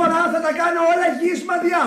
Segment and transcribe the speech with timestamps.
[0.00, 1.82] φορά θα τα κάνω όλα γης μαδιά.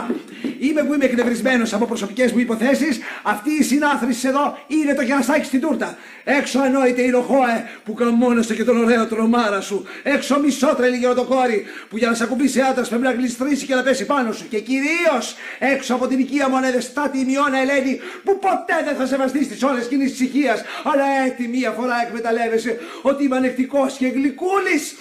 [0.60, 3.00] Είμαι που είμαι εκνευρισμένος από προσωπικές μου υποθέσεις.
[3.24, 5.98] Αυτή η συνάθρηση εδώ είναι το γιαναστάκι στην τούρτα.
[6.24, 9.86] Έξω ανόητε είναι ο Χόε που καμώνεσαι και τον ωραίο τρομάρα σου.
[10.04, 14.06] Έξω μισότρελη γεροτοκόρη που για να σε ακουμπήσει άντρας πρέπει να γλιστρήσει και να πέσει
[14.06, 14.48] πάνω σου.
[14.50, 19.06] Και κυρίως έξω από την οικία μου ανεδεστάτη η Μιώνα Ελένη που ποτέ δεν θα
[19.06, 20.56] σεβαστείς τις ώρε κοινή ησυχία.
[20.84, 24.96] Αλλά έτσι μία φορά εκμεταλλεύεσαι ότι είμαι ανεκτικός και γλυκούλης.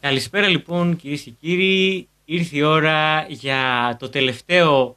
[0.00, 2.08] Καλησπέρα λοιπόν κυρίες και κύριοι.
[2.24, 4.96] Ήρθε η ώρα για το τελευταίο,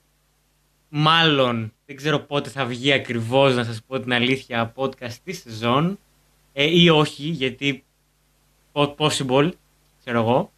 [0.89, 5.99] μάλλον δεν ξέρω πότε θα βγει ακριβώς να σας πω την αλήθεια, podcast της σεζόν
[6.53, 7.83] ε, ή όχι, γιατί
[8.73, 9.51] possible,
[9.99, 10.51] ξέρω εγώ.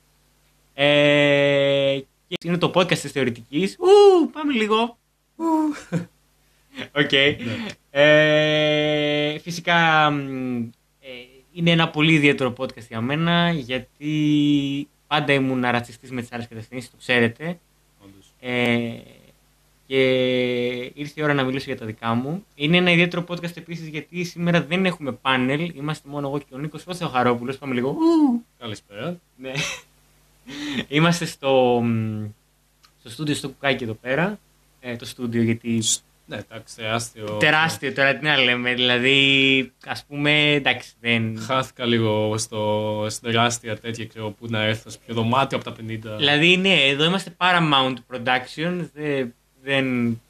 [0.73, 3.77] Ε, και είναι το podcast της θεωρητικής.
[3.79, 4.97] Ου, πάμε λίγο.
[6.91, 7.09] OK.
[7.11, 7.35] Okay.
[7.39, 7.65] Ναι.
[7.91, 10.69] Ε, φυσικά ε,
[11.53, 16.91] είναι ένα πολύ ιδιαίτερο podcast για μένα γιατί πάντα ήμουν ρατσιστής με τις άλλες κατευθύνσεις,
[16.91, 17.59] το ξέρετε.
[18.39, 18.97] Ε,
[19.87, 20.01] και
[20.93, 22.45] ήρθε η ώρα να μιλήσω για τα δικά μου.
[22.55, 25.71] Είναι ένα ιδιαίτερο podcast επίσης γιατί σήμερα δεν έχουμε πάνελ.
[25.75, 27.57] Είμαστε μόνο εγώ και ο Νίκος ο Χαρόπουλος.
[27.57, 27.95] Πάμε λίγο.
[28.59, 29.19] Καλησπέρα.
[29.37, 29.51] Ναι.
[30.97, 31.83] Είμαστε στο,
[32.99, 34.39] στο στούντιο στο κουκάκι εδώ πέρα.
[34.79, 35.81] Ε, το στούντιο γιατί
[36.25, 37.25] ναι, εντάξει, τεράστιο.
[37.25, 38.73] Τεράστιο τώρα, τι να λέμε.
[38.73, 41.39] Δηλαδή, ας πούμε, εντάξει, δεν.
[41.39, 45.75] Χάθηκα λίγο στο, στην τεράστια τέτοια, ξέρω πού να έρθω, σε πιο δωμάτιο από τα
[45.81, 46.17] 50.
[46.17, 48.89] Δηλαδή, ναι, εδώ είμαστε Paramount Production.
[48.93, 49.85] Δεν, δεν,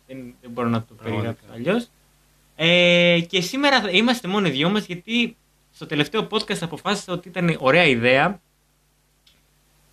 [0.07, 1.87] δεν, δεν μπορώ να το περιγράψω αλλιώς.
[2.55, 5.35] Ε, και σήμερα είμαστε μόνο οι δυο μας γιατί
[5.71, 8.41] στο τελευταίο podcast αποφάσισα ότι ήταν ωραία ιδέα.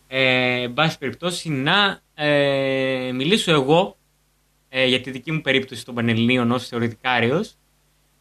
[0.08, 3.96] Ε, εν πάση περιπτώσει, να ε, μιλήσω εγώ
[4.72, 7.54] ε, για τη δική μου περίπτωση των Πανελληνίων ως θεωρητικάριος.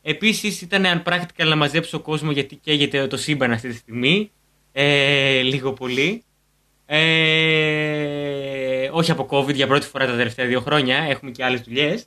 [0.02, 4.32] Επίσης ήταν unpractical να μαζέψω κόσμο γιατί καίγεται το σύμπαν αυτή τη στιγμή,
[4.72, 6.24] ε, λίγο πολύ.
[6.86, 7.70] Ε,
[8.92, 12.06] όχι από COVID για πρώτη φορά τα τελευταία δύο χρόνια, έχουμε και άλλες δουλειές.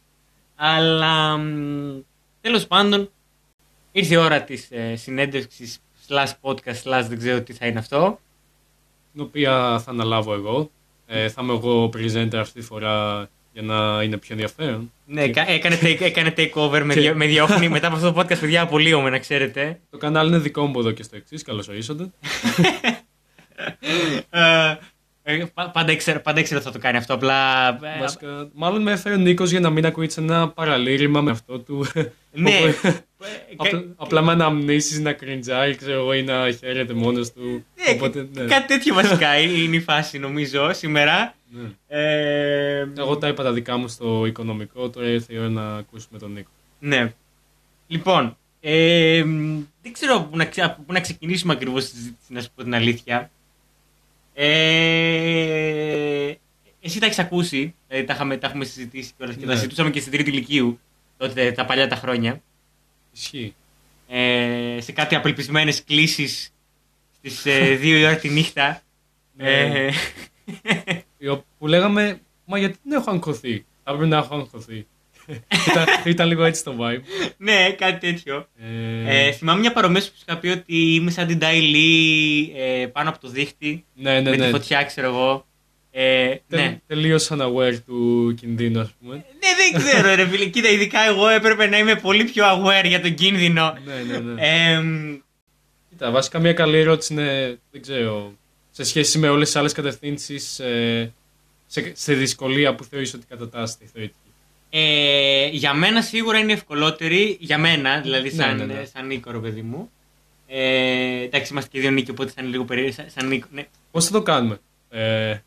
[0.56, 1.40] Αλλά
[2.40, 3.10] τέλος πάντων
[3.92, 5.78] ήρθε η ώρα της ε, συνέντευξης
[6.08, 8.18] slash podcast slash δεν ξέρω τι θα είναι αυτό.
[9.12, 10.70] Την οποία θα αναλάβω εγώ.
[11.06, 14.92] Ε, θα είμαι εγώ presenter αυτή τη φορά για να είναι πιο ενδιαφέρον.
[15.06, 17.14] Ναι, έκανε, take, έκανε take over, με, και...
[17.14, 17.68] με διώχνει.
[17.68, 19.80] Μετά από αυτό το podcast, παιδιά, απολύομαι, να ξέρετε.
[19.90, 21.42] Το κανάλι είναι δικό μου εδώ και στο εξής.
[21.42, 22.10] Καλώς ορίσατε.
[25.24, 27.14] Ε, πάντα ήξερα, πάντα ήξερα ότι θα το κάνει αυτό.
[27.14, 27.68] Απλά.
[27.68, 31.58] Ε, Βασικά, μάλλον με έφερε ο Νίκος για να μην ακούει ένα παραλήρημα με αυτό
[31.58, 31.86] του.
[32.32, 32.50] Ναι.
[33.56, 37.64] απλά, απλά με αναμνήσεις να κριντζάει, ξέρω εγώ, ή να χαίρεται μόνος του.
[37.76, 38.44] Ναι, Οπότε, ναι.
[38.44, 41.34] Κάτι τέτοιο βασικά είναι η φάση, νομίζω, σήμερα.
[41.54, 41.70] Ναι.
[41.88, 46.18] Ε, Εγώ τα είπα τα δικά μου στο οικονομικό, τώρα ήρθε η ώρα να ακούσουμε
[46.18, 46.50] τον Νίκο.
[46.78, 47.14] Ναι.
[47.86, 49.22] Λοιπόν, ε,
[49.82, 50.46] δεν ξέρω πού να,
[50.86, 53.30] πού να ξεκινήσουμε ακριβώς τη συζήτηση, να σου πω την αλήθεια.
[54.34, 54.44] Ε,
[56.80, 59.54] εσύ τα έχεις ακούσει, δηλαδή τα, είχαμε, τα έχουμε συζητήσει και, όλα, και τα ναι.
[59.54, 60.80] συζητούσαμε και στην τρίτη ηλικίου,
[61.16, 62.42] τότε τα παλιά τα χρόνια.
[63.12, 63.54] Ισχύει.
[64.08, 66.52] Ε, σε κάτι απελπισμένες κλήσεις
[67.16, 68.82] στις ε, 2 η ώρα τη νύχτα.
[69.36, 69.88] Ναι.
[71.22, 74.86] Ε, που λέγαμε, μα γιατί δεν έχω αγχωθεί; Θα πρέπει να έχω αγχωθεί.
[75.70, 77.00] ήταν, ήταν λίγο έτσι το vibe.
[77.36, 78.48] ναι, κάτι τέτοιο.
[79.04, 79.26] Ε...
[79.26, 81.60] Ε, θυμάμαι μια παρομοίωση που σου είχα πει ότι είμαι σαν την Ντάι
[82.56, 83.84] ε, πάνω από το δίχτυ.
[83.94, 84.44] Ναι, ναι, με ναι.
[84.44, 85.46] τη φωτιά, ξέρω εγώ.
[85.90, 86.80] Ε, Τε, ναι.
[86.86, 89.14] Τελείω unaware του κινδύνου, ας πούμε.
[89.14, 89.22] ναι,
[89.56, 90.44] δεν ξέρω, ρε φίλε.
[90.44, 93.78] Κοίτα, ειδικά εγώ έπρεπε να είμαι πολύ πιο aware για τον κίνδυνο.
[93.84, 94.42] ναι, ναι, ναι.
[94.46, 94.82] Ε,
[95.88, 98.32] Κοίτα, βασικά μια καλή ερώτηση είναι, δεν ξέρω,
[98.72, 101.12] σε σχέση με όλες τις άλλες κατευθύνσεις ε,
[101.66, 104.16] σε, σε, δυσκολία που θεωρείς ότι κατατάσσεται η θεωρητική.
[104.70, 108.84] Ε, για μένα σίγουρα είναι ευκολότερη, για μένα, δηλαδή ναι, σαν, ναι, ναι, ναι.
[108.84, 109.90] σαν Νίκο, παιδί μου.
[110.46, 113.04] Ε, εντάξει, είμαστε και δύο Νίκοι, οπότε θα είναι λίγο περίεργο.
[113.06, 113.66] Σαν Νίκο, ναι.
[113.90, 114.60] Πώς θα το κάνουμε;
[114.90, 115.38] Ε...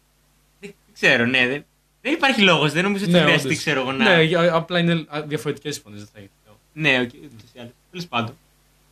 [0.60, 1.48] Δεν ξέρω, ναι.
[1.48, 1.66] Δεν,
[2.02, 4.18] δεν υπάρχει λόγος, δεν νομίζω ότι ναι, χρειαστεί, ξέρω εγώ, να...
[4.18, 6.30] Ναι, απλά είναι διαφορετικές φωνές, δεν θα έχει.
[6.78, 7.30] Ναι, okay,
[7.92, 8.38] τέλος πάντων.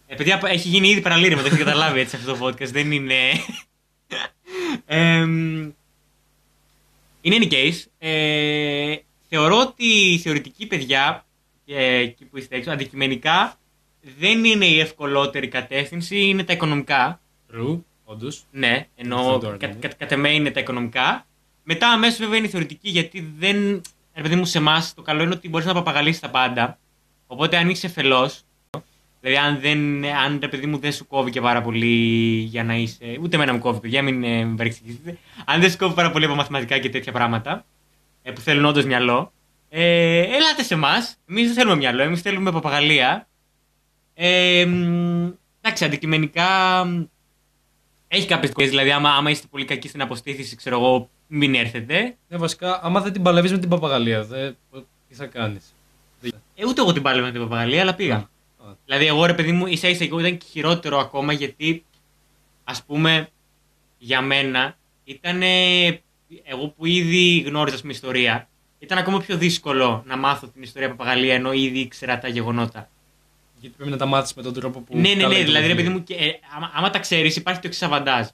[0.07, 2.71] Ε, παιδιά, έχει γίνει ήδη παραλήρημα, το έχει καταλάβει έτσι αυτό το podcast.
[2.71, 3.15] Δεν είναι.
[4.85, 5.25] Ε,
[7.23, 8.95] in any case, ε,
[9.29, 11.25] θεωρώ ότι η θεωρητική παιδιά,
[11.65, 13.57] ε, εκεί που είστε έξω, αντικειμενικά
[14.19, 17.21] δεν είναι η ευκολότερη κατεύθυνση, είναι τα οικονομικά.
[17.53, 18.43] True, όντως.
[18.51, 21.25] Ναι, ενώ κα, κα, κατ' εμέ είναι τα οικονομικά.
[21.63, 23.81] Μετά αμέσως βέβαια είναι η θεωρητική, γιατί δεν.
[24.15, 26.77] Ρε παιδί μου, σε εμάς το καλό είναι ότι μπορείς να παπαγαλίσεις τα πάντα.
[27.27, 28.41] Οπότε αν είσαι φελός,
[29.25, 31.85] Δηλαδή, αν, δεν, αν το παιδί μου δεν σου κόβει και πάρα πολύ
[32.37, 33.17] για να είσαι.
[33.21, 35.17] Ούτε εμένα μου κόβει, παιδιά, μην ε, με παρεξηγήσετε.
[35.45, 37.65] Αν δεν σου κόβει πάρα πολύ από μαθηματικά και τέτοια πράγματα,
[38.21, 39.33] ε, που θέλουν όντως μυαλό,
[39.69, 41.17] ε, ελάτε σε εμάς.
[41.29, 43.27] Εμείς δεν θέλουμε μυαλό, εμείς θέλουμε παπαγαλία.
[44.13, 44.67] Ε,
[45.61, 46.47] εντάξει, αντικειμενικά.
[48.07, 48.71] Έχει κάποιες δυσκολίες.
[48.71, 52.15] Δηλαδή, άμα, άμα είστε πολύ κακοί στην αποστήθηση, ξέρω εγώ, μην έρθετε.
[52.27, 54.51] Ναι, βασικά, άμα δεν την παλεύεις με την παπαγαλία, δε,
[55.07, 55.75] τι θα κάνεις;
[56.55, 58.31] Ε, ούτε εγώ την πάλευα με την παπαγαλία, αλλά πήγα.
[58.83, 58.85] Α.
[58.85, 61.85] Δηλαδή, εγώ ρε παιδί μου, ίσα ίσα εγώ ήταν και χειρότερο ακόμα γιατί,
[62.63, 63.29] ας πούμε,
[63.97, 65.41] για μένα ήταν.
[66.43, 68.49] Εγώ που ήδη γνώριζα την ιστορία,
[68.79, 72.89] ήταν ακόμα πιο δύσκολο να μάθω την ιστορία παπαγαλία ενώ ήδη ήξερα τα γεγονότα.
[73.59, 74.95] Γιατί πρέπει να τα μάθεις με τον τρόπο που.
[74.95, 75.35] Ναι, ναι, καλά ναι.
[75.35, 75.75] είναι το Δηλαδή, ρε βιβλίο.
[75.75, 78.27] παιδί μου, και, ε, άμα, άμα τα ξέρεις, υπάρχει το εξή αβαντάζ.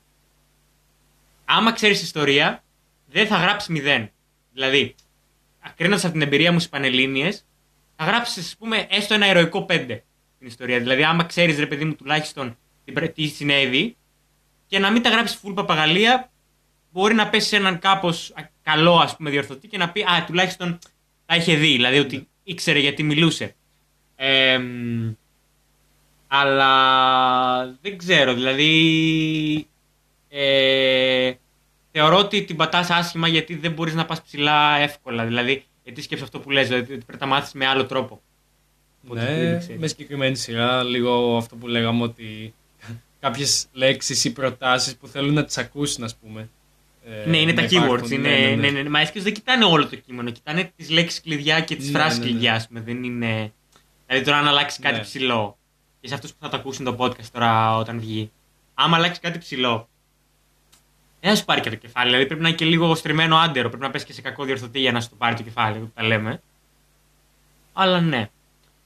[1.46, 2.64] Άμα ξέρεις ιστορία,
[3.06, 4.12] δεν θα γράψεις μηδέν.
[4.54, 4.96] Δηλαδή,
[5.76, 7.46] κρίνοντα από την εμπειρία μου στις Πανελλήνιες,
[7.96, 10.04] θα γράψεις, ας πούμε, έστω ένα ηρωικό πέντε
[10.40, 10.80] στην ιστορία.
[10.80, 13.96] Δηλαδή, άμα ξέρεις, ρε παιδί μου, τουλάχιστον τι πρέ- τι συνέβη,
[14.68, 16.32] και να μην τα γράψεις full παπαγαλία,
[16.92, 18.34] μπορεί να πέσει σε έναν κάπως
[18.64, 20.80] καλό, ας πούμε, διορθωτή και να πει Α, τουλάχιστον
[21.26, 21.72] τα είχε δει.
[21.72, 23.56] Δηλαδή, ότι ήξερε γιατί μιλούσε.
[24.16, 25.12] Ε, μ,
[26.28, 29.68] αλλά δεν ξέρω, δηλαδή.
[30.30, 31.34] Ε,
[31.92, 35.26] θεωρώ ότι την πατάς άσχημα γιατί δεν μπορείς να πας ψηλά εύκολα.
[35.26, 38.22] Δηλαδή, γιατί σκέψεις αυτό που λες, δηλαδή ότι πρέπει να τα μάθεις με άλλο τρόπο.
[39.06, 39.82] Οπότε δεν Ναι, ξέρεις.
[39.82, 42.54] με συγκεκριμένη σειρά, λίγο αυτό που λέγαμε ότι
[43.20, 46.50] κάποιες λέξεις ή προτάσεις που θέλουν να τις ακούσουν, ας πούμε.
[47.06, 48.00] ε, Ναι, είναι να τα υπάρχουν.
[48.08, 48.12] keywords.
[48.12, 48.90] Είναι, ναι, ναι, ναι.
[48.90, 50.30] Μα έσκυος δεν κοιτάνε όλο το κείμενο.
[50.32, 52.30] Κοιτάνε τις λέξεις κλειδιά και τις Ναι, φράσεις ναι, ναι.
[52.32, 52.80] κλειδιά, ας πούμε.
[52.82, 53.52] Δεν είναι.
[54.08, 55.02] Δηλαδή τώρα αν αλλάξει κάτι Ναι.
[55.02, 55.58] ψηλό.
[56.02, 58.32] Και σε αυτούς που θα το ακούσουν το podcast τώρα όταν βγει.
[58.74, 59.90] Άμα αλλάξει κάτι ψηλό.
[61.22, 62.08] Δεν θα σου πάρει και το κεφάλι.
[62.08, 63.70] Δηλαδή πρέπει να είναι και λίγο στριμμένο άντερο.
[63.70, 65.80] Πρέπει να πέσει και σε κακό διορθωτή για να σου το πάρει το κεφάλι.
[65.80, 66.42] που Τα λέμε.
[67.74, 68.30] Αλλά ναι.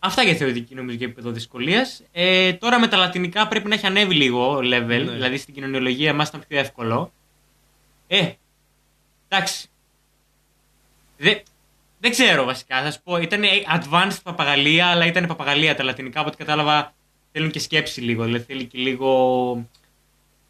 [0.05, 2.03] Αυτά για θεωρητική νομίζω για επίπεδο δυσκολίας.
[2.11, 4.87] Ε, τώρα με τα λατινικά πρέπει να έχει ανέβει λίγο level.
[4.87, 5.11] Ναι.
[5.11, 7.13] Δηλαδή στην κοινωνιολογία εμά ήταν πιο εύκολο.
[8.07, 8.31] Ε,
[9.27, 9.67] εντάξει.
[11.17, 11.41] Δεν,
[11.99, 12.81] δεν ξέρω βασικά.
[12.81, 13.41] Θα σου πω, ήταν
[13.77, 16.19] advanced παπαγαλία, αλλά ήταν παπαγαλία τα λατινικά.
[16.19, 16.93] Από ό,τι κατάλαβα
[17.31, 18.23] θέλουν και σκέψη λίγο.
[18.23, 19.67] Δηλαδή θέλει και λίγο.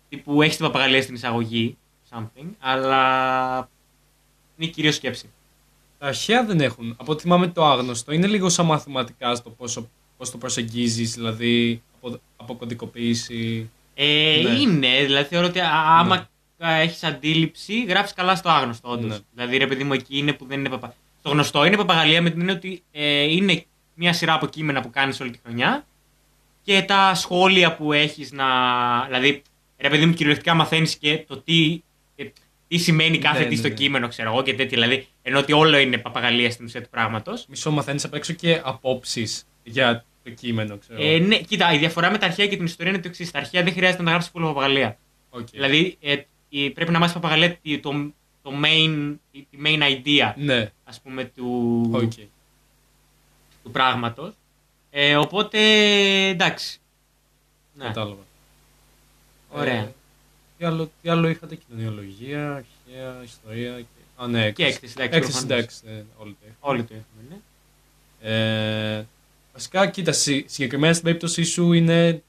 [0.09, 1.77] τύπου έχεις την παπαγαλία στην εισαγωγή.
[2.09, 3.69] Something, αλλά
[4.57, 5.29] είναι κυρίως σκέψη.
[6.03, 6.95] Τα αρχαία δεν έχουν.
[6.99, 11.81] Από ό,τι θυμάμαι το άγνωστο είναι λίγο σαν μαθηματικά στο πόσο πώς το προσεγγίζεις, δηλαδή
[12.01, 13.69] από, από κωδικοποίηση.
[13.93, 14.49] Ε, Ναι.
[14.49, 19.09] Είναι, δηλαδή θεωρώ ότι α- άμα έχεις αντίληψη, γράφεις καλά στο άγνωστο, όντως.
[19.09, 19.17] Ναι.
[19.33, 20.95] Δηλαδή, ρε παιδί μου, εκεί είναι που δεν είναι παπα...
[21.19, 24.89] Στο γνωστό είναι παπαγαλία με την έννοια ότι ε, είναι μια σειρά από κείμενα που
[24.89, 25.85] κάνεις όλη τη χρονιά
[26.63, 28.45] και τα σχόλια που έχεις να.
[29.05, 29.41] Δηλαδή,
[29.77, 31.92] ρε παιδί μου, κυριολεκτικά μαθαίνεις και το τι, ε,
[32.73, 33.73] τι σημαίνει κάθε Ναι, τι ναι, στο ναι.
[33.73, 34.67] κείμενο, ξέρω εγώ και τέτοια.
[34.81, 37.45] Δηλαδή, ενώ ότι όλο είναι παπαγαλία στην ουσία του πράγματος.
[37.47, 41.03] Μισό μαθαίνεις απ' έξω και απόψεις για το κείμενο, ξέρω.
[41.03, 43.31] Ε, ναι, κοίτα, η διαφορά με τα αρχαία και την ιστορία είναι το εξής.
[43.31, 44.97] Τα αρχαία δεν χρειάζεται να τα γράψεις πολύ παπαγαλία.
[45.29, 45.47] Οκ.
[45.51, 46.15] Δηλαδή, ε,
[46.49, 47.91] η- πρέπει να μάθεις παπαγαλία τη- το,
[48.43, 52.11] το main, τη main idea, Ναι, ας πούμε, του, οκ.
[53.63, 54.33] του πράγματος.
[54.91, 55.59] Ε, οπότε,
[56.27, 56.79] εντάξει.
[57.73, 58.21] Ναι, Κατάλαβα.
[59.51, 59.73] ωραία.
[59.73, 59.93] Ε,
[60.63, 63.77] τι, άλλο, τι άλλο είχατε, κοινωνιολογία, αρχαία, ιστορία.
[63.79, 63.85] Και...
[64.23, 65.57] Α, ναι, Και έκθεση, εντάξει, Έκθεση, προφανώς.
[65.57, 66.57] εντάξει, ναι, όλοι το έχουν.
[66.59, 67.37] Όλοι το έχουμε, ναι.
[68.99, 69.05] Ε,
[69.53, 72.21] βασικά, κοίτα, συ- συγκεκριμένα στην περίπτωσή σου είναι.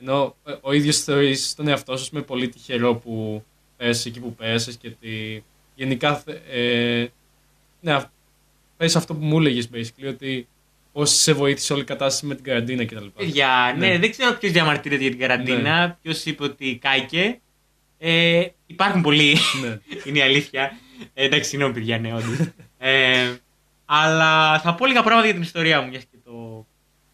[0.00, 3.44] Ενώ ε, ο ίδιος θεωρείς τον εαυτό σου με πολύ τυχερό που
[3.76, 5.44] πέρασε εκεί που πέρασε και ότι
[5.74, 6.16] γενικά.
[6.16, 7.06] θε- Ε,
[7.80, 8.08] ναι, αυ-
[8.76, 10.48] πες αυτό που μου έλεγες basically, ότι
[10.92, 13.04] πώς σε βοήθησε όλη η κατάσταση με την καραντίνα κτλ.
[13.16, 13.98] Παιδιά, ναι, Ναι.
[13.98, 17.40] δεν ξέρω ποιος διαμαρτύρεται για την καραντίνα, ποιος είπε ότι κάηκε.
[18.02, 19.78] Ε, υπάρχουν πολλοί, ναι.
[20.04, 20.78] είναι η αλήθεια.
[21.14, 22.38] Ε, εντάξει, συγγνώμη, παιδιά, ναι, όντως.
[22.78, 23.34] ε,
[23.84, 26.66] αλλά θα πω λίγα πράγματα για την ιστορία μου, μιας και το.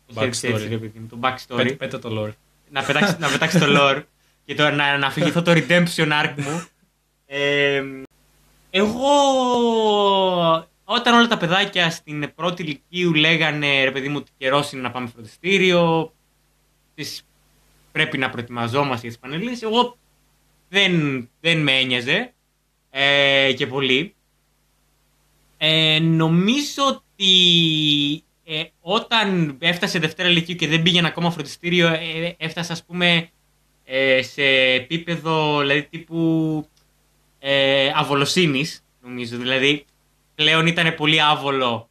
[0.06, 0.54] Το το έτσι, backstory.
[0.54, 1.56] έτσι, ρε παιδί μου, το backstory.
[1.56, 2.32] Πέτα, πέτα το lore.
[2.70, 4.02] να, πετάξει, να πετάξεις το lore
[4.44, 6.66] και το, να, να αφηγηθώ το redemption arc μου.
[7.26, 7.82] Ε,
[8.70, 9.08] εγώ,
[10.84, 14.90] όταν όλα τα παιδάκια στην πρώτη ηλικίου λέγανε ρε παιδί μου ότι καιρός είναι να
[14.90, 16.12] πάμε φροντιστήριο,
[16.94, 17.26] τις,
[17.92, 19.99] πρέπει να προετοιμαζόμαστε για τις πανελλήνιες, εγώ
[20.68, 22.32] δεν, δεν με ένοιαζε
[22.90, 24.14] ε, και πολύ.
[25.58, 32.73] Ε, νομίζω ότι ε, όταν έφτασε Δευτέρα Λυκείου και δεν πήγαινε ακόμα φροντιστήριο, ε, έφτασε
[32.73, 33.28] ας πούμε
[33.85, 34.42] ε, σε
[34.73, 36.68] επίπεδο δηλαδή τύπου
[37.38, 39.37] ε, αβολοσύνης νομίζω.
[39.37, 39.85] Δηλαδή
[40.35, 41.88] πλέον ήταν πολύ άβολο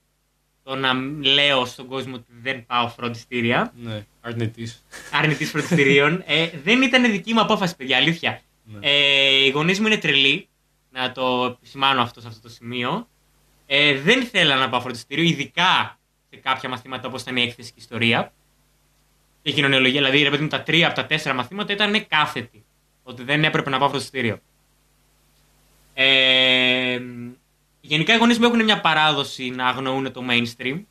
[0.64, 4.86] το να λέω στον κόσμο ότι δεν πάω φροντιστήρια, Ναι, αρνητής.
[5.12, 6.24] αρνητής φροντιστηρίων.
[6.26, 8.42] Ε, δεν ήταν δική μου απόφαση, παιδιά, αλήθεια.
[8.66, 8.80] Ναι.
[8.82, 10.48] Ε, οι γονείς μου είναι τρελοί,
[10.92, 13.08] να το επισημάνω αυτό σε αυτό το σημείο.
[13.66, 17.76] Ε, δεν ήθελα να πάω φροντιστήριο, ειδικά σε κάποια μαθήματα όπως ήταν η έκθεση και
[17.80, 18.34] η ιστορία.
[19.42, 22.64] Και η κοινωνιολογία, δηλαδή ρε παιδί μου, τα τρία από τα τέσσερα μαθήματα ήταν κάθετη.
[23.04, 24.40] Ότι δεν έπρεπε να πάω φροντιστήριο.
[25.94, 27.02] Ε,
[27.82, 30.84] γενικά οι γονείς μου έχουν μια παράδοση να αγνοούν το mainstream.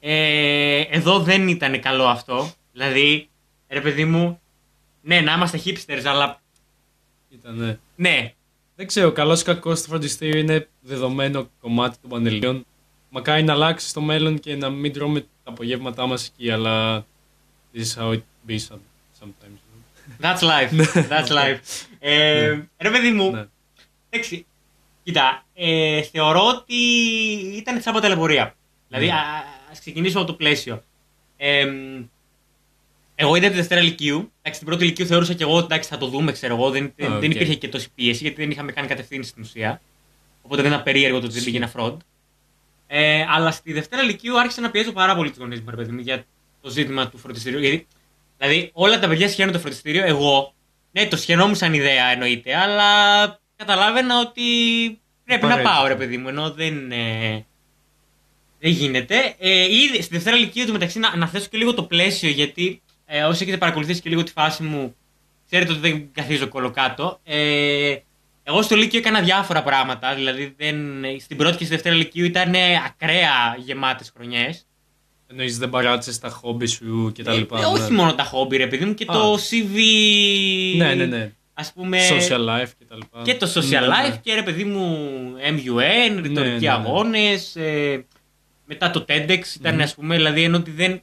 [0.00, 2.52] Ε, εδώ δεν ήταν καλό αυτό.
[2.72, 3.28] Δηλαδή,
[3.68, 4.40] ρε παιδί μου,
[5.02, 6.40] ναι, να είμαστε hipsters, αλλά
[7.30, 7.80] Ήτανε.
[7.96, 8.32] Ναι.
[8.76, 12.66] Δεν ξέρω, καλός ή κακός στο φροντιστήριο είναι δεδομένο κομμάτι των πανελλήνιων.
[13.10, 17.06] Μακάρι να αλλάξει στο μέλλον και να μην τρώμε τα απογεύματά μας εκεί, αλλά.
[17.74, 19.58] This is how it be some- sometimes.
[20.20, 20.70] That's life.
[21.08, 21.58] That's life.
[21.98, 23.46] Ε, ρε παιδί μου, Ναι.
[24.10, 24.46] εντάξει,
[25.04, 26.74] κοίτα, ε, θεωρώ ότι
[27.56, 28.54] ήταν σαν ταλαιπωρία.
[28.88, 29.12] Δηλαδή, Ναι.
[29.12, 30.82] α, ας ξεκινήσουμε από το πλαίσιο.
[31.36, 31.72] Ε,
[33.20, 34.32] εγώ είδα τη Δευτέρα Λυκείου.
[34.42, 36.70] Εντάξει, την πρώτη Λυκείου θεωρούσα και εγώ ότι εντάξει, θα το δούμε, ξέρω εγώ.
[36.70, 37.20] Δεν, δεν- οκ.
[37.20, 39.80] δεν υπήρχε και τόση πίεση γιατί δεν είχαμε κάνει κατευθύνση στην ουσία.
[40.42, 41.96] Οπότε δεν ήταν περίεργο το ότι δεν πήγαινα front.
[42.86, 45.92] Ε, αλλά στη Δευτέρα Λυκείου άρχισα να πιέζω πάρα πολύ του γονεί μου, ρε παιδί
[45.92, 46.24] μου, για
[46.62, 47.58] το ζήτημα του φροντιστηρίου.
[47.60, 47.86] Γιατί,
[48.38, 50.04] δηλαδή, όλα τα παιδιά σχένουν το φροντιστήριο.
[50.04, 50.54] Εγώ,
[50.92, 52.84] ναι, το σχαινόμουν σαν ιδέα εννοείται, αλλά
[53.56, 54.42] καταλάβαινα ότι
[55.24, 55.74] πρέπει να Απαραίτητο.
[55.74, 56.92] πάω, ρε παιδί μου, ενώ δεν.
[56.92, 57.44] Ε,
[58.60, 59.34] δεν γίνεται.
[59.38, 62.82] Ε, ήδη στη Δευτέρα Λυκείου του μεταξύ να, να θέσω και λίγο το πλαίσιο, γιατί
[63.10, 64.94] ε, όσοι έχετε παρακολουθήσει και λίγο τη φάση μου,
[65.46, 67.20] ξέρετε ότι δεν καθίζω κολοκάτω.
[67.24, 67.94] Ε,
[68.42, 70.14] εγώ στο Λύκειο έκανα διάφορα πράγματα.
[70.14, 70.76] Δηλαδή, δεν,
[71.20, 72.54] στην πρώτη και στη Δευτέρα Λυκείου ήταν
[72.86, 74.66] ακραία γεμάτες χρονιές.
[75.30, 77.58] Εννοείς δεν παράτησες τα χόμπι σου και τα Ε, λοιπά.
[77.58, 77.66] ε, ναι.
[77.66, 79.12] όχι μόνο τα χόμπι, ρε παιδί μου, και Α.
[79.12, 79.76] το CV.
[80.76, 81.32] Ναι, ναι, ναι.
[81.54, 81.98] Ας πούμε.
[82.08, 83.22] Social life και τα λοιπά.
[83.22, 83.86] Και το social Ναι, ναι.
[83.86, 84.98] life και ρε παιδί μου
[85.50, 86.70] MUN, ρητορικοί ναι, ναι.
[86.70, 88.04] αγώνες, ε,
[88.64, 89.80] μετά το TEDx ήταν Μμμ.
[89.80, 91.02] ας πούμε, δηλαδή ενώ ότι δεν...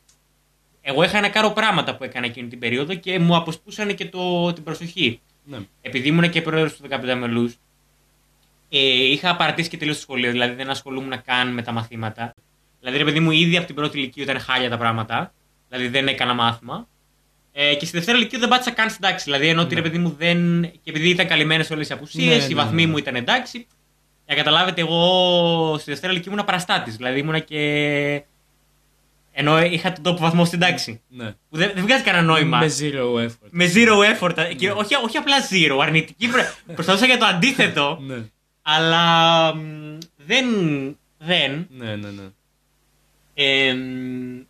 [0.88, 4.54] Εγώ είχα να κάνω πράγματα που έκανα εκείνη την περίοδο και μου αποσπούσαν και το,
[4.54, 5.20] την προσοχή.
[5.44, 5.58] Ναι.
[5.82, 7.54] Επειδή ήμουν και πρόεδρος του 15 μελούς,
[8.70, 8.80] ε,
[9.12, 12.34] είχα παρατήσει και τελείως το σχολείο, δηλαδή δεν ασχολούμουν καν με τα μαθήματα.
[12.80, 15.34] Δηλαδή ρε παιδί μου ήδη από την πρώτη ηλικία ήταν χάλια τα πράγματα,
[15.70, 16.88] δηλαδή δεν έκανα μάθημα.
[17.54, 19.24] Ε, και στη Δευτέρα Λυκείου δεν πάτησα καν στην τάξη.
[19.24, 19.82] Δηλαδή, ενώ ότι Ναι.
[19.82, 20.62] ρε παιδί μου δεν.
[20.62, 22.92] και επειδή ήταν καλυμμένες όλες οι απουσίες, Ναι, οι ναι, βαθμοί ναι.
[22.92, 23.58] μου ήταν εντάξει.
[24.26, 26.96] Για να καταλάβετε, εγώ στη Δευτέρα Λυκείου ήμουν παραστάτης.
[26.96, 28.24] Δηλαδή, ήμουνα και.
[29.38, 31.02] Ενώ είχα τον τόπο βαθμό στην τάξη.
[31.08, 31.32] Ναι.
[31.50, 32.58] Που δεν, δεν βγάζει κανένα νόημα.
[32.58, 33.48] Με zero effort.
[33.50, 34.56] Με zero effort.
[34.58, 36.28] Και όχι, όχι απλά zero, αρνητική.
[36.28, 38.00] προ- Προσπαθούσα για το αντίθετο.
[38.02, 38.16] Ναι.
[38.62, 40.46] αλλά μ, δεν.
[41.18, 41.68] Δεν.
[41.70, 42.24] Ναι, ναι, ναι.
[43.34, 44.42] Ε, μ,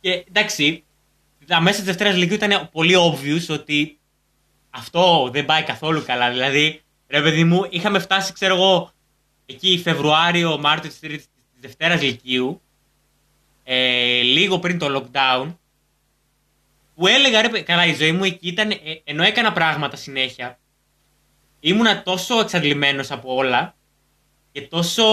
[0.00, 0.84] και εντάξει,
[1.46, 3.98] τα μέσα της Δευτέρας Λυκείου ήταν πολύ obvious ότι
[4.70, 6.30] αυτό δεν πάει καθόλου καλά.
[6.30, 8.90] Δηλαδή, ρε παιδί μου, είχαμε φτάσει, ξέρω εγώ,
[9.46, 11.28] εκεί Φεβρουάριο, Μάρτιο της της
[11.60, 12.60] Δευτέρας Λυκείου,
[13.68, 15.54] ε, λίγο πριν το lockdown,
[16.94, 20.58] που έλεγα, ρε, παιδί- καλά, η ζωή μου εκεί ήταν, ε, ενώ έκανα πράγματα συνέχεια,
[21.60, 23.74] ήμουνα τόσο εξαντλημένος από όλα
[24.52, 25.04] και τόσο,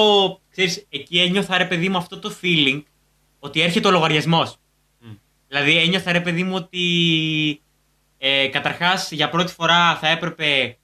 [0.52, 2.84] ξέρεις, εκεί ένιωθα, ρε παιδί μου, αυτό το feeling
[3.40, 4.58] ότι έρχεται ο λογαριασμός.
[5.00, 5.12] Μμ.
[5.48, 7.62] Δηλαδή ένιωθα, ρε παιδί μου, ότι
[8.18, 10.78] ε, καταρχάς για πρώτη φορά θα έπρεπε,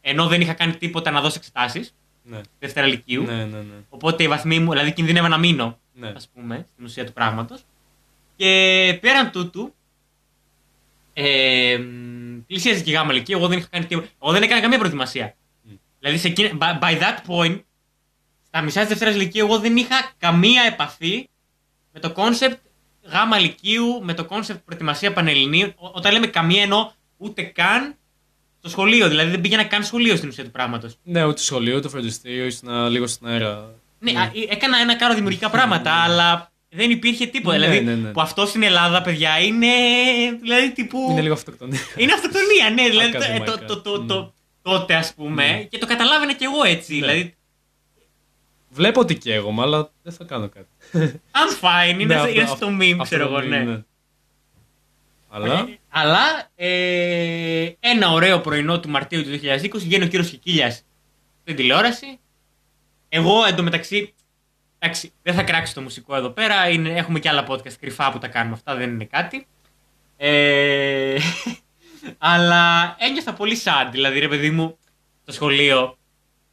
[0.00, 2.40] ενώ δεν είχα κάνει τίποτα, να δώσω εξετάσεις, Ναι.
[2.58, 3.22] Δευτέρα Λυκείου.
[3.22, 3.74] Ναι, ναι, ναι.
[3.88, 6.12] Οπότε οι βαθμοί μου, δηλαδή κινδύνευα να μείνω, Ναι.
[6.16, 7.60] ας πούμε, στην ουσία του πράγματος.
[8.36, 9.74] Και πέραν τούτου,
[11.12, 14.08] ε, μ, πλησίαζε και η γάμα Λυκείου, εγώ δεν είχα κάνει τίποτα.
[14.22, 15.34] Εγώ δεν έκανα καμία προετοιμασία.
[15.62, 15.72] Μμ.
[16.00, 17.60] Δηλαδή, σε εκείνη- by, by that point,
[18.46, 21.28] στα μισά της Δευτέρας Λυκείου, εγώ δεν είχα καμία επαφή
[21.92, 22.58] με το concept
[23.04, 25.72] γάμμα Λυκείου, με το concept προετοιμασία Πανελληνίων.
[25.76, 27.94] Ό- Όταν λέμε καμία εννοώ ούτε καν
[28.58, 29.08] στο σχολείο.
[29.08, 30.96] Δηλαδή, δεν πήγαινα καν σχολείο στην ουσία του πράγματος.
[31.02, 33.74] Ναι, ούτε σχολείο, ούτε φροντιστήριο, ήσουν λίγο στην αέρα.
[34.02, 37.58] Ναι, α, έκανα ένα κάρο δημιουργικά πράγματα, αλλά δεν υπήρχε τίποτα.
[37.58, 38.08] Ναι, δηλαδή, ναι, ναι.
[38.10, 39.66] που αυτό στην Ελλάδα, παιδιά, είναι.
[40.40, 41.06] Δηλαδή, τύπου.
[41.10, 41.80] Είναι λίγο αυτοκτονία.
[41.96, 42.88] Είναι αυτοκτονία, ναι.
[42.88, 43.58] Δηλαδή, το, Ακαδημαϊκά.
[43.64, 44.06] το, το, το, Ναι.
[44.06, 45.46] το- τότε, ας πούμε.
[45.50, 45.62] Ναι.
[45.62, 46.92] Και το καταλάβαινα κι εγώ έτσι.
[46.94, 47.00] Ναι.
[47.06, 47.34] Δηλαδή,
[48.72, 50.66] Βλέπω ότι καίγομαι, αλλά δεν θα κάνω κάτι.
[51.32, 52.00] I'm fine.
[52.00, 53.82] Είναι, Ναι, σε- αυτό- είναι στο meme, αυτό ξέρω το εγώ, meme, ναι.
[55.28, 55.54] Αλλά.
[55.68, 60.82] Ε, αλλά ε, ένα ωραίο πρωινό του Μαρτίου του 2020 βγαίνει ο κύριος Κικίλιας
[61.42, 62.18] στην τηλεόραση.
[63.12, 64.14] Εγώ εντωμεταξύ.
[64.78, 66.68] Εντάξει, δεν θα κράξει το μουσικό εδώ πέρα.
[66.68, 69.46] Είναι, έχουμε και άλλα podcast κρυφά που τα κάνουμε αυτά, δεν είναι κάτι.
[70.16, 71.18] Ε,
[72.18, 73.88] αλλά ένιωθα πολύ sad.
[73.90, 74.78] Δηλαδή, ρε παιδί μου,
[75.22, 75.98] στο σχολείο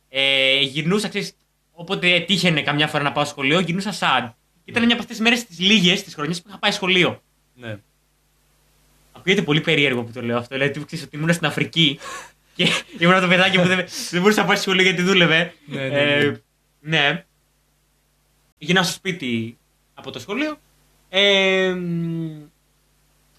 [0.10, 1.34] ε, γυρνούσα, ξέρεις,
[1.72, 4.32] όποτε τύχαινε καμιά φορά να πάω σχολείο, γυρνούσα sad.
[4.66, 7.22] Ήταν μια από αυτές τις μέρες τις λίγες της χρονιάς που είχα πάει σχολείο.
[7.54, 7.78] Ναι.
[9.12, 10.56] Ακούγεται πολύ περίεργο που το λέω αυτό.
[10.56, 12.00] Δηλαδή, ξέρεις ότι ήμουν στην Αφρική
[12.56, 12.68] και
[13.00, 15.54] ήμουν το παιδάκι που δεν, δεν μπορούσε να πάει σχολείο γιατί δούλευε.
[15.66, 16.02] Ναι, ναι, ναι.
[16.02, 16.42] Ε,
[16.88, 17.26] ναι.
[18.58, 19.58] Γυρνάω στο σπίτι
[19.94, 20.60] από το σχολείο.
[21.10, 22.42] Ε, μ,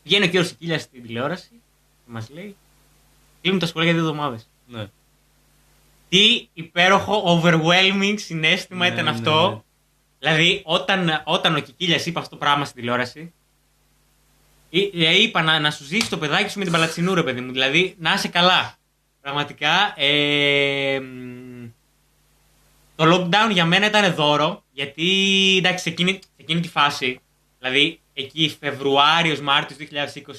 [0.05, 1.49] βγαίνει ο κύριο Σικίλια στην τηλεόραση
[2.05, 2.57] και μας λέει:
[3.43, 4.49] Κλείνουν τα σχολεία για δύο εβδομάδες.
[4.67, 4.87] Ναι.
[6.09, 9.51] Τι υπέροχο, overwhelming συνέστημα Ναι, ήταν ναι, αυτό.
[9.51, 9.61] ναι.
[10.19, 13.33] Δηλαδή, όταν, όταν ο Κικίλιας είπε αυτό το πράγμα στην τηλεόραση,
[14.71, 17.41] εί- ε, είπα να, να σου ζήσει το παιδάκι σου με την παλατσινού, ρε παιδί
[17.41, 17.53] μου.
[17.53, 18.77] Δηλαδή, να είσαι καλά.
[19.21, 19.95] Πραγματικά.
[19.97, 20.78] Ε, μ,
[22.99, 25.07] το lockdown για μένα ήταν δώρο, γιατί
[25.59, 27.21] εντάξει, σε εκείνη, σε εκείνη τη φάση,
[27.59, 29.79] δηλαδή εκεί Φεβρουάριος, Μάρτιος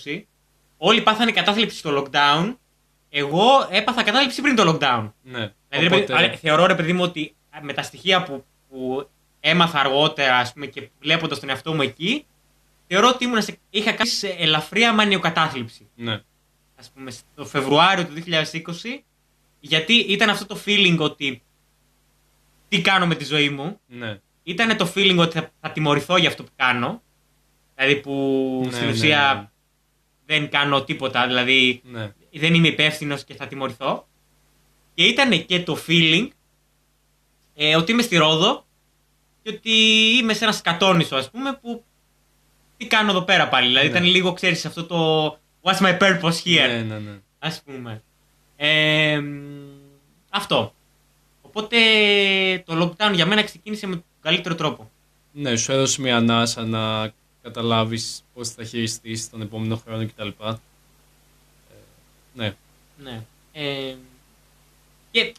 [0.06, 0.22] 2020,
[0.78, 2.56] όλοι πάθανε κατάθλιψη στο lockdown
[3.10, 5.12] εγώ έπαθα κατάληψη πριν το lockdown.
[5.24, 5.52] Ναι.
[5.70, 9.80] Δηλαδή, ρε παιδί- άρα, θεωρώ ρε παιδί μου ότι με τα στοιχεία που, που έμαθα
[9.80, 12.26] αργότερα ας πούμε, και βλέποντας τον εαυτό μου εκεί,
[12.88, 15.88] θεωρώ ότι ήμουν σε, είχα κάνει σε ελαφριά μανιοκατάθλιψη.
[15.96, 16.22] ναι.
[16.80, 19.04] Ας πούμε, στο Φεβρουάριο του 2020,
[19.60, 21.42] γιατί ήταν αυτό το feeling ότι
[22.70, 23.80] τι κάνω με τη ζωή μου.
[23.88, 24.20] Ναι.
[24.44, 27.02] Ήταν το feeling ότι θα, θα τιμωρηθώ για αυτό που κάνω.
[27.76, 29.50] Δηλαδή που Ναι, στην ναι, ουσία ναι.
[30.36, 31.28] δεν κάνω τίποτα.
[31.28, 32.14] Δηλαδή Ναι.
[32.32, 34.08] δεν είμαι υπεύθυνος και θα τιμωρηθώ.
[34.94, 36.28] Και ήταν και το feeling
[37.56, 38.66] ε, ότι είμαι στη Ρόδο
[39.44, 39.72] και ότι
[40.22, 41.84] είμαι σε ένα σκατόνισο, ας πούμε, που
[42.78, 43.68] τι κάνω εδώ πέρα πάλι.
[43.68, 43.92] Δηλαδή Ναι.
[43.98, 45.28] ήταν λίγο, ξέρεις, αυτό το
[45.62, 47.20] What's my purpose here, Ναι, ναι, ναι.
[47.40, 48.04] ας πούμε.
[48.56, 49.40] Ε, μ,
[50.30, 50.74] αυτό.
[51.50, 51.78] Οπότε
[52.66, 54.92] το lockdown για μένα ξεκίνησε με τον καλύτερο τρόπο.
[55.32, 60.28] Ναι, σου έδωσε μια ανάσα να καταλάβεις πώς θα χειριστείς τον επόμενο χρόνο κτλ.
[60.28, 60.54] Ε,
[62.34, 62.54] ναι.
[63.04, 63.22] Ναι.
[63.54, 63.96] Ε,
[65.12, 65.34] και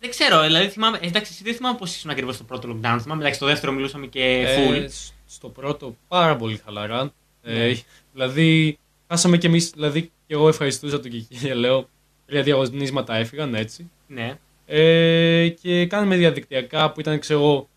[0.00, 0.98] δεν ξέρω, δηλαδή θυμάμαι.
[1.02, 2.98] Εντάξει, εσύ δεν θυμάμαι πώς ήσουν ακριβώς στο πρώτο lockdown.
[3.00, 4.74] Θυμάμαι, εντάξει, στο δεύτερο μιλούσαμε και full.
[4.74, 7.12] Ε, σ- στο πρώτο πάρα πολύ χαλαρά.
[7.42, 7.80] Ε, Ναι.
[8.12, 11.88] δηλαδή, χάσαμε κι εμείς, δηλαδή και εγώ ευχαριστούσα τον Κικίλια, λέω,
[12.26, 13.90] τρία διαγωνίσματα έφυγαν έτσι.
[14.06, 14.38] Ναι.
[14.66, 17.68] Ε, και κάναμε διαδικτυακά που ήταν, ξέρω εγώ,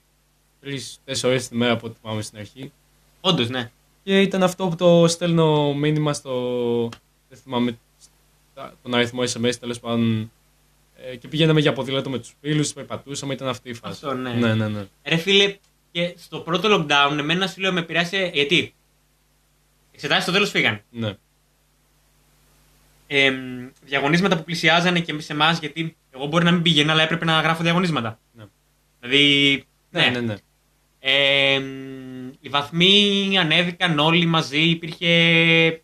[0.61, 2.71] τρεις-τέσσερις ώρες τη μέρα από ό,τι θυμάμαι στην αρχή.
[3.21, 3.71] Όντως, ναι.
[4.03, 6.89] Και ήταν αυτό που το στέλνω μήνυμα στο.
[7.29, 7.77] Δεν θυμάμαι
[8.53, 10.31] στα- τον αριθμό SMS τέλος πάντων.
[10.95, 13.93] Ε, και πηγαίναμε για ποδήλατο με τους φίλους, περπατούσαμε, ήταν αυτή η φάση.
[14.05, 14.33] Αυτό, ναι.
[14.33, 14.67] ναι, ναι.
[14.67, 14.85] ναι.
[15.03, 15.57] Ρε φίλε,
[15.91, 18.29] και στο πρώτο lockdown, εμένα σου λέω με επηρέασε.
[18.33, 18.73] Γιατί;
[19.91, 20.81] Εξετάσεις στο τέλος φύγαν.
[20.89, 21.13] ναι.
[23.07, 23.31] Ε,
[23.85, 27.41] διαγωνίσματα που πλησιάζανε και σε εμάς, γιατί εγώ μπορεί να μην πήγαινα, αλλά έπρεπε να
[27.41, 28.19] γράφω διαγωνίσματα.
[28.33, 28.43] Ναι.
[28.99, 29.63] Δηλαδή.
[29.89, 30.35] Ναι, ναι, ναι.
[30.99, 35.81] Ε, μ, οι βαθμοί ανέβηκαν όλοι μαζί, υπήρχε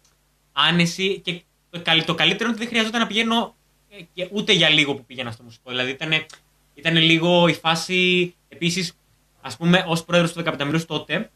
[0.52, 3.56] άνεση και το, καλ- το καλύτερο είναι ότι δεν χρειαζόταν να πηγαίνω
[3.90, 5.70] ε, και ούτε για λίγο που πήγαινα στο μουσικό.
[5.70, 6.26] Δηλαδή ήταν,
[6.74, 8.34] ήταν λίγο η φάση.
[8.50, 8.98] Επίσης,
[9.42, 11.32] ας πούμε, ως πρόεδρος του 15 μήνου τότε,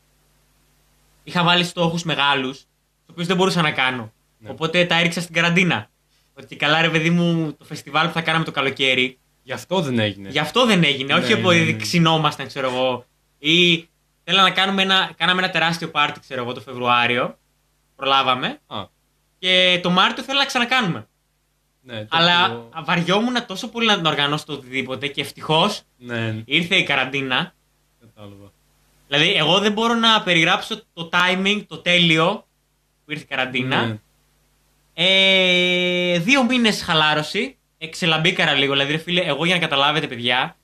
[1.24, 4.12] είχα βάλει στόχους μεγάλους, του οποίους δεν μπορούσα να κάνω.
[4.38, 4.50] Ναι.
[4.50, 5.90] Οπότε τα έριξα στην καραντίνα.
[6.40, 10.00] Ότι καλά, ρε παιδί μου, το φεστιβάλ που θα κάναμε το καλοκαίρι, Γι' αυτό δεν
[10.00, 10.30] έγινε.
[10.30, 11.14] Γι' αυτό δεν έγινε.
[11.14, 11.78] Ναι, όχι ναι, επειδή ναι.
[11.78, 13.06] ξυνόμασταν, ξέρω εγώ.
[13.40, 13.88] Ή
[14.24, 17.38] θέλαμε να κάνουμε ένα, κάναμε ένα τεράστιο πάρτι, ξέρω εγώ, το Φεβρουάριο.
[17.96, 18.60] Προλάβαμε.
[18.68, 18.86] Α,
[19.40, 21.08] Και το Μάρτιο θέλω να ξανακάνουμε.
[21.82, 26.76] ναι, το Αλλά οποίο- βαριόμουν τόσο πολύ να οργανώσω το οτιδήποτε και ευτυχώς Ναι, ήρθε
[26.76, 27.54] η καραντίνα.
[28.00, 28.52] κατάλαβα.
[29.08, 32.48] Δηλαδή, εγώ δεν μπορώ να περιγράψω το timing, το τέλειο
[33.06, 33.86] που ήρθε η καραντίνα.
[33.86, 34.00] Ναι,
[35.02, 37.58] Ε, δύο μήνες χαλάρωση.
[37.78, 38.72] Εξελαμπήκαρα λίγο.
[38.74, 40.58] Δηλαδή, ρε φίλε, εγώ για να καταλάβετε, παιδιά,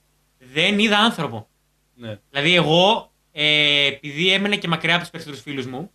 [0.53, 1.47] δεν είδα άνθρωπο.
[1.95, 2.19] ναι.
[2.31, 5.91] Δηλαδή, εγώ, ε, επειδή έμενα και μακριά από τους περισσότερους φίλους μου,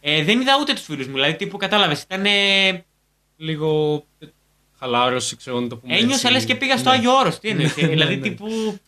[0.00, 1.12] ε, δεν είδα ούτε τους φίλους μου.
[1.14, 2.24] Δηλαδή, τύπου κατάλαβες, ήταν.
[2.26, 2.84] Ε,
[3.36, 4.26] Λίγο ε,
[4.78, 5.94] χαλάρωση, ξέρω να το πούμε.
[5.96, 6.30] ένιωσα έτσι.
[6.32, 6.96] λες και πήγα στο Ναι.
[6.96, 7.38] Άγιο Όρος.
[7.38, 8.22] Τι εννοείς, Ναι, δηλαδή, ναι.
[8.22, 8.78] τύπου.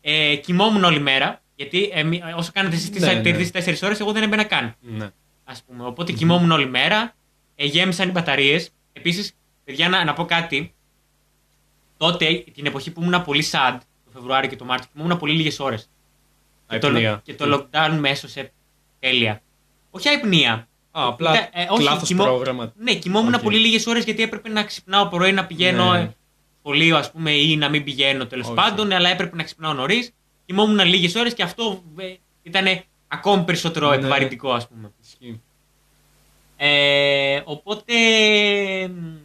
[0.00, 1.42] Ε, κοιμόμουν όλη μέρα.
[1.54, 3.48] Γιατί ε, μη- όσο κάνετε εσείς τις Ναι, ναι.
[3.52, 4.74] 4 ώρες, εγώ δεν έμπαινα καν.
[4.80, 5.08] Ναι.
[5.44, 5.84] Ας πούμε.
[5.86, 7.14] Οπότε κοιμόμουν όλη μέρα.
[7.56, 8.70] Ε, γέμισαν οι μπαταρίες.
[8.92, 9.32] Επίσης,
[9.64, 10.74] παιδιά, να, να πω κάτι.
[11.96, 15.58] Τότε, την εποχή που ήμουν πολύ sad, το Φεβρουάριο και το Μάρτιο, κοιμόμουν πολύ λίγες
[15.60, 15.90] ώρες.
[16.68, 17.20] Και, το, Αϋπνία.
[17.24, 18.52] και το lockdown με έσωσε
[19.00, 19.42] τέλεια.
[19.90, 20.52] Όχι αϋπνία.
[20.90, 22.72] Α, απλά Ήταν- ε, όχι, λάθος κοιμώ- πρόγραμμα.
[22.76, 23.40] Ναι, κοιμόμουν Οκ.
[23.42, 25.98] πολύ λίγες ώρες γιατί έπρεπε να ξυπνάω πρωί να πηγαίνω Ναι.
[26.00, 26.10] ε,
[26.58, 28.54] σχολείο, ας πούμε, ή να μην πηγαίνω τέλος Όχι.
[28.54, 30.12] πάντων, αλλά έπρεπε να ξυπνάω νωρίς.
[30.46, 32.64] Κοιμόμουν λίγες ώρες και αυτό ε, ήταν
[33.08, 33.94] ακόμη περισσότερο Ναι.
[33.94, 34.92] επιβαρυντικό, ας πούμε.
[36.58, 36.70] Ισχύει.
[36.70, 37.94] Ε, οπότε.
[38.88, 39.16] μ,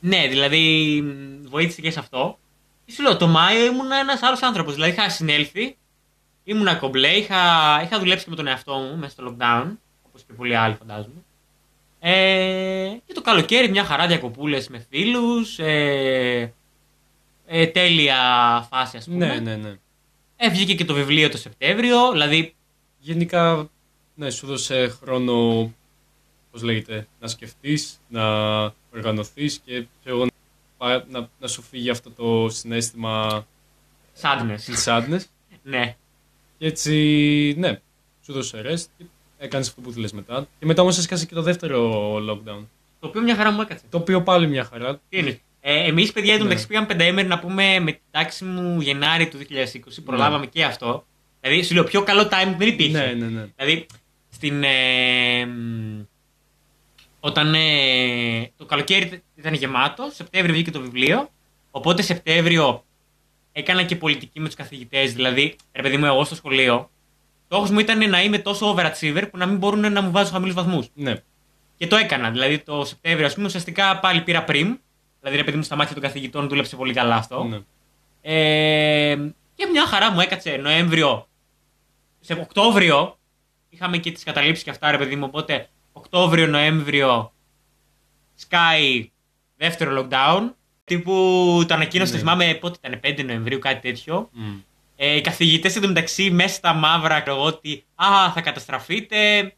[0.00, 2.38] Ναι, δηλαδή μ, βοήθησε και σε αυτό.
[2.84, 4.74] Και σου λέω, το Μάιο ήμουν ένας άλλος άνθρωπος.
[4.74, 5.76] Δηλαδή είχα συνέλθει,
[6.44, 7.36] ήμουνα κομπλέ, είχα,
[7.84, 9.66] είχα δουλέψει και με τον εαυτό μου μέσα στο lockdown,
[10.06, 11.22] όπως και πολλοί άλλοι φαντάζομαι.
[12.00, 16.54] Ε, και το καλοκαίρι μια χαρά διακοπούλες με φίλους, ε,
[17.46, 18.16] ε, τέλεια
[18.70, 19.26] φάση ας πούμε.
[19.26, 19.74] Ναι, ναι, ναι.
[20.36, 22.54] Ε, βγήκε και το βιβλίο το Σεπτέμβριο, δηλαδή
[22.98, 23.70] Γενικά,
[24.14, 25.72] ναι, σου δώσε χρόνο,
[26.50, 28.24] πώς λέγεται, να σκεφτείς, να
[28.94, 30.26] οργανωθείς και ξέρω εγώ,
[30.78, 33.46] να, να, να σου φύγει αυτό το συνέστημα
[34.20, 34.60] sadness.
[34.64, 35.20] της sadness.
[35.62, 35.96] ναι.
[36.58, 36.94] Και έτσι,
[37.58, 37.80] ναι,
[38.24, 39.04] σου δώσε rest και
[39.38, 40.46] έκανες αυτό που θέλεις μετά.
[40.58, 42.64] Και μετά όμως έσκασε και το δεύτερο lockdown.
[43.00, 43.84] Το οποίο μια χαρά μου έκατσε.
[43.90, 45.00] Το οποίο πάλι μια χαρά.
[45.08, 46.48] Τι είναι; Ε, Εμείς, παιδιά, εδώ Ναι.
[46.48, 50.02] μεταξύ πήγαμε πενταήμερη να πούμε με την τάξη μου Γενάρη του 2020.
[50.04, 51.04] Προλάβαμε και αυτό.
[51.40, 52.98] Δηλαδή, σου λέω, πιο καλό time δεν υπήρχε.
[52.98, 53.46] Ναι, ναι, ναι.
[53.56, 53.86] Δηλαδή,
[54.30, 54.62] στην.
[54.64, 56.00] Ε, μ,
[57.20, 61.30] όταν ε, το καλοκαίρι ήταν γεμάτο, Σεπτέμβριο βγήκε το βιβλίο.
[61.70, 62.84] Οπότε Σεπτέμβριο
[63.52, 65.14] έκανα και πολιτική με τους καθηγητές.
[65.14, 66.90] Δηλαδή, ρε παιδί μου, εγώ στο σχολείο,
[67.44, 70.54] στόχος μου ήταν να είμαι τόσο overachiever που να μην μπορούν να μου βάζουν χαμηλούς
[70.54, 70.86] βαθμούς.
[70.94, 71.14] Ναι,
[71.76, 72.30] Και το έκανα.
[72.30, 74.78] Δηλαδή το Σεπτέμβριο, ας πούμε, ουσιαστικά πάλι πήρα πριν
[75.20, 77.44] Δηλαδή, ρε παιδί μου, στα μάτια των καθηγητών δούλεψε πολύ καλά αυτό.
[77.44, 77.58] Ναι.
[78.20, 79.16] Ε,
[79.54, 81.28] και μια χαρά μου έκατσε Νοέμβριο.
[82.20, 83.18] Σε Οκτώβριο
[83.68, 85.24] είχαμε και τις καταλήψεις και αυτά, ρε παιδί μου.
[85.26, 87.32] Οπότε Οκτώβριο-Νοέμβριο
[88.48, 89.04] Sky
[89.56, 90.50] δεύτερο lockdown.
[90.84, 91.12] Τύπου
[91.68, 92.18] το ανακοίνωσε, Ναι.
[92.18, 94.28] θυμάμαι πότε ήταν, 5 Νοεμβρίου, κάτι τέτοιο.
[94.32, 94.56] Μμ.
[94.96, 99.52] Ε, οι καθηγητές εντωμεταξύ μέσα στα μαύρα, ξέρω εγώ, ότι Α, θα καταστραφείτε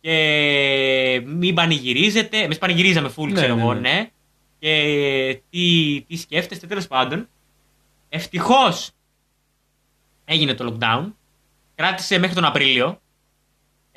[0.00, 2.38] και μην πανηγυρίζετε.
[2.38, 3.80] Εμείς πανηγυρίζαμε full, Ναι, ξέρω ναι, εγώ, ναι.
[3.80, 4.10] ναι.
[4.58, 7.28] Και τι, τι σκέφτεστε, τέλος πάντων.
[8.08, 8.90] Ευτυχώς
[10.24, 11.12] έγινε το lockdown.
[11.74, 13.00] Κράτησε μέχρι τον Απρίλιο.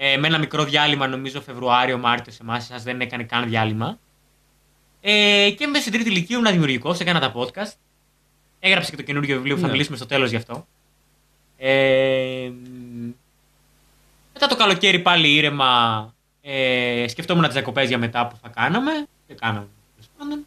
[0.02, 2.64] Ε, με ένα μικρό διάλειμμα, νομίζω Φεβρουάριο-Μάρτιο σε εμάς.
[2.64, 4.00] Εσάς δεν έκανε καν διάλειμμα.
[5.02, 7.72] Ε, και μέσα στην τρίτη ηλικία ήμουν δημιουργικό, έκανα τα podcast.
[8.60, 9.72] Έγραψε και το καινούργιο βιβλίο που θα Ναι.
[9.72, 10.68] μιλήσουμε στο τέλος γι' αυτό.
[11.58, 13.10] Ε, μ,
[14.34, 16.14] μετά το καλοκαίρι πάλι ήρεμα.
[16.42, 18.92] Ε, σκεφτόμουν τις διακοπές για μετά που θα κάναμε.
[19.28, 19.68] Δεν κάναμε.
[19.96, 20.46] τέλος πάντων.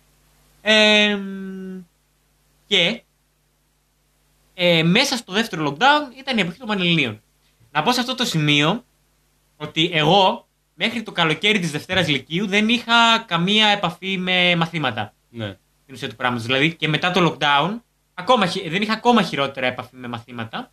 [0.62, 1.80] Ε, μ,
[2.66, 3.02] και
[4.54, 7.22] ε, μέσα στο δεύτερο lockdown ήταν η εποχή των Πανελληνίων.
[7.72, 8.84] Να πω σε αυτό το σημείο
[9.62, 15.56] ότι εγώ μέχρι το καλοκαίρι της Δευτέρας Λυκείου δεν είχα καμία επαφή με μαθήματα Ναι.
[15.82, 16.46] στην ουσία του πράγματος.
[16.46, 17.70] Δηλαδή και μετά το lockdown
[18.14, 20.70] ακόμα, χει- δεν είχα ακόμα χειρότερα επαφή με μαθήματα.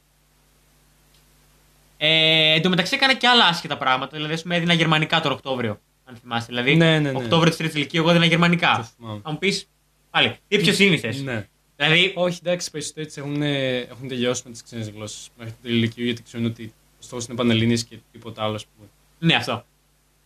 [1.97, 4.15] Ε, εν τω μεταξύ έκανα και άλλα άσχετα πράγματα.
[4.17, 5.79] Δηλαδή, ας πούμε, έδινα γερμανικά τον Οκτώβριο.
[6.05, 6.45] Αν θυμάστε.
[6.53, 7.17] Δηλαδή, Ναι, ναι, ναι.
[7.17, 8.83] Οκτώβριο της Τρίτης Ηλικία, εγώ έδινα Το γερμανικά.
[8.97, 9.21] θυμάμαι.
[9.23, 9.67] Θα μου πεις
[10.09, 11.47] πάλι, τι πιο σύνηθες; Ναι.
[11.75, 15.71] Δηλαδή, Όχι, εντάξει, περισσότεροι έτσι έχουν, ε, έχουν τελειώσει με τις ξένες γλώσσες μέχρι την
[15.71, 18.87] ηλικία γιατί ξέρουν ότι ο στόχο είναι πανελλήνιες και τίποτα άλλο, ας πούμε.
[19.19, 19.65] ναι, αυτό.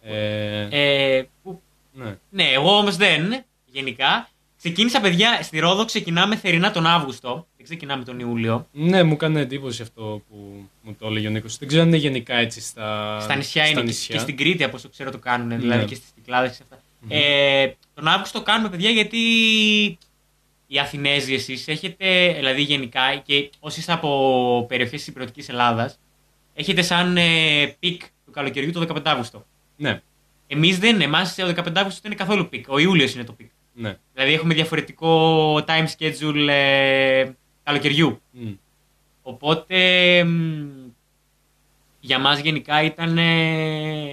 [0.01, 1.61] Ε, Ε, που,
[1.93, 2.17] ναι.
[2.29, 4.27] ναι, εγώ όμως δεν, γενικά.
[4.57, 7.47] Ξεκίνησα, παιδιά, στη Ρόδο ξεκινάμε θερινά τον Αύγουστο.
[7.57, 8.67] Δεν ξεκινάμε τον Ιούλιο.
[8.71, 11.57] ναι, μου έκανε εντύπωση αυτό που μου το έλεγε ο Νίκος.
[11.57, 14.15] Δεν ξέρω αν είναι γενικά έτσι στα, Στα νησιά είναι και- νησιά.
[14.15, 15.49] και στην Κρήτη, από όσο ξέρω, το κάνουν.
[15.59, 15.85] Δηλαδή Ναι.
[15.85, 16.81] και στις Κυκλάδες και αυτά.
[17.15, 19.17] Ε, τον Αύγουστο το κάνουμε, παιδιά, γιατί
[20.67, 25.99] οι Αθηνέζοι εσείς έχετε, δηλαδή γενικά, και όσοι είστε από περιοχές της ηπειρωτικής Ελλάδας,
[26.53, 29.45] έχετε σαν ε, peak του καλοκαιριού το 15 Αύγουστο.
[29.77, 30.01] Ναι,
[30.47, 31.03] Εμείς δεν είναι.
[31.03, 32.65] Εμάς ο 15 Αύγουστο δεν είναι καθόλου peak.
[32.69, 33.51] Ο Ιούλιος είναι το peak.
[33.73, 33.97] ναι.
[34.13, 37.31] Δηλαδή έχουμε διαφορετικό time schedule ε,
[37.63, 38.21] καλοκαιριού.
[38.31, 38.51] Μμ.
[39.21, 39.77] Οπότε
[40.23, 40.67] μ,
[41.99, 44.07] για μας γενικά ήταν ε,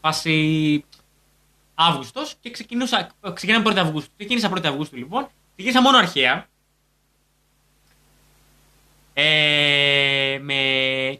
[0.00, 0.84] φάση
[1.74, 4.10] Αύγουστος και ξεκινούσα, ξεκινάμε 1η Αυγούστου.
[4.16, 5.28] Ξεκίνησα 1η Αυγούστου λοιπόν.
[5.54, 6.48] Ξεκίνησα μόνο αρχαία.
[9.14, 10.54] Ε, με,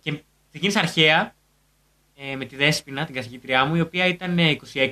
[0.03, 1.35] και ξεκίνησα αρχαία
[2.17, 4.89] ε, με τη Δέσποινα, την καθηγήτριά μου, η οποία ήταν ε, 26.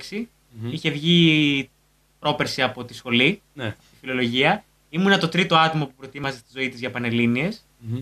[0.51, 0.73] Μμμ.
[0.73, 1.71] Είχε βγει
[2.19, 3.71] πρόπερση από τη σχολή, Ναι.
[3.71, 4.65] τη φιλολογία.
[4.91, 7.65] Ήμουνα το τρίτο άτομο που προτίμαζε στη ζωή της για Πανελλήνιες.
[7.79, 8.01] Μμμ.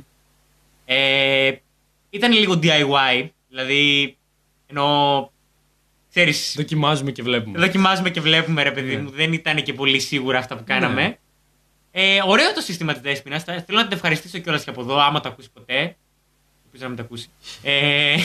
[0.84, 1.52] Ε,
[2.10, 4.16] ήταν λίγο DIY, δηλαδή
[4.66, 5.30] ενώ
[6.08, 7.58] ξέρεις, Δοκιμάζουμε και βλέπουμε.
[7.58, 9.02] δοκιμάζουμε και βλέπουμε ρε παιδί Ναι.
[9.02, 11.02] μου, δεν ήταν και πολύ σίγουρα αυτά που κάναμε.
[11.02, 11.18] Ναι.
[11.90, 14.98] Ε, ωραίο το σύστημα της Δέσποινας, Θα- θέλω να την ευχαριστήσω κιόλας και από εδώ,
[14.98, 15.96] άμα το ακούσεις ποτέ.
[16.76, 17.30] Ελπίζω να μην το ακούσει.
[17.62, 18.16] Ε,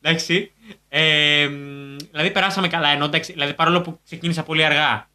[0.00, 0.52] εντάξει.
[0.88, 5.08] Ε, μ, δηλαδή περάσαμε καλά, ενώ εντάξει, δηλαδή παρόλο που ξεκίνησα πολύ αργά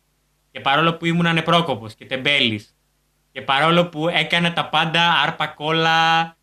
[0.52, 2.76] και παρόλο που ήμουν ανεπρόκοπος και τεμπέλης
[3.32, 6.36] και παρόλο που έκανα τα πάντα άρπα κόλλα,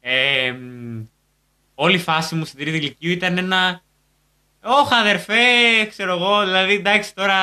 [0.00, 1.02] ε, μ,
[1.74, 3.82] όλη η φάση μου στην τρίτη ηλικίου ήταν ένα
[4.62, 7.38] όχι αδερφέ, ξέρω εγώ, δηλαδή εντάξει τώρα.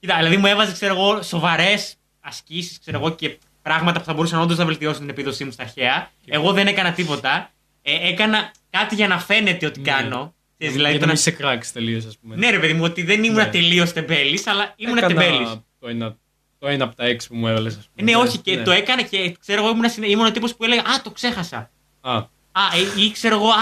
[0.00, 4.40] Κοίτα, δηλαδή μου έβαζε, ξέρω εγώ, σοβαρές ασκήσεις, ξέρω εγώ, και πράγματα που θα μπορούσαν
[4.40, 6.10] όντως να βελτιώσουν την επίδοσή μου στα αρχαία.
[6.26, 7.50] Εγώ δεν έκανα τίποτα.
[7.82, 9.90] Ε, έκανα κάτι για να φαίνεται ότι Ναι.
[9.90, 10.34] κάνω.
[10.58, 12.36] Ξέρεις, Για δηλαδή, να το να- μην σε κράξει τελείως, ας πούμε.
[12.36, 13.46] Ναι, ρε παιδί μου, ότι δεν ήμουν Ναι.
[13.46, 15.48] τελείως τεμπέλης, αλλά ήμουν Έκανα τεμπέλης.
[15.80, 16.16] Το ένα,
[16.58, 18.10] το ένα από τα έξι που μου έβαλες, ας πούμε.
[18.10, 18.62] Ναι, όχι, και Ναι.
[18.62, 21.70] το έκανα και ξέρω εγώ ήμουν, συνε- ήμουν ο τύπος που έλεγα Α, το ξέχασα.
[22.00, 22.16] Α,
[22.52, 22.62] Α,
[22.96, 23.56] ε, ή ξέρω εγώ, Α,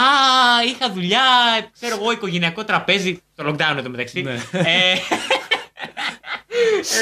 [0.67, 1.21] είχα δουλειά,
[1.73, 3.23] ξέρω εγώ, οικογενειακό τραπέζι.
[3.35, 4.23] Το lockdown εδώ μεταξύ.
[4.23, 4.35] Ναι.
[4.53, 4.95] Ε,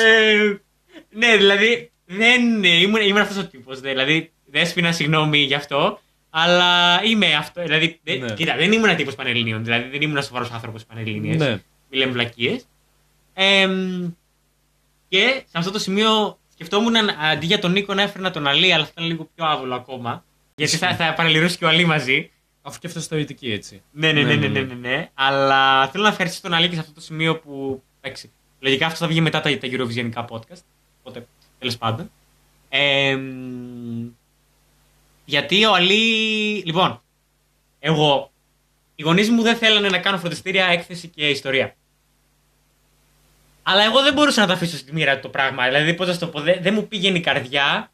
[0.04, 0.56] ε,
[1.10, 3.80] ναι, δηλαδή δεν ήμουν, ήμουν αυτός ο τύπος.
[3.80, 6.00] Δηλαδή, δέσπινα συγγνώμη γι' αυτό.
[6.30, 7.62] Αλλά είμαι αυτό.
[7.62, 8.34] Δηλαδή, δεν, Ναι.
[8.34, 9.64] κοίτα, δεν ήμουν τύπος Πανελληνίων.
[9.64, 11.36] Δηλαδή, δεν ήμουν σοβαρός άνθρωπος Πανελληνίες.
[11.36, 11.60] ναι.
[11.90, 12.66] Μιλάμε βλακίες.
[15.08, 18.72] και σε αυτό το σημείο σκεφτόμουν αν αντί για τον Νίκο να έφερνα τον Αλή,
[18.72, 20.24] αλλά θα ήταν λίγο πιο άβολο ακόμα.
[20.54, 22.30] Γιατί θα, θα παραλυρώσει και ο Αλή μαζί.
[22.62, 23.82] Αφού και αυτός θεωρητική έτσι.
[23.90, 25.10] Ναι, ναι, ναι, ναι, ναι, ναι, ναι.
[25.14, 27.82] Αλλά θέλω να ευχαριστήσω τον Αλή και σε αυτό το σημείο που.
[28.00, 30.62] Εντάξει, λογικά αυτό θα βγει μετά τα, τα Eurovisionικά podcast.
[31.00, 31.26] Οπότε,
[31.62, 32.10] τέλος πάντων.
[32.68, 34.08] Ε, μ,
[35.24, 36.62] γιατί ο Αλή.
[36.66, 37.02] Λοιπόν,
[37.78, 38.30] εγώ.
[38.94, 41.74] Οι γονείς μου δεν θέλανε να κάνω φροντιστήρια, έκθεση και ιστορία.
[43.62, 45.64] Αλλά εγώ δεν μπορούσα να το αφήσω στη μοίρα του το πράγμα.
[45.64, 47.92] Δηλαδή, πώς να σου το πω, δεν, δεν μου πήγαινε η καρδιά.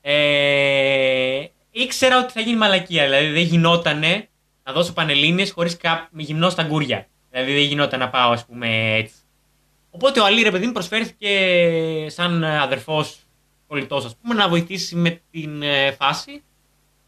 [0.00, 3.04] Ε, ήξερα ότι θα γίνει μαλακία.
[3.04, 4.28] Δηλαδή, δεν γινότανε
[4.64, 7.08] να δώσω πανελλήνιες χωρίς κάπου με γυμνό στα γκούρια.
[7.30, 9.14] Δηλαδή, δεν γινόταν να πάω, ας πούμε, έτσι.
[9.90, 13.18] Οπότε ο Αλή, ρε παιδί μου, προσφέρθηκε σαν αδερφός
[13.66, 16.42] πολιτό, ας πούμε, να βοηθήσει με την ε, φάση.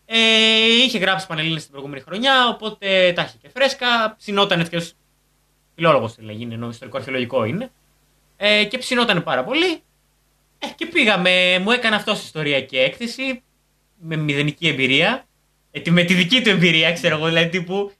[0.04, 0.18] Ε,
[0.84, 4.14] είχε γράψει πανελίνε την προηγούμενη χρονιά, οπότε τα είχε και φρέσκα.
[4.18, 4.84] Ψινόταν ευτυχώ.
[5.74, 7.70] Φιλόλογος τη λέγει, είναι, ιστορικό αρχαιολογικό είναι.
[8.36, 9.82] Ε, και ψινόταν πάρα πολύ.
[10.58, 13.42] Ε, και πήγαμε, μου έκανε αυτός ιστορία και έκθεση
[13.98, 15.26] με μηδενική εμπειρία.
[15.70, 17.92] Ε, με τη δική του εμπειρία, ξέρω εγώ, δηλαδή τύπου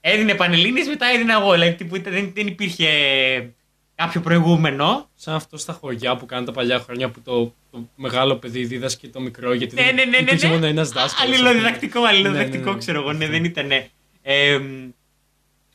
[0.00, 1.52] έδινε πανελίνε, μετά έδινα εγώ.
[1.52, 2.88] Δηλαδή τύπου δεν, δεν υπήρχε
[3.94, 5.08] κάποιο προηγούμενο.
[5.14, 9.08] Σαν αυτό στα χωριά που κάνουν τα παλιά χρόνια που το, το μεγάλο παιδί δίδασκε
[9.08, 9.52] το μικρό.
[9.52, 10.52] Γιατί ναι, δεν ναι, ναι, ναι, υπήρξε ναι.
[10.52, 11.36] μόνο ένας δάσκαλος.
[11.36, 12.78] Αλληλοδιδακτικό, αλληλοδιδακτικό, Ναι, ναι, ναι.
[12.78, 13.12] ξέρω εγώ.
[13.12, 13.70] Ναι, δεν ήταν.
[14.22, 14.60] Ε,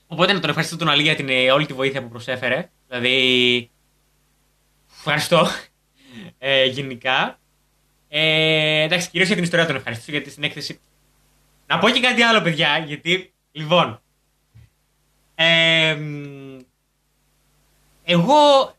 [0.08, 2.70] οπότε να τον ευχαριστήσω τον Αλή για την, ε, όλη τη βοήθεια που προσέφερε.
[2.88, 3.70] Δηλαδή.
[4.98, 5.48] Ευχαριστώ.
[6.42, 7.40] Ε, γενικά.
[8.10, 10.80] Ε, εντάξει, κυρίως για την ιστορία τον ευχαριστήσω γιατί στην έκθεση.
[11.68, 13.34] Να πω και κάτι άλλο, παιδιά, γιατί.
[13.52, 14.02] Λοιπόν.
[15.36, 16.59] Ε, μ,
[18.12, 18.76] εγώ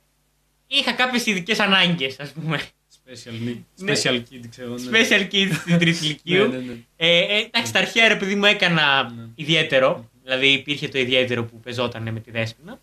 [0.67, 2.61] είχα κάποιες ειδικές ανάγκες, ας πούμε.
[3.07, 3.93] Special, need, Ναι.
[3.93, 4.75] special kid, ξέρω.
[4.79, 4.91] ναι.
[5.01, 6.49] Special kids στην τρίτη ηλικίου.
[6.49, 6.73] Ναι, ναι, ναι.
[6.97, 9.27] Ε, ε, εντάξει, τα αρχαία ρε παιδί μου έκανα Ναι.
[9.35, 10.11] ιδιαίτερο.
[10.23, 12.79] Δηλαδή υπήρχε το ιδιαίτερο που πεζόταν με τη δέσποινα.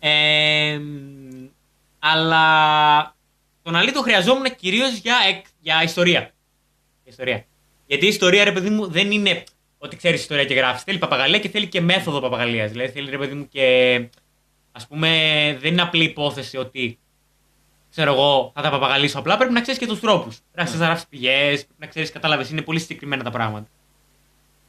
[0.00, 1.46] Ε, μ,
[1.98, 3.14] αλλά
[3.62, 6.20] τον Αλή το χρειαζόμουν κυρίως για, εκ- για ιστορία.
[6.20, 6.32] Για
[7.12, 7.44] ιστορία.
[7.86, 9.44] Γιατί η ιστορία, ρε παιδί μου, δεν είναι
[9.78, 10.82] ότι ξέρεις ιστορία και γράφεις.
[10.82, 12.70] Θέλει παπαγαλία και θέλει και μέθοδο παπαγαλίας.
[12.70, 14.00] Δηλαδή θέλει, ρε παιδί μου, και.
[14.82, 15.08] Α πούμε,
[15.60, 16.98] δεν είναι απλή υπόθεση ότι
[17.90, 19.36] ξέρω εγώ, θα τα παπαγαλίσω απλά.
[19.36, 20.36] Πρέπει να ξέρεις και τους τρόπους.
[20.36, 22.50] Πρέπει να ξέρεις να γράψεις πηγές, πρέπει να ξέρεις, κατάλαβες.
[22.50, 23.68] Είναι πολύ συγκεκριμένα τα πράγματα.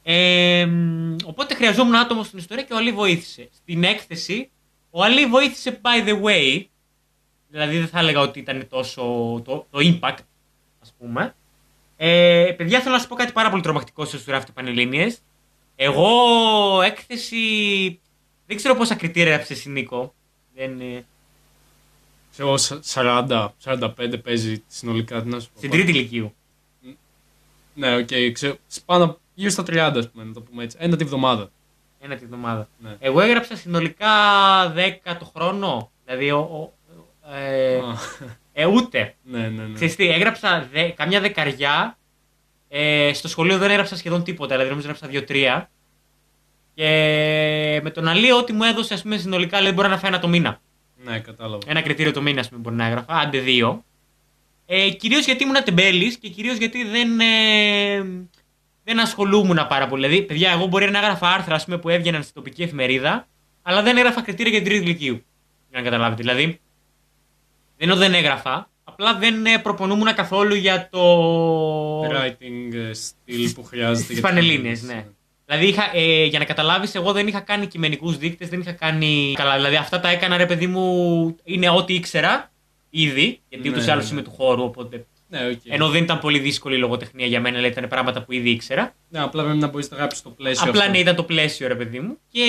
[0.02, 3.48] Ε, μ, οπότε χρειαζόμουν άτομο στην ιστορία και ο Αλή βοήθησε.
[3.52, 4.50] Στην έκθεση,
[4.90, 6.64] ο Αλή βοήθησε by the way.
[7.48, 9.02] Δηλαδή δεν θα έλεγα ότι ήταν τόσο
[9.44, 10.18] το, το impact,
[10.82, 11.34] ας πούμε.
[11.96, 15.18] Ε, παιδιά, θέλω να σας πω κάτι πάρα πολύ τρομακτικό σε όσους γράφετε πανελλήνιες.
[15.76, 16.12] Εγώ
[16.82, 18.00] έκθεση.
[18.50, 20.14] Δεν ξέρω πόσα κριτήρια έγραψε εσύ, Νίκο.
[20.54, 21.04] Δεν, ε,
[22.32, 25.22] Ξέρω, σα- 40, 45 παίζει συνολικά.
[25.22, 25.58] Τι να σου πω.
[25.58, 26.34] στην Τρίτη Λυκείου.
[27.74, 28.56] Ναι, οκ, ξέρω.
[28.84, 30.76] Πάνω γύρω στα 30, ας πούμε, να το πούμε έτσι.
[30.80, 31.50] Ένα τη βδομάδα.
[32.00, 32.68] Ένα τη βδομάδα.
[32.78, 32.96] Ναι.
[33.00, 34.06] Εγώ έγραψα συνολικά
[34.76, 35.90] 10 το χρόνο.
[36.04, 36.72] Δηλαδή, ο, ο-
[37.34, 37.98] ε, Α,
[38.52, 39.14] ε, ούτε.
[39.22, 39.74] ναι, ναι, ναι.
[39.74, 41.98] Ξέρεις τι, έγραψα δε, καμιά δεκαριά.
[42.68, 45.70] Ε, στο σχολείο δεν έγραψα σχεδόν τίποτα, δηλαδή νομίζω έγραψα δύο-τρία.
[46.80, 50.20] Και με τον Αλή, ό,τι μου έδωσε, ας πούμε, συνολικά, δηλαδή μπορεί να φάει ένα
[50.20, 50.60] το μήνα.
[51.04, 51.58] Ναι, κατάλαβα.
[51.66, 53.84] Ένα κριτήριο το μήνα, ας πούμε, μπορεί να έγραφα, άντε δύο.
[54.66, 58.28] Ε, κυρίως γιατί ήμουν τεμπέλης και κυρίως γιατί δεν, ε,
[58.84, 60.06] δεν ασχολούμουν πάρα πολύ.
[60.06, 63.28] Δηλαδή, παιδιά, εγώ μπορεί να έγραφα άρθρα ας πούμε, που έβγαιναν στην τοπική εφημερίδα,
[63.62, 65.24] αλλά δεν έγραφα κριτήρια για την Τρίτη Λυκείου.
[65.70, 66.22] Για να καταλάβετε.
[66.22, 72.02] Δηλαδή, δεν είναι ότι δεν έγραφα, απλά δεν ε, προπονούμουν καθόλου για το.
[72.02, 73.94] Writing ε, style που χρειάζεται.
[73.94, 75.06] Στις για τις πανελλήνιες, ναι.
[75.50, 79.32] Δηλαδή, είχα, ε, για να καταλάβεις, εγώ δεν είχα κάνει κειμενικούς δείκτες, δεν είχα κάνει.
[79.36, 81.36] Καλά, δηλαδή αυτά τα έκανα ρε παιδί μου.
[81.44, 82.50] Είναι ό,τι ήξερα
[82.90, 84.12] ήδη, γιατί Ναι, ούτως ή άλλως ναι.
[84.12, 85.06] είμαι του χώρου, οπότε.
[85.28, 85.60] Ναι, οκ.
[85.64, 88.94] Ενώ δεν ήταν πολύ δύσκολη η λογοτεχνία για μένα, δηλαδή ήταν πράγματα που ήδη ήξερα.
[89.08, 90.68] Ναι, απλά πρέπει να μπορείς να γράψεις το πλαίσιο.
[90.68, 90.92] Απλά αυτό.
[90.92, 92.18] ναι, ήταν το πλαίσιο, ρε παιδί μου.
[92.28, 92.42] Και...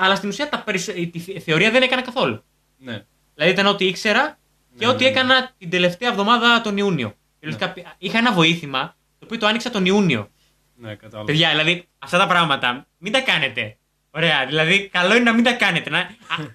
[0.00, 0.92] Αλλά στην ουσία τα περισσο...
[0.92, 2.42] τη θε- θεωρία δεν έκανα καθόλου.
[2.78, 3.04] Ναι.
[3.34, 4.38] Δηλαδή ήταν ό,τι ήξερα
[4.78, 5.16] και Ναι, ό,τι ναι, ναι.
[5.16, 7.14] έκανα την τελευταία εβδομάδα τον Ιούνιο.
[7.40, 10.30] Κυριολεκτικά, Είχα ένα βοήθημα το οποίο το άνοιξα τον Ιούνιο.
[10.76, 11.24] Ναι, κατάλαβα.
[11.24, 13.76] Παιδιά, δηλαδή αυτά τα πράγματα μην τα κάνετε.
[14.10, 15.90] Ωραία, δηλαδή καλό είναι να μην τα κάνετε.
[15.90, 15.98] Να...
[15.98, 16.06] Α,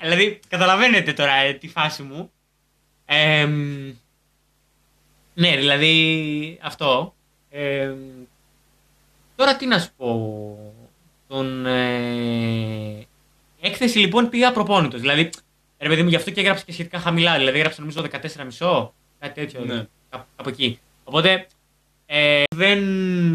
[0.01, 2.31] δηλαδή, καταλαβαίνετε τώρα ε, τη φάση μου.
[3.05, 3.93] Εμ,
[5.33, 7.15] ναι, δηλαδή αυτό.
[7.49, 7.97] Εμ,
[9.35, 10.73] τώρα τι να σου πω.
[11.27, 13.07] Τον, ε,
[13.61, 14.99] έκθεση λοιπόν πήγα απροπόνητος.
[14.99, 15.29] Δηλαδή,
[15.79, 17.37] ρε παιδί μου, γι' αυτό και έγραψα και σχετικά χαμηλά.
[17.37, 18.05] Δηλαδή, έγραψα νομίζω
[18.59, 18.89] 14,5.
[19.19, 19.65] Κάτι τέτοιο.
[19.65, 19.85] Ναι.
[20.09, 20.79] Κάπου, κάπου εκεί.
[21.03, 21.47] Οπότε,
[22.13, 22.79] ε, δεν,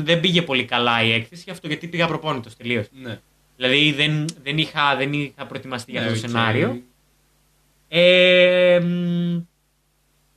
[0.04, 2.86] δεν πήγε πολύ καλά η έκθεση, γι' αυτό γιατί πήγα απροπόνητος τελείως.
[3.02, 3.20] Ναι.
[3.56, 6.30] Δηλαδή, δεν, δεν, είχα, δεν είχα προετοιμαστεί για Ναι, αυτό το οκ.
[6.30, 6.82] σενάριο.
[7.88, 9.38] Ε, μ,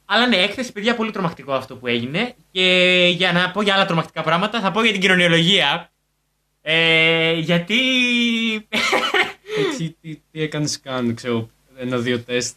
[0.06, 2.36] αλλά ναι, έκθεση παιδιά πολύ τρομακτικό αυτό που έγινε.
[2.52, 2.64] Και
[3.16, 5.92] για να πω για άλλα τρομακτικά πράγματα, θα πω για την κοινωνιολογία.
[6.62, 7.78] Ε, γιατί.
[9.60, 12.56] Εκεί τι, τι έκανες καν, ξέρω, ένα-δύο τεστ.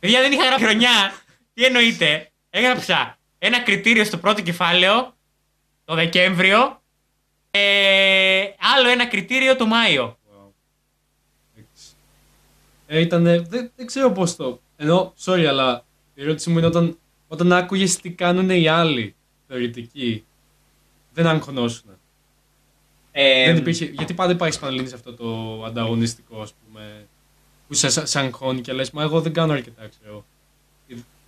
[0.00, 1.12] παιδιά δεν είχα γράψει χρονιά.
[1.54, 2.30] Τι εννοείτε.
[2.50, 5.16] Έγραψα ένα κριτήριο στο πρώτο κεφάλαιο
[5.84, 6.82] το Δεκέμβριο.
[7.50, 8.44] Ε,
[8.76, 10.18] άλλο ένα κριτήριο το Μάιο.
[10.28, 10.48] Wow.
[11.54, 11.84] Εντάξει.
[12.86, 14.60] Ε, ήτανε, δεν, δεν ξέρω πώς το.
[14.76, 16.98] Ενώ, sorry, αλλά η ερώτηση μου είναι όταν,
[17.28, 19.14] όταν άκουγες τι κάνουν οι άλλοι
[19.46, 20.24] θεωρητικοί,
[21.12, 21.90] δεν αγχωνόσουν.
[23.12, 27.06] Ε, δεν υπήρχε, γιατί πάντα υπάρχει Πανελλήνης αυτό το ανταγωνιστικό, ας πούμε,
[27.68, 30.24] που σε, σε, σε αγχώνει και λες, Μα εγώ δεν κάνω αρκετά, ξέρω.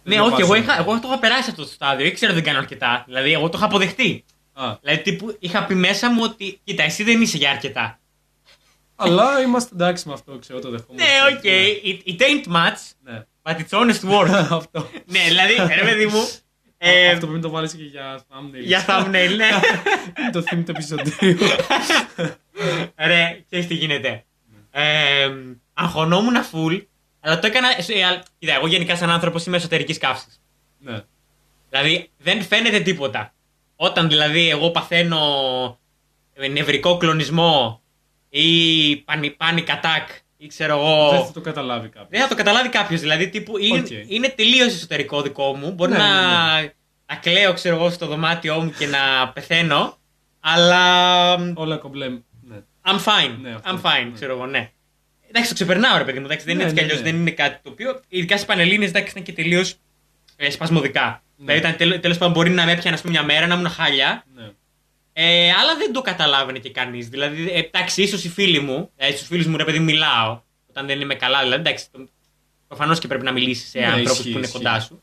[0.04, 0.90] Δεν Ναι, το όχι, βάζω εγώ, να είχα, κάνω.
[0.90, 2.06] εγώ το είχα περάσει αυτό το στάδιο.
[2.06, 3.02] Ήξερα ότι δεν κάνω αρκετά.
[3.06, 4.24] Δηλαδή, εγώ το είχα αποδεχτεί.
[4.52, 8.00] Α, Δηλαδή, τύπου, είχα πει μέσα μου ότι κοίτα, εσύ δεν είσαι για αρκετά.
[8.96, 11.04] Αλλά είμαστε εντάξει με αυτό, ξέρω το δεχόμαστε.
[11.12, 11.42] Ναι, OK.
[11.84, 13.22] It, it ain't much, Ναι.
[13.42, 14.28] but it's honest work.
[14.60, 14.88] αυτό.
[15.06, 16.28] ναι, δηλαδή, ρε παιδί μου.
[16.78, 18.60] ε, αυτό πρέπει να το βάλεις και για thumbnail.
[18.64, 19.48] για thumbnail, ναι.
[20.18, 21.38] Είναι το theme του επεισοδίου.
[22.96, 24.24] Ρε, ξέρεις τι γίνεται.
[24.70, 25.30] Ε,
[25.74, 26.82] αγχωνόμουν full,
[27.24, 27.68] αλλά το έκανα.
[27.68, 30.40] ε, α, Κοίτα, εγώ γενικά σαν άνθρωπος είμαι εσωτερικής καύσης.
[30.78, 31.00] ναι.
[31.70, 33.32] Δηλαδή δεν φαίνεται τίποτα.
[33.76, 35.18] Όταν δηλαδή εγώ παθαίνω
[36.34, 37.82] ε, νευρικό κλονισμό
[38.28, 40.06] ή pani-, panic attack
[40.36, 41.10] ή ξέρω εγώ.
[41.10, 42.08] Δεν θα το καταλάβει κάποιος.
[42.10, 43.00] Δεν θα το καταλάβει κάποιος.
[43.00, 43.86] Δηλαδή τύπου είναι, Οκ.
[44.06, 45.72] είναι τελείως εσωτερικό δικό μου.
[45.72, 46.72] Μπορεί Ναι, να, ναι,
[47.06, 49.96] να κλαίω, ξέρω εγώ, στο δωμάτιό μου και να πεθαίνω.
[50.40, 52.08] Αλλά Όλα κομπλέ.
[52.08, 52.56] Ναι.
[52.86, 53.36] I'm fine.
[53.40, 53.70] Ναι, αυτό.
[53.70, 54.10] I'm fine, Ναι.
[54.14, 54.70] ξέρω εγώ, ναι.
[55.34, 56.24] Εντάξει, το ξεπερνάω, ρε παιδί μου.
[56.24, 57.04] Εντάξει, δεν είναι Ναι, έτσι κι ναι, αλλιώς.
[57.06, 57.10] ναι.
[57.10, 58.00] Δεν είναι κάτι το οποίο.
[58.08, 59.74] Ειδικά στις Πανελλήνιες, εντάξει, ήταν και τελείως
[60.36, 61.22] ε, σπασμωδικά.
[61.36, 61.54] Ναι.
[61.54, 64.24] Δηλαδή, ήταν τέλο πάντων μπορεί να με έπιανε ας πούμε, μια μέρα, να ήμουν χάλια.
[64.34, 64.50] ναι.
[65.14, 67.08] Ε, αλλά δεν το καταλάβαινε και κανείς.
[67.08, 70.40] Δηλαδή, ε, εντάξει, ίσως οι φίλοι μου, ε, στους φίλους μου, ρε παιδί, μου, μιλάω
[70.68, 71.42] όταν δεν είμαι καλά.
[71.42, 71.86] Δηλαδή, εντάξει,
[72.68, 74.56] προφανώς και πρέπει να μιλήσεις σε Ναι, ανθρώπους ισχύει, που είναι ισχύει.
[74.58, 75.02] κοντά σου.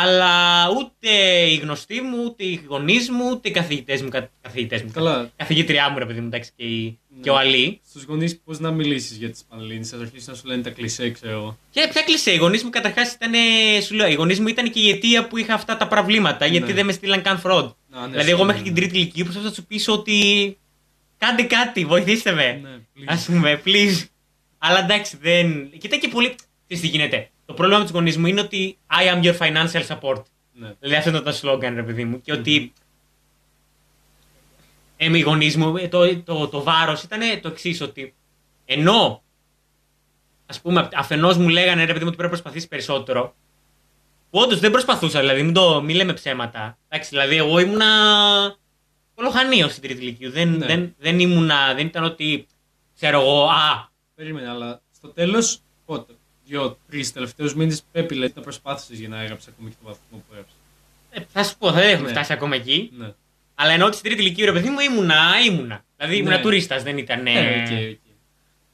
[0.00, 1.08] Αλλά ούτε
[1.48, 4.08] οι γνωστοί μου, ούτε οι γονείς μου, ούτε οι καθηγητές μου.
[4.08, 5.30] κα- Καθηγητές μου Καλά.
[5.36, 7.20] Καθηγήτριά μου, ρε παιδί μου, εντάξει, και, η, Ναι.
[7.22, 7.80] και ο Αλή.
[7.88, 11.10] Στους γονείς πώς να μιλήσεις για τις Πανελλήνιες, θα αρχίσουν να σου λένε τα κλισέ,
[11.10, 11.58] ξέρω εγώ.
[11.70, 13.32] Και ποια κλεισέ, οι γονείς μου καταρχάς ήταν.
[13.34, 16.46] ε, Σου λέω, οι γονείς μου ήταν και η αιτία που είχα αυτά τα προβλήματα,
[16.46, 16.72] γιατί Ναι.
[16.72, 17.64] δεν με στείλαν καν fraud.
[17.64, 18.78] Α, ναι, δηλαδή, εγώ σίγουρα, μέχρι την ναι.
[18.80, 20.56] τρίτη ηλικία προσπαθούσα να σου πείσω ότι.
[21.18, 22.52] Κάντε κάτι, βοηθήστε με.
[22.62, 23.04] Ναι, please.
[23.18, 24.04] Α πούμε, please.
[24.58, 25.70] Αλλά εντάξει, δεν.
[25.78, 26.34] Κοίτα και πολύ.
[26.66, 27.30] Τι τι γίνεται.
[27.52, 30.22] Το πρόβλημα με τους γονείς μου είναι ότι I am your financial support.
[30.52, 30.74] Ναι.
[30.80, 32.20] Δηλαδή αυτό ήταν το slogan, ρε παιδί μου.
[32.20, 32.72] Και ότι.
[34.96, 38.14] Ε, οι γονείς μου, ε, το, το, το βάρος ήταν το εξής, ότι
[38.64, 39.22] ενώ
[40.46, 43.34] ας πούμε αφενός μου λέγανε ρε παιδί μου ότι πρέπει να προσπαθήσεις περισσότερο.
[44.30, 46.78] Που όντως δεν προσπαθούσα, δηλαδή μην, το, μην λέμε ψέματα.
[46.88, 47.86] Εντάξει, δηλαδή εγώ ήμουνα
[49.14, 50.30] κωλοχανείο στην Τρίτη Λυκείου.
[50.30, 50.66] Δεν, Ναι.
[50.66, 52.46] δεν, δεν ήμουνα, δεν ήταν ότι
[52.94, 56.12] ξέρω εγώ, α, Περίμενε, αλλά στο τέλος, πότε,
[56.46, 60.24] δύο-τρεις τελευταίους μήνες πρέπει λες, να προσπάθησες για να έγραψες ακόμη και το βαθμό που
[60.32, 60.56] έγραψες.
[61.10, 62.12] ε, θα σου πω, δεν έχουμε Ναι.
[62.12, 62.90] φτάσει ακόμα εκεί.
[62.98, 63.12] Ναι.
[63.54, 65.84] Αλλά εννοώ ότι στην Τρίτη Λυκείου, ρε παιδί μου, ήμουνα, ήμουνα.
[65.96, 66.42] Δηλαδή ήμουνα Ναι.
[66.42, 67.26] τουρίστας, δεν ήταν.
[67.26, 67.98] Ε, Ε, OK, OK.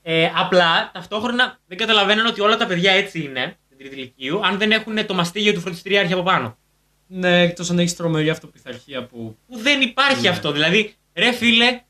[0.03, 4.59] ε, απλά ταυτόχρονα δεν καταλαβαίναν ότι όλα τα παιδιά έτσι είναι στην Τρίτη Λυκείου, αν
[4.59, 6.59] δεν έχουν το μαστίγιο του φροντιστηριάρχη από πάνω.
[7.07, 9.37] Ναι, εκτός αν έχεις τρομερή αυτοπιθαρχία που.
[9.49, 10.29] Που δεν υπάρχει Ναι.
[10.29, 10.53] αυτό.
[10.53, 11.81] Δηλαδή, ρε φίλε,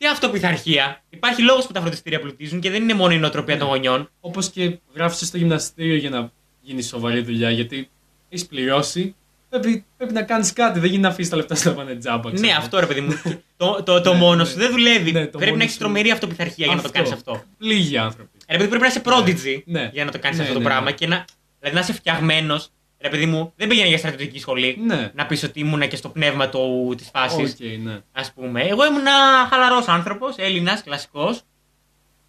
[0.00, 3.60] τι αυτοπιθαρχία; Υπάρχει λόγος που τα φροντιστήρια πλουτίζουν και δεν είναι μόνο η νοοτροπία Ναι.
[3.60, 4.10] των γονιών.
[4.20, 7.88] Όπως και γράφεις στο γυμναστήριο για να γίνεις σοβαρή δουλειά, γιατί
[8.28, 9.14] έχεις πληρώσει.
[9.48, 10.78] Πρέπει, πρέπει να κάνεις κάτι.
[10.80, 12.30] Δεν γίνει να αφήσεις τα λεφτά σου να πάνε τζάμπα.
[12.30, 12.58] ξέρω Ναι, εγώ.
[12.58, 13.20] αυτό ρε παιδί μου.
[13.56, 14.52] το το, το Ναι, μόνος ναι.
[14.54, 15.12] σου δεν δουλεύει.
[15.12, 17.42] Ναι, το πρέπει μόνος να έχεις σου- τρομερή αυτοπιθαρχία για να το κάνεις αυτό.
[17.58, 18.30] Λίγοι άνθρωποι.
[18.48, 19.90] Ρε παιδί, πρέπει να είσαι prodigy Ναι.
[19.92, 20.92] για να το κάνεις Ναι, αυτό το ναι, πράγμα ναι.
[20.96, 21.24] και να,
[21.58, 22.70] δηλαδή να είσαι φτιαγμένος.
[23.02, 24.76] Ρε παιδί μου, δεν πήγαινα για στρατιωτική σχολή.
[24.86, 25.10] Ναι.
[25.14, 28.00] Να πεις ότι ήμουνα και στο πνεύμα του, της φάσης, Οκ, ναι.
[28.12, 28.62] ας πούμε.
[28.62, 29.12] Εγώ ήμουνα
[29.50, 31.40] χαλαρός άνθρωπος, Έλληνας, κλασικός.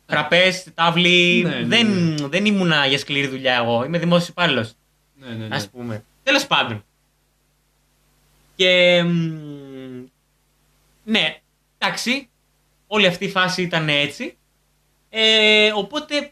[0.05, 1.41] Φραπές, τάβλι.
[1.43, 3.83] Ναι, ναι, δεν, δεν ήμουνα για σκληρή δουλειά εγώ.
[3.83, 4.73] Είμαι δημόσιος υπάλληλος,
[5.15, 5.55] Ναι, ναι, ναι.
[5.55, 6.03] ας πούμε.
[6.23, 6.85] Τέλος πάντων.
[8.55, 9.03] Και...
[9.03, 10.05] μ,
[11.03, 11.39] Ναι,
[11.77, 12.29] εντάξει.
[12.87, 14.37] Όλη αυτή η φάση ήταν έτσι.
[15.09, 16.31] Ε, οπότε,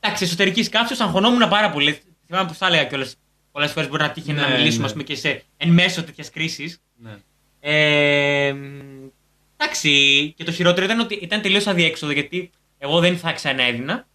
[0.00, 2.00] εντάξει, εσωτερική σκάψη, αγχωνόμουν πάρα πολύ.
[2.26, 3.16] Θυμάμαι που θα έλεγα κιόλας.
[3.52, 4.84] Πολλές φορές μπορεί να τύχει Ναι, να μιλήσουμε ναι.
[4.86, 6.80] ας πούμε, και σε εν μέσω τέτοιας κρίσης.
[6.96, 7.16] ναι.
[7.62, 9.08] Ε, μ,
[9.56, 14.06] εντάξει, και το χειρότερο ήταν ότι ήταν τελείως αδιέξοδο γιατί εγώ δεν θα ξαναέδινα.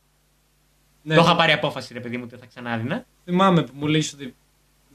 [1.01, 3.05] Ναι, Το είχα πάρει απόφαση, ρε παιδί μου, ότι δεν θα ξανάδινα.
[3.25, 4.35] Θυμάμαι που μου λέει ότι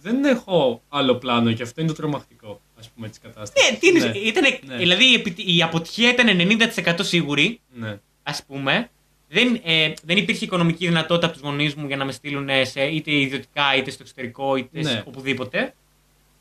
[0.02, 3.70] δεν έχω άλλο πλάνο και αυτό είναι το τρομακτικό, ας πούμε, της κατάστασης.
[3.70, 4.76] Ναι, τι είναι, Ναι, ήτανε, Ναι.
[4.76, 7.98] δηλαδή η, επιτυ- η αποτυχία ήταν 90% σίγουρη, ναι.
[8.22, 8.90] ας πούμε.
[9.32, 12.82] Δεν, ε, δεν υπήρχε οικονομική δυνατότητα από τους γονείς μου για να με στείλουν σε
[12.84, 14.90] είτε ιδιωτικά είτε στο εξωτερικό είτε Ναι.
[14.90, 15.74] σε οπουδήποτε.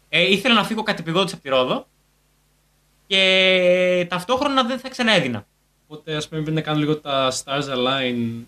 [0.09, 1.87] Ε, ήθελα να φύγω κατεπηγόντως από τη Ρόδο
[3.07, 5.45] και ταυτόχρονα δεν θα ξαναέδινα.
[5.87, 8.43] Οπότε, ας πούμε, πρέπει να κάνω λίγο τα stars align.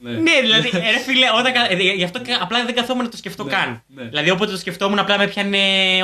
[0.00, 3.04] Ναι, Ναι, δηλαδή, ε, ρε φίλε, όταν, κα- ε, γι' αυτό και απλά δεν καθόμουν
[3.04, 3.82] να το σκεφτώ Ναι, καν.
[3.86, 4.02] ναι.
[4.04, 5.58] Δηλαδή, όποτε το σκεφτόμουν, απλά με πιάνε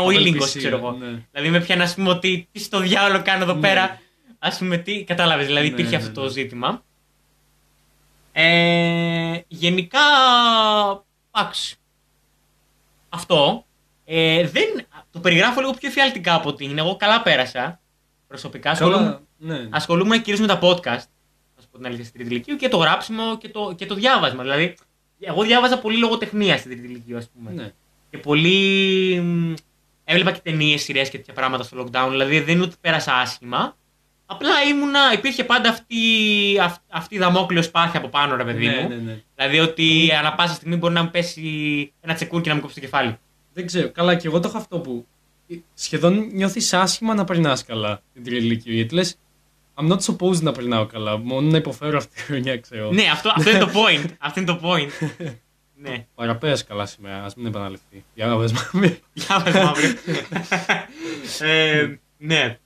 [0.04, 0.90] ο ήλιγκος, Απελπισία, ξέρω εγώ.
[1.00, 1.22] ναι.
[1.32, 3.60] Δηλαδή, με πιάνε, ας πούμε, ότι τι στο διάολο κάνω εδώ Ναι.
[3.60, 4.00] πέρα.
[4.38, 5.04] Α πούμε, τι.
[5.04, 6.28] Κατάλαβες, δηλαδή, Ναι, υπήρχε ναι, αυτό το ναι.
[6.32, 6.82] ζήτημα.
[8.36, 9.98] Ε, γενικά,
[11.30, 11.76] εντάξει.
[13.08, 13.66] Αυτό.
[14.04, 16.80] Ε, δεν, το περιγράφω λίγο πιο εφιαλτικά από ότι είναι.
[16.80, 17.80] Εγώ καλά πέρασα.
[18.28, 19.68] Προσωπικά ασχολούμαι, Καλά, ναι.
[19.70, 21.04] ασχολούμαι κυρίως με τα podcast.
[21.56, 23.94] Να σου πω την αλήθεια στην τρίτη ηλικία και το γράψιμο και το, και το
[23.94, 24.42] διάβασμα.
[24.42, 24.76] Δηλαδή,
[25.20, 27.50] εγώ διάβαζα πολύ λογοτεχνία στην τρίτη ηλικία, ας πούμε.
[27.50, 27.72] ναι.
[28.10, 29.20] Και πολύ.
[29.20, 29.54] μ,
[30.04, 32.06] Έβλεπα και ταινίες, σειρές και τέτοια πράγματα στο lockdown.
[32.10, 33.76] Δηλαδή δεν είναι ότι πέρασα άσχημα.
[34.26, 35.94] Απλά ήμουνα, υπήρχε πάντα αυτή,
[36.62, 38.88] αυ, αυτή η δαμόκλειος σπάθη από πάνω, ρε παιδί ναι, μου.
[38.88, 39.22] ναι, ναι.
[39.34, 42.74] Δηλαδή ότι ανά πάσα στιγμή μπορεί να μου πέσει ένα τσεκούρ και να μου κόψει
[42.74, 43.18] το κεφάλι.
[43.52, 43.90] Δεν ξέρω.
[43.90, 45.06] Καλά, και εγώ το έχω αυτό που
[45.74, 48.74] σχεδόν νιώθεις άσχημα να περνάς καλά την τρίτη ηλικία.
[48.74, 49.18] Γιατί λες,
[49.74, 51.18] I'm not supposed να περνάω καλά.
[51.18, 52.90] Μόνο να υποφέρω αυτή τη χρονιά, ξέρω.
[52.90, 54.06] Ναι, αυτό, αυτό είναι το point.
[54.18, 55.08] αυτό είναι το point.
[55.76, 56.06] ναι.
[56.14, 58.04] Παραπέρασε καλά σήμερα, ας μην επαναληφθεί.
[58.14, 59.00] Για να μαύρη.
[59.12, 59.98] Για μας μαύρη.
[61.50, 62.58] ε, ναι.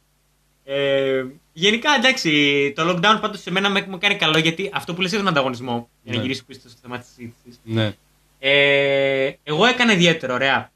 [0.70, 5.00] Ε, γενικά εντάξει, το lockdown πάντως σε μένα με μου κάνει καλό γιατί αυτό που
[5.00, 6.24] λες για τον ανταγωνισμό, για να Ναι.
[6.24, 7.94] γυρίσω πίσω στο θέμα της συζήτησης, ναι.
[8.38, 10.70] ε, εγώ έκανα ιδιαίτερο, ωραία.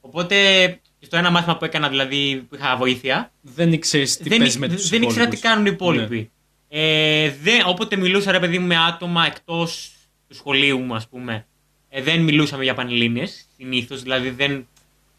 [0.00, 0.66] Οπότε
[0.98, 4.58] και στο ένα μάθημα που έκανα, δηλαδή που είχα βοήθεια, Δεν ήξερες τι δεν, παίζει
[4.58, 6.30] με δεν, τους δεν ήξερα τι κάνουν οι υπόλοιποι.
[6.68, 6.80] Ναι.
[6.80, 9.92] Ε, δεν, όποτε μιλούσα ρε παιδί μου με άτομα εκτός
[10.28, 11.46] του σχολείου μου, ας πούμε,
[11.88, 14.02] ε, δεν μιλούσαμε για πανελλήνιες συνήθως.
[14.02, 14.68] Δηλαδή δεν,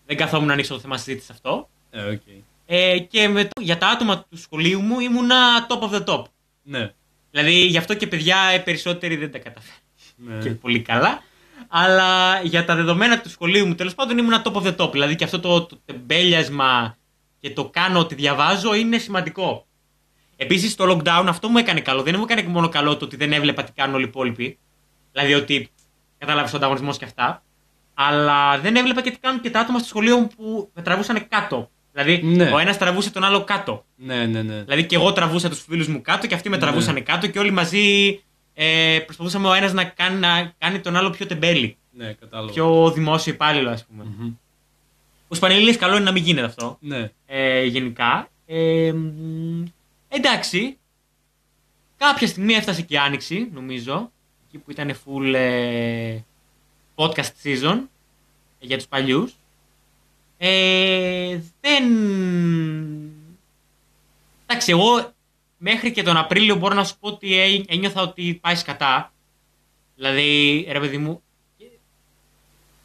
[0.05, 1.70] δεν καθόμουν να ανοίξω το θέμα συζήτηση αυτό.
[1.91, 2.22] Ε, οκ.
[2.72, 6.24] Ε, και με, το- για τα άτομα του σχολείου μου ήμουνα top of the top.
[6.63, 6.91] Ναι.
[7.32, 9.80] Δηλαδή γι' αυτό και παιδιά οι περισσότεροι δεν τα καταφέρουν
[10.15, 10.39] ναι.
[10.39, 11.22] και πολύ καλά.
[11.67, 14.91] Αλλά για τα δεδομένα του σχολείου μου τέλος πάντων ήμουν top of the top.
[14.91, 16.97] Δηλαδή και αυτό το, το τεμπέλιασμα
[17.39, 19.65] και το κάνω ότι διαβάζω είναι σημαντικό.
[20.36, 22.01] Επίσης το lockdown αυτό μου έκανε καλό.
[22.01, 24.59] Δεν μου έκανε μόνο καλό το ότι δεν έβλεπα τι κάνουν όλοι οι υπόλοιποι.
[25.11, 25.70] Δηλαδή ότι
[26.17, 27.43] κατάλαβες ο ανταγωνισμός και αυτά.
[27.93, 31.28] Αλλά δεν έβλεπα και τι κάνουν και τα άτομα στο σχολείο μου που με τραβούσαν
[31.28, 31.70] κάτω.
[32.04, 32.52] Δηλαδή Ναι.
[32.54, 33.86] ο ένας τραβούσε τον άλλο κάτω.
[33.95, 34.62] Ναι, ναι, ναι.
[34.64, 36.62] Δηλαδή και εγώ τραβούσα τους φίλους μου κάτω και αυτοί με Ναι.
[36.62, 38.20] τραβούσαν κάτω και όλοι μαζί
[38.54, 41.78] ε, προσπαθούσαμε ο ένας να κάνει, να κάνει τον άλλο πιο τεμπέλη.
[41.91, 42.52] Ναι, κατάλαβα.
[42.52, 44.04] Πιο δημόσιο υπάλληλο, ας πούμε.
[44.04, 44.34] Μμμ.
[45.28, 46.78] Ω Πανελλήνιες καλό είναι να μην γίνεται αυτό.
[46.82, 47.10] Ναι.
[47.26, 48.30] Ε, γενικά.
[48.45, 49.64] Ε, μ,
[50.08, 50.78] εντάξει.
[51.97, 54.12] Κάποια στιγμή έφτασε και η άνοιξη, νομίζω.
[54.47, 56.18] Εκεί που ήταν full ε,
[56.95, 57.78] podcast season
[58.60, 59.34] ε, για τους παλιούς.
[60.41, 61.83] Ε, δεν...
[64.45, 65.13] Εντάξει, εγώ
[65.57, 69.13] μέχρι και τον Απρίλιο μπορώ να σου πω ότι έ- ένιωθα ότι πάεις σκατά.
[69.95, 71.21] Δηλαδή, ρε παιδί μου,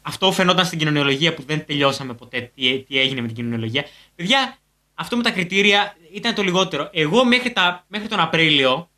[0.01, 3.85] αυτό φαινόταν στην κοινωνιολογία που δεν τελειώσαμε ποτέ τι, τι έγινε με την κοινωνιολογία.
[4.15, 4.57] Παιδιά,
[4.93, 6.89] αυτό με τα κριτήρια ήταν το λιγότερο.
[6.93, 8.89] Εγώ μέχρι, τα, μέχρι τον Απρίλιο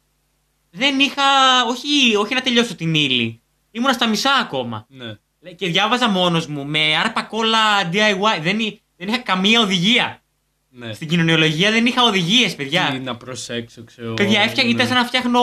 [0.71, 1.23] δεν είχα.
[1.67, 3.41] Όχι, όχι να τελειώσω την ύλη.
[3.71, 4.85] Ήμουνα στα μισά ακόμα.
[4.89, 5.17] Ναι.
[5.55, 8.41] Και διάβαζα μόνος μου με άρπα κόλλα DIY.
[8.41, 10.21] Δεν, εί- δεν είχα καμία οδηγία.
[10.69, 10.93] Ναι.
[10.93, 12.89] Στην κοινωνιολογία δεν είχα οδηγίες, παιδιά.
[12.91, 14.13] Τι να προσέξω, ξέρω.
[14.13, 14.63] Παιδιά, έφτια...
[14.63, 14.69] ναι.
[14.69, 15.39] ήταν σαν να φτιάχνω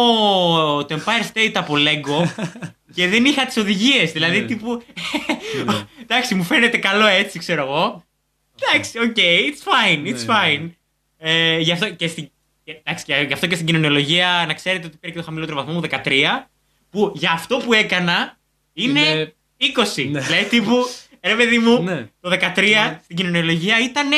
[0.88, 2.44] το Empire State από Lego
[2.94, 4.12] και δεν είχα τις οδηγίες.
[4.12, 4.46] Δηλαδή, Ναι.
[4.46, 4.82] τύπου.
[5.64, 5.72] Ναι.
[6.02, 8.04] Εντάξει, μου φαίνεται καλό έτσι, ξέρω εγώ.
[8.60, 10.70] Εντάξει, OK, it's fine, it's Ναι, fine.
[11.18, 12.30] Ε, γι' αυτό και στην.
[12.64, 15.56] και- Εντάξει, και γι' αυτό και στην κοινωνιολογία να ξέρετε ότι πήρε και το χαμηλότερο
[15.56, 16.48] βαθμό μου 13.
[16.90, 18.38] Που για αυτό που έκανα
[18.72, 19.34] είναι, Είναι-
[19.96, 20.08] 20.
[20.10, 20.20] Ναι.
[20.20, 20.76] Δηλαδή τύπου,
[21.20, 22.08] ρε παιδί μου, Ναι.
[22.20, 24.08] το 13 στην κοινωνιολογία ήταν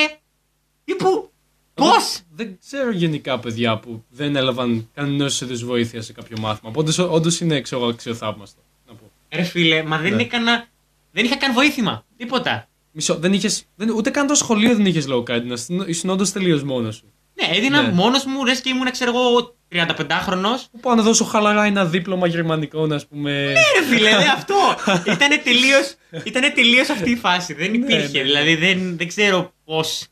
[0.84, 1.30] τύπου.
[1.74, 2.20] Πώς!
[2.34, 6.70] Δεν ξέρω γενικά παιδιά που δεν έλαβαν κανένα είδους βοήθεια σε κάποιο μάθημα.
[6.70, 8.60] Οπότε όντως είναι ξέρω, εγώ, αξιοθαύμαστο.
[8.88, 9.10] Να πω.
[9.32, 10.22] Ρε φίλε, μα δεν Ναι.
[10.22, 10.66] έκανα.
[11.12, 12.04] Δεν είχα καν βοήθημα.
[12.16, 12.68] Τίποτα.
[12.92, 15.46] Μισό, δεν είχες, δεν, ούτε καν το σχολείο δεν είχες λόγο κάτι.
[15.48, 17.12] Να στην- ήσουν όντως τελείως μόνος σου.
[17.34, 17.92] Ναι, έδινα Ναι.
[17.92, 20.48] μόνος μου, ρε και ήμουν, ξέρω εγώ, 35χρονο.
[20.72, 23.52] Πού πάω να δώσω χαλαρά ένα δίπλωμα γερμανικό, α πούμε.
[23.52, 24.54] Ρε φίλε, δε, αυτό.
[25.12, 25.78] Ήτανε τελείω
[26.24, 27.54] ήτανε τελείως αυτή η φάση.
[27.54, 28.06] Δεν υπήρχε.
[28.12, 28.22] ναι, ναι.
[28.22, 30.06] Δηλαδή δεν, δεν ξέρω πώς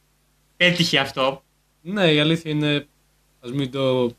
[0.57, 1.43] πέτυχε αυτό.
[1.81, 2.87] Ναι, η αλήθεια είναι.
[3.41, 4.15] Α μην το.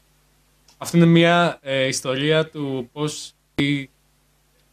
[0.78, 3.04] Αυτή είναι μια ε, ιστορία του πώ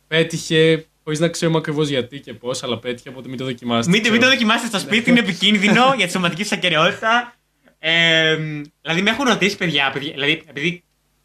[0.08, 3.90] πέτυχε, χωρίς να ξέρουμε ακριβώς γιατί και πώς, αλλά πέτυχε, οπότε μην το δοκιμάσετε.
[3.90, 4.38] Μην, το- μην το ξέρω.
[4.40, 7.34] δοκιμάσετε στο σπίτι, είναι επικίνδυνο για τη σωματική σας ακαιρεότητα.
[7.84, 8.36] Ε,
[8.82, 10.82] δηλαδή με έχουν ρωτήσει παιδιά, παιδιά δηλαδή επειδή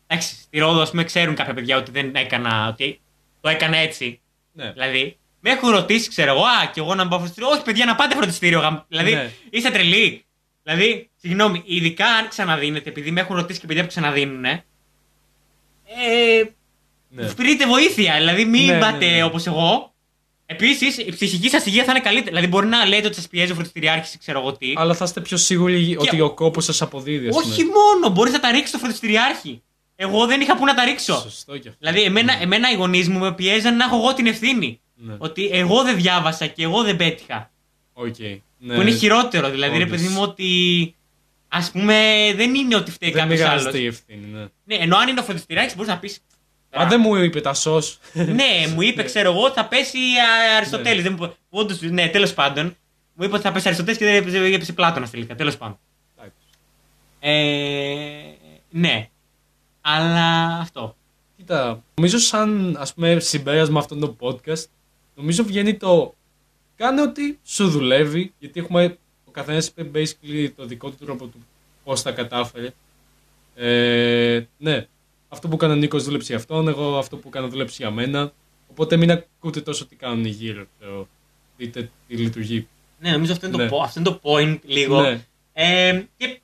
[0.07, 2.99] εντάξει, στη Ρόδο ας πούμε, ξέρουν κάποια παιδιά ότι δεν έκανα, ότι
[3.41, 4.19] το έκανα έτσι.
[4.53, 4.71] Ναι.
[4.71, 7.49] Δηλαδή, με έχουν ρωτήσει, ξέρω εγώ, Α, και εγώ να πάω φροντιστήριο.
[7.49, 8.59] Όχι, παιδιά, να πάτε φροντιστήριο.
[8.59, 9.31] γαμ- Δηλαδή, Ναι.
[9.49, 10.25] είστε τρελοί.
[10.63, 14.61] Δηλαδή, συγγνώμη, ειδικά αν ξαναδίνετε, επειδή με έχουν ρωτήσει και παιδιά που ξαναδίνουν, ε,
[17.09, 17.27] Ναι.
[17.27, 18.15] βρείτε βοήθεια.
[18.17, 19.23] Δηλαδή, μην Ναι, ναι, πάτε ναι.
[19.23, 19.93] όπως εγώ.
[20.49, 22.29] Επίσης, η ψυχική σας υγεία θα είναι καλύτερη.
[22.29, 24.73] Δηλαδή, μπορεί να λέτε ότι σας πιέζει ο φροντιστηριάρχης ή ξέρω εγώ τι.
[24.75, 27.27] Αλλά θα είστε πιο σίγουροι ότι ο κόπος σας αποδίδει.
[27.27, 27.53] ας πούμε.
[27.53, 29.61] Όχι μόνο, μπορείς να τα ρίξεις στο φροντιστηριάρχη.
[29.95, 31.19] Εγώ δεν είχα που να τα ρίξω.
[31.21, 31.79] Σωστό και αυτό.
[31.79, 34.79] Δηλαδή, εμένα, εμένα οι γονείς μου με πιέζαν να έχω εγώ την ευθύνη.
[34.95, 35.15] Ναι.
[35.17, 37.51] Ότι εγώ δεν διάβασα και εγώ δεν πέτυχα.
[37.93, 38.15] Οκ.
[38.59, 38.75] Ναι.
[38.75, 39.49] Που είναι χειρότερο.
[39.49, 39.97] Δηλαδή, ρε Όντως.
[40.01, 40.47] παιδί μου, ότι.
[41.47, 41.95] Α πούμε,
[42.35, 43.51] δεν είναι ότι φταίει Δεν κάποιος άλλος.
[43.51, 44.39] μοιράζεται η ευθύνη, ναι.
[44.63, 46.19] Ναι, ενώ αν είναι ο φροντιστηριάρχης, μπορείς να πεις.
[46.75, 47.99] Μα δεν μου είπε τα SOS.
[48.13, 49.97] Ναι, μου είπε, ξέρω εγώ, ότι θα πέσει
[50.57, 51.03] Αριστοτέλης.
[51.03, 52.75] Δεν μου- όντως, ναι, τέλος πάντων.
[53.13, 55.35] Μου είπε ότι θα πέσει Αριστοτέλης και δεν έπεσε, έπεσε Πλάτωνας τελικά.
[55.35, 55.79] Τέλος πάντων.
[56.17, 56.37] Εντάξει.
[57.19, 58.33] Ε,
[58.69, 59.09] ναι.
[59.81, 60.95] Αλλά αυτό.
[61.37, 64.63] Κοίτα, νομίζω σαν ας πούμε συμπέρασμα αυτόν το podcast,
[65.15, 66.15] νομίζω βγαίνει το
[66.75, 71.45] κάνε ότι σου δουλεύει, γιατί έχουμε, ο καθένας είπε basically το δικό του τρόπο του
[71.83, 72.69] πώς τα κατάφερε.
[73.55, 74.87] Ε, ναι,
[75.29, 78.31] αυτό που έκανε ο Νίκος δούλεψε για αυτόν, εγώ αυτό που έκανα δούλεψε για μένα,
[78.67, 81.07] οπότε μην ακούτε τόσο τι κάνουν οι γύρω, ξέρω,
[81.57, 82.67] δείτε τι λειτουργεί.
[82.99, 83.69] Ναι, νομίζω αυτό είναι, Ναι.
[83.69, 85.01] το, po- αυτό είναι το point λίγο.
[85.01, 85.21] Ναι.
[85.53, 86.39] Ε, και,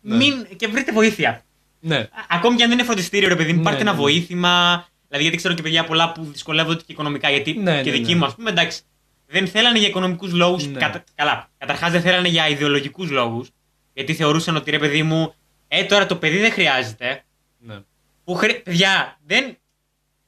[0.00, 0.16] Ναι.
[0.16, 1.44] μην, και βρείτε βοήθεια.
[1.80, 2.08] Ναι.
[2.28, 3.98] Ακόμη και αν δεν είναι φροντιστήριο, ρε παιδί μου, Ναι, πάρτε ένα ναι.
[3.98, 4.86] βοήθημα.
[5.06, 7.30] Δηλαδή, γιατί ξέρω και παιδιά πολλά που δυσκολεύονται και οικονομικά.
[7.30, 8.18] Γιατί Ναι, και ναι, δικοί ναι.
[8.18, 8.80] μου, ας πούμε, εντάξει,
[9.26, 10.66] δεν θέλανε για οικονομικούς λόγους.
[10.66, 10.78] Ναι.
[10.78, 11.04] Κατα...
[11.14, 11.50] Καλά.
[11.58, 13.48] Καταρχάς, δεν θέλανε για ιδεολογικούς λόγους.
[13.94, 15.34] Γιατί θεωρούσαν ότι ρε παιδί μου,
[15.68, 17.24] ε, τώρα το παιδί δεν χρειάζεται.
[17.58, 17.78] ναι.
[18.24, 18.54] Που χρει...
[18.60, 19.56] Παιδιά, δεν,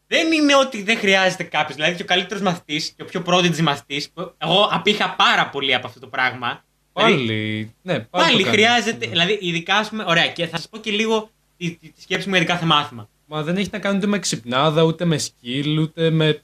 [0.06, 1.74] δεν είναι ότι δεν χρειάζεται κάποιος.
[1.76, 4.08] Δηλαδή, και ο καλύτερος μαθητής και ο πιο prodigy μαθητής.
[4.38, 6.64] Εγώ απήχα πάρα πολύ από αυτό το πράγμα.
[6.96, 8.56] Δηλαδή, Πάλι, ναι, πάλι, πάλι το κάνει.
[8.56, 9.04] χρειάζεται.
[9.06, 9.10] Ναι.
[9.10, 12.28] Δηλαδή, ειδικά, ας πούμε, ωραία, και θα σας πω και λίγο τη, τη, τη σκέψη
[12.28, 13.08] μου για κάθε μάθημα.
[13.26, 16.42] Μα δεν έχει να κάνει ούτε με ξυπνάδα, ούτε με skill, ούτε με.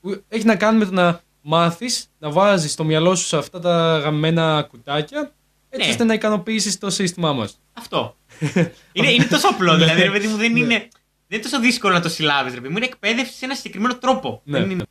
[0.00, 3.60] ου- Έχει να κάνει με το να μάθεις να βάζεις στο μυαλό σου σε αυτά
[3.60, 5.32] τα γαμμένα κουτάκια
[5.70, 5.90] έτσι Ναι.
[5.92, 7.60] ώστε να ικανοποιήσεις το σύστημά μας.
[7.72, 8.16] Αυτό.
[8.92, 10.88] είναι, είναι τόσο απλό, δηλαδή, ρε παιδί μου, δεν είναι, δεν
[11.28, 12.76] είναι τόσο δύσκολο να το συλλάβεις, ρε παιδί μου.
[12.76, 14.40] Είναι εκπαίδευση σε ένα συγκεκριμένο τρόπο.
[14.44, 14.58] Ναι.
[14.58, 14.84] Δεν είναι...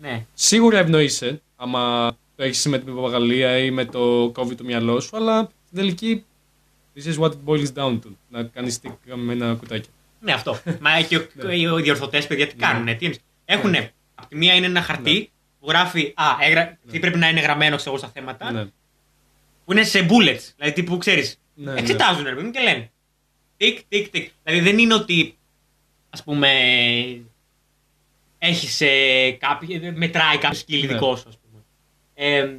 [0.00, 0.24] ναι.
[0.34, 5.16] Σίγουρα ευνοείσαι άμα το έχεις με την παπαγαλία ή με το κόβει το μυαλό σου,
[5.16, 6.24] αλλά στην τελική.
[6.96, 8.10] This is what it boils down to.
[8.28, 9.90] Να κάνεις τη γαμμένα κουτάκια.
[10.20, 10.60] Ναι, αυτό.
[10.80, 12.96] Μα και ο- οι διορθωτές παιδιά τι κάνουν.
[12.98, 13.14] Τι είναι.
[13.44, 13.74] Έχουν.
[14.14, 15.30] Απ' τη μία είναι ένα χαρτί
[15.60, 16.12] που γράφει.
[16.16, 16.78] Α, έγρα...
[16.90, 18.70] τι πρέπει να είναι γραμμένο ξέρω, εγώ, στα θέματα.
[19.68, 19.74] Ναι.
[19.74, 20.52] Που είναι σε bullets.
[20.56, 21.38] Δηλαδή τύπου ξέρεις.
[21.54, 21.80] Ναι, ναι.
[21.80, 22.90] εξετάζουν ρε παιδί μου και λένε.
[23.56, 24.30] Τικ, τικ, τικ.
[24.44, 25.36] Δηλαδή δεν είναι ότι.
[26.10, 26.50] Α πούμε.
[28.38, 29.92] Έχεις ε, κάποιο.
[29.94, 30.92] μετράει κάποιος σκύλι Ναι.
[30.92, 31.62] δικό σου, ας πούμε.
[32.14, 32.50] Ε,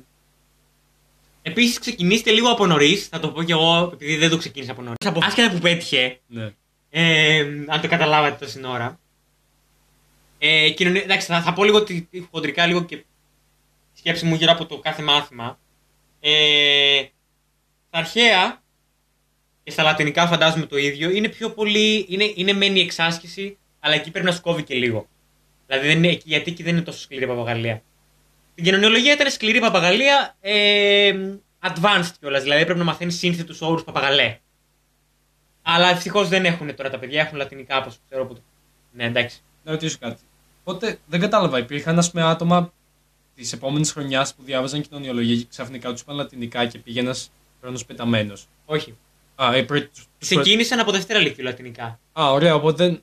[1.42, 3.08] Επίσης, ξεκινήστε λίγο από νωρίς.
[3.08, 5.06] Θα το πω κι εγώ, επειδή δεν το ξεκίνησα από νωρίς.
[5.06, 6.54] Από άσχετα που πέτυχε, ναι.
[6.90, 9.00] ε, αν το καταλάβατε τόση ώρα.
[10.40, 11.00] Ε, κοινωνι...
[11.00, 13.04] Εντάξει, θα, θα πω λίγο τη, τη- χοντρικά λίγο και τη
[13.94, 15.60] σκέψη μου γύρω από το κάθε μάθημα.
[16.20, 17.04] Ε,
[17.88, 18.62] στα αρχαία
[19.64, 21.10] και στα λατινικά φαντάζομαι το ίδιο.
[21.10, 22.06] Είναι πιο πολύ.
[22.10, 25.08] Είναι, είναι μεν η εξάσκηση, αλλά εκεί πρέπει να σου κόβει και λίγο.
[25.68, 27.82] Δηλαδή δεν είναι, γιατί εκεί δεν είναι τόσο σκληρή η παπαγαλία.
[28.52, 31.14] Στην κοινωνιολογία ήταν σκληρή η παπαγαλία, ε,
[31.62, 32.44] advanced κιόλας.
[32.44, 34.38] Δηλαδή πρέπει να μαθαίνεις σύνθετους όρους παπαγαλέ.
[35.62, 38.26] Αλλά ευτυχώς δεν έχουν τώρα τα παιδιά, έχουν λατινικά όπως ξέρω.
[38.26, 38.38] Που...
[38.92, 39.42] Ναι, εντάξει.
[39.64, 40.22] Να ρωτήσω κάτι.
[40.64, 42.74] Οπότε δεν κατάλαβα, υπήρχαν ας πούμε, άτομα
[43.44, 47.32] τη επόμενη χρονιάς που διάβαζαν κοινωνιολογία και ξαφνικά τους είπαν λατινικά και πήγε ένας
[47.62, 48.46] χρόνος πεταμένος.
[48.66, 48.98] Όχι.
[49.36, 49.82] Α, ε, πρέ...
[49.82, 52.00] τους- τους- Ξεκίνησαν από Δευτέρα Λυκείου λατινικά.
[52.20, 53.02] Α, ωραία, οπότε.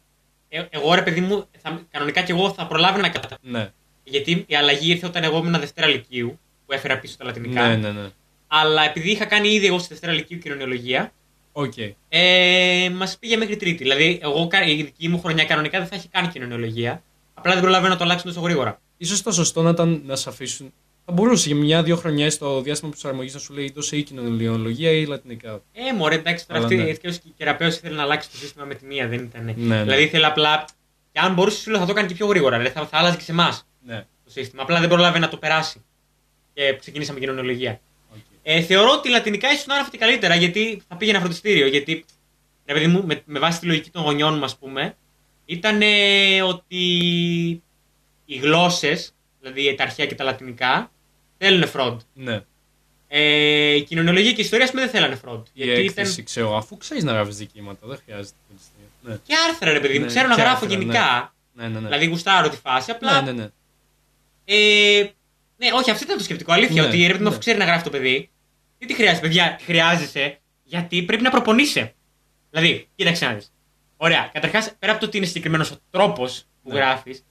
[0.48, 3.36] Ε, εγώ ρε παιδί μου, θα, κανονικά κι εγώ θα προλάβαινα κατά.
[3.40, 3.70] Ναι.
[4.04, 7.68] Γιατί η αλλαγή ήρθε όταν εγώ ήμουν Δευτέρα Λυκείου, που έφερα πίσω τα λατινικά.
[7.68, 8.08] Ναι, ναι, ναι.
[8.46, 11.12] Αλλά επειδή είχα κάνει ήδη εγώ στη Δευτέρα Λυκείου κοινωνιολογία,
[11.52, 11.72] Οκ.
[12.08, 13.82] ε, μας πήγε μέχρι Τρίτη.
[13.82, 17.02] Δηλαδή, εγώ, κα- η δική μου χρονιά κανονικά δεν θα έχει κάνει κοινωνιολογία.
[17.34, 18.80] Απλά δεν προλαβαίνω να το αλλάξουν τόσο γρήγορα.
[18.96, 20.72] Ίσως το σωστό να ήταν να σε αφήσουν.
[21.04, 25.04] Θα μπορούσε για μια-δύο χρονιές το διάστημα προσαρμογής να σου λέει τόσο ή κοινωνιολογία ή
[25.06, 25.62] λατινικά.
[25.72, 26.90] Ε, μωρέ, εντάξει, τώρα Αλλά αυτή ναι.
[26.90, 29.54] η και Κεραμέως ήθελε να αλλάξει το σύστημα με τη μία, δεν ήταν.
[29.56, 29.82] ναι.
[29.82, 30.64] Δηλαδή ήθελε απλά.
[31.12, 32.56] Και αν μπορούσε, σου λέω, θα το έκανε και πιο γρήγορα.
[32.56, 34.06] Δηλαδή θα, θα άλλαζε και σε εμάς Ναι.
[34.24, 34.62] το σύστημα.
[34.62, 35.84] Απλά δεν προλάβαινε να το περάσει.
[36.54, 37.80] Και ξεκινήσαμε κοινωνιολογία.
[38.12, 38.18] οκ.
[38.42, 41.66] Ε, θεωρώ ότι λατινικά ίσως να είναι αυτή καλύτερα γιατί θα πήγαινα φροντιστήριο.
[41.66, 42.04] Γιατί,
[42.66, 44.96] ρε παιδί μου, με, με βάση τη λογική των γονιών μου, ας πούμε,
[45.44, 47.62] ήταν ε, ότι
[48.26, 50.90] οι γλώσσες, δηλαδή τα αρχαία και τα λατινικά,
[51.38, 52.00] θέλουν φροντ.
[52.14, 52.40] Ναι.
[53.08, 55.46] Ε, η κοινωνιολογία και η ιστορία, ας πούμε, δεν θέλανε φροντ.
[55.52, 58.36] Η έκθεση, ξέρω, αφού ξέρεις να γράφεις διηγήματα, δεν χρειάζεται.
[58.46, 58.88] φροντιστήριο.
[59.02, 59.18] Ναι.
[59.26, 61.34] Και άρθρα, ρε παιδί μου, Ναι, ξέρω να και γράφω άρθρα, γενικά.
[61.52, 61.86] Ναι, ναι, ναι.
[61.86, 62.90] Δηλαδή, γουστάρω τη φάση.
[62.90, 63.22] Απλά.
[63.22, 63.48] ναι, ναι, ναι.
[64.44, 65.10] Ε,
[65.56, 66.52] ναι, όχι, αυτό ήταν το σκεπτικό.
[66.52, 66.82] Αλήθεια.
[66.82, 67.28] Ναι, ότι ρε παιδί μου, ναι.
[67.28, 68.30] αφού ξέρει να γράφει το παιδί,
[68.78, 71.94] τι τη χρειάζεται, παιδιά, τη χρειάζεσαι γιατί πρέπει να προπονείσαι.
[72.50, 73.52] Δηλαδή, κοίταξε να δεις.
[73.96, 76.78] Ωραία, καταρχάς, πέρα από το ότι είναι συγκεκριμένος ο τρόπος που Ναι.
[76.78, 77.24] γράφεις,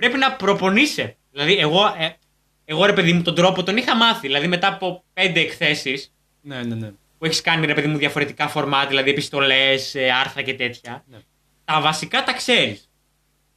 [0.00, 1.16] πρέπει να προπονείσαι.
[1.30, 2.08] Δηλαδή, εγώ, ε,
[2.64, 4.26] εγώ ρε παιδί μου, τον τρόπο τον είχα μάθει.
[4.26, 6.92] Δηλαδή, μετά από πέντε εκθέσεις ναι, ναι, ναι.
[7.18, 11.04] που έχεις κάνει ρε παιδί μου διαφορετικά φορμάτ, δηλαδή επιστολές, άρθρα και τέτοια.
[11.06, 11.18] Ναι.
[11.64, 12.88] Τα βασικά τα ξέρεις.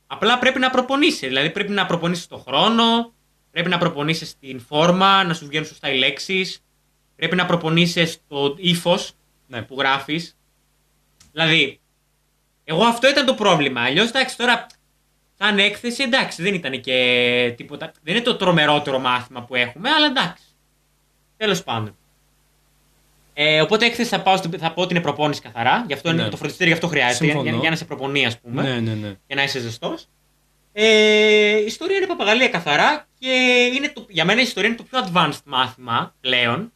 [0.08, 1.28] Απλά πρέπει να προπονείσαι.
[1.28, 3.14] Δηλαδή πρέπει να προπονείσαι το χρόνο,
[3.52, 6.64] πρέπει να προπονείσαι στην φόρμα, να σου βγαίνουν σωστά οι λέξεις,
[7.16, 9.14] πρέπει να προπονείσαι στο ύφος
[9.48, 9.62] Ναι.
[9.62, 10.38] που γράφεις.
[11.32, 11.80] Δηλαδή,
[12.64, 13.82] εγώ αυτό ήταν το πρόβλημα.
[13.82, 14.68] Αλλιώς εντάξει τώρα,
[15.38, 17.92] σαν έκθεση εντάξει, δεν ήταν και τίποτα.
[18.04, 20.44] Δεν είναι το τρομερότερο μάθημα που έχουμε, αλλά εντάξει.
[21.38, 21.96] Τέλος πάντων.
[23.34, 25.84] Ε, οπότε έκθεση θα, πάω, στην- θα πω ότι είναι προπόνηση καθαρά.
[25.88, 26.30] Γι' αυτό είναι Ναι.
[26.30, 27.24] το φροντιστήριο, γι' αυτό χρειάζεται.
[27.26, 27.50] Για, Συμφωνώ.
[27.52, 29.08] για, για να σε προπονεί, ας πούμε Ναι, ναι, ναι.
[29.28, 30.06] για να είσαι ζεστός.
[30.74, 33.30] Ε, η ιστορία είναι παπαγαλία καθαρά και
[33.76, 36.72] είναι το, για μένα η ιστορία είναι το πιο advanced μάθημα πλέον.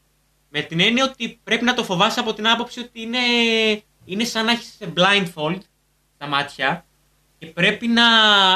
[0.49, 3.17] Με την έννοια ότι πρέπει να το φοβάσαι από την άποψη ότι είναι,
[4.05, 5.57] είναι σαν να έχεις blindfold
[6.15, 6.85] στα μάτια
[7.39, 8.03] και πρέπει να.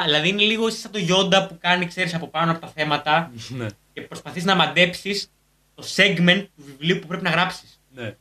[0.04, 3.32] Δηλαδή είναι λίγο εσύ σαν το Yoda που κάνει, ξέρεις, από πάνω από τα θέματα
[3.58, 3.66] ναι.
[3.94, 5.32] και προσπαθείς να μαντέψεις
[5.76, 7.80] το segment του βιβλίου που πρέπει να γράψεις.
[7.96, 8.16] ναι.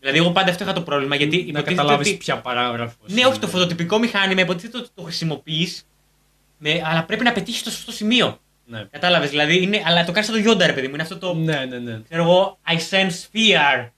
[0.00, 3.12] Δηλαδή, εγώ πάντα αυτό είχα το πρόβλημα γιατί να υποτίθεται καταλάβεις ότι- ποια παράγραφος.
[3.12, 5.86] ναι, όχι το φωτοτυπικό μηχάνημα, υποτίθεται ότι το χρησιμοποιείς,
[6.84, 8.40] αλλά πρέπει να πετύχεις το σωστό σημείο.
[8.66, 8.84] Ναι.
[8.90, 10.92] Κατάλαβες, δηλαδή, είναι, αλλά το κάνεις σαν το Yoda, ρε παιδί μου.
[10.94, 11.34] Είναι αυτό το.
[11.34, 12.00] ναι, ναι, ναι.
[12.08, 13.88] Ξέρω εγώ, I sense fear.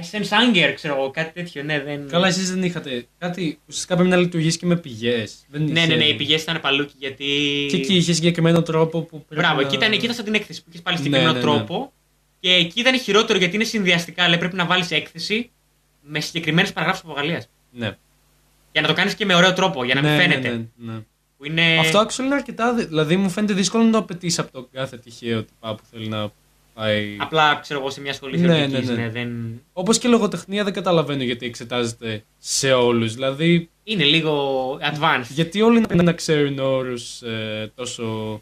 [0.00, 1.62] Essence Anger, ξέρω εγώ, κάτι τέτοιο.
[1.62, 2.08] Ναι, δεν...
[2.08, 3.06] Καλά, εσείς δεν είχατε.
[3.18, 5.46] Κάτι ουσιαστικά πρέπει να λειτουργήσει και με πηγές.
[5.50, 7.24] Ναι, ναι, ναι, οι πηγές ήταν παλούκι γιατί.
[7.70, 9.42] Και εκεί είχε συγκεκριμένο τρόπο που πρέπει.
[9.42, 9.66] Μπράβο, να...
[9.66, 11.44] εκεί ήταν, εκεί ήταν σαν την έκθεση που είχες πάλι Ναι, συγκεκριμένο ναι, ναι.
[11.44, 11.92] τρόπο.
[12.40, 14.28] Και εκεί ήταν χειρότερο γιατί είναι συνδυαστικά.
[14.28, 15.50] Λέει πρέπει να βάλεις έκθεση
[16.02, 17.44] με συγκεκριμένες παραγράφους απογαλία.
[17.72, 17.96] Ναι.
[18.72, 20.48] Για να το κάνεις και με ωραίο τρόπο, για να μην Ναι, ναι, φαίνεται.
[20.76, 20.98] ναι, ναι.
[21.38, 21.78] Που είναι...
[21.78, 22.74] Αυτό actually είναι αρκετά.
[22.74, 26.08] δυ- Δηλαδή μου φαίνεται δύσκολο να το απαιτήσει από τον κάθε τυχαίο τυπά που θέλει
[26.08, 26.30] να
[26.78, 27.16] πάει.
[27.20, 29.02] Απλά ξέρω εγώ σε μια σχολή Ναι, θεωρητικής, ναι, ναι.
[29.02, 29.60] ναι, δεν...
[29.72, 33.14] Όπως και λογοτεχνία δεν καταλαβαίνω γιατί εξετάζεται σε όλους.
[33.14, 35.26] Δηλαδή, Είναι λίγο advanced.
[35.28, 37.22] γιατί όλοι να, να ξέρουν όρους
[37.74, 38.40] τόσο.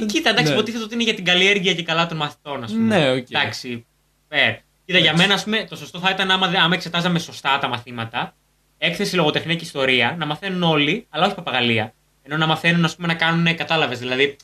[0.00, 0.56] Ε, κοίτα, εντάξει, Ναι.
[0.56, 2.96] υποτίθεται ότι είναι για την καλλιέργεια και καλά των μαθητών, ας πούμε.
[2.98, 3.30] Ναι, οκ.
[3.30, 3.86] Εντάξει,
[4.28, 4.56] fair.
[4.84, 7.68] Κοίτα, για μένα, ας πούμε, το σωστό θα ήταν άμα, δε- άμα εξετάζαμε σωστά τα
[7.68, 8.34] μαθήματα,
[8.78, 11.94] έκθεση λογοτεχνία και ιστορία, να μαθαίνουν όλοι, αλλά όχι παπαγαλία.
[12.22, 14.36] Ενώ να μαθαίνουν, ας πούμε, να κάνουν κατάλαβες, δηλαδή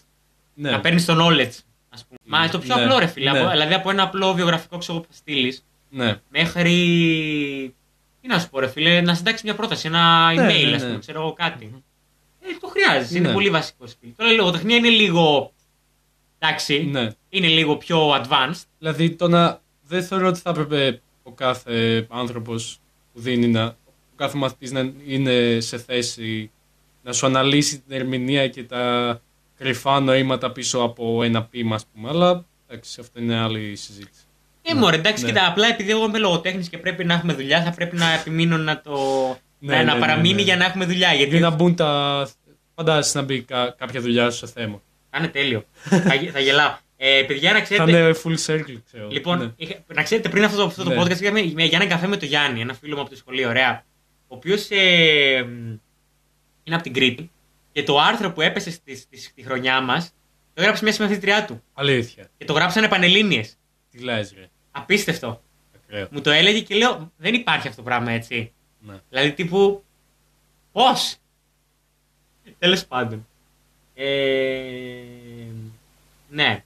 [0.54, 0.70] Ναι.
[0.70, 1.52] να παίρνεις το knowledge.
[1.90, 2.18] Ας πούμε.
[2.24, 3.30] Μα το πιο Ναι, απλό, ρε φίλε.
[3.30, 3.38] ναι.
[3.40, 5.58] από- δηλαδή από ένα απλό βιογραφικό ξέρω, που θα στείλει
[5.90, 6.20] ναι.
[6.30, 7.74] μέχρι.
[8.20, 10.80] Τι να σου πω, ρε φίλε, να συντάξεις μια πρόταση, ένα Ναι, email, ναι, ας
[10.82, 10.98] πούμε, ναι.
[10.98, 11.82] ξέρω εγώ κάτι.
[12.40, 13.34] Ε, το χρειάζεσαι, είναι Ναι.
[13.34, 14.08] πολύ βασικό skill.
[14.16, 15.52] Τώρα η λογοτεχνία είναι λίγο.
[16.38, 17.08] Εντάξει, ναι.
[17.28, 18.62] είναι λίγο πιο advanced.
[18.78, 19.60] Δηλαδή το να.
[19.82, 22.78] Δεν θεωρώ ότι θα έπρεπε ο κάθε άνθρωπος
[23.12, 23.64] που δίνει να.
[23.86, 26.50] Ο κάθε μαθητής να είναι σε θέση
[27.02, 29.20] να σου αναλύσει την ερμηνεία και τα
[29.58, 32.08] κρυφά νοήματα πίσω από ένα ποίημα, ας πούμε.
[32.08, 34.22] Αλλά εντάξει, αυτό είναι άλλη συζήτηση.
[34.62, 35.28] Ε, μωρέ, εντάξει, ναι.
[35.30, 38.56] κοίτα, απλά επειδή εγώ είμαι λογοτέχνης και πρέπει να έχουμε δουλειά, θα πρέπει να επιμείνω
[38.56, 38.96] να το.
[39.58, 40.42] Ναι, να, ναι, να ναι, παραμείνει ναι.
[40.42, 41.12] για να έχουμε δουλειά.
[41.12, 41.30] Γιατί.
[41.30, 42.28] Για να μπουν τα.
[42.74, 44.82] Φαντάζεσαι να μπει κα- κάποια δουλειά σου σε θέμα.
[45.10, 45.64] Θα είναι τέλειο.
[45.82, 46.76] θα, γε- θα γελάω.
[46.96, 47.90] Ε, παιδιά, να Θα ξέρετε.
[47.90, 49.08] είναι full circle, ξέρω.
[49.10, 49.52] Λοιπόν, Ναι.
[49.56, 51.02] είχα- να ξέρετε, πριν αυτό το, αυτό το Ναι.
[51.02, 53.84] podcast είχαμε με Γιάννη καφέ με τον Γιάννη, ένα φίλο μου από το σχολείο, ωραία.
[54.28, 55.76] Ο οποίος ε, μ,
[56.64, 57.30] είναι από την Κρήτη
[57.78, 60.14] και το άρθρο που έπεσε στη, στη, στη χρονιά μας
[60.54, 61.62] το έγραψε μια συμμαθήτριά του.
[61.74, 62.30] Αλήθεια.
[62.38, 63.56] Και το γράψανε πανελλήνιες.
[63.90, 64.48] Τι λες ρε.
[64.70, 65.42] Απίστευτο.
[65.74, 66.08] Ακραίο.
[66.10, 68.52] Μου το έλεγε και λέω: Δεν υπάρχει αυτό το πράγμα έτσι.
[68.80, 68.94] Ναι.
[69.08, 69.84] Δηλαδή τύπου.
[70.72, 71.16] Πώς!
[72.58, 73.26] Τέλος πάντων.
[73.94, 75.02] Ε,
[76.30, 76.64] ναι.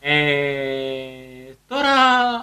[0.00, 1.92] Ε, τώρα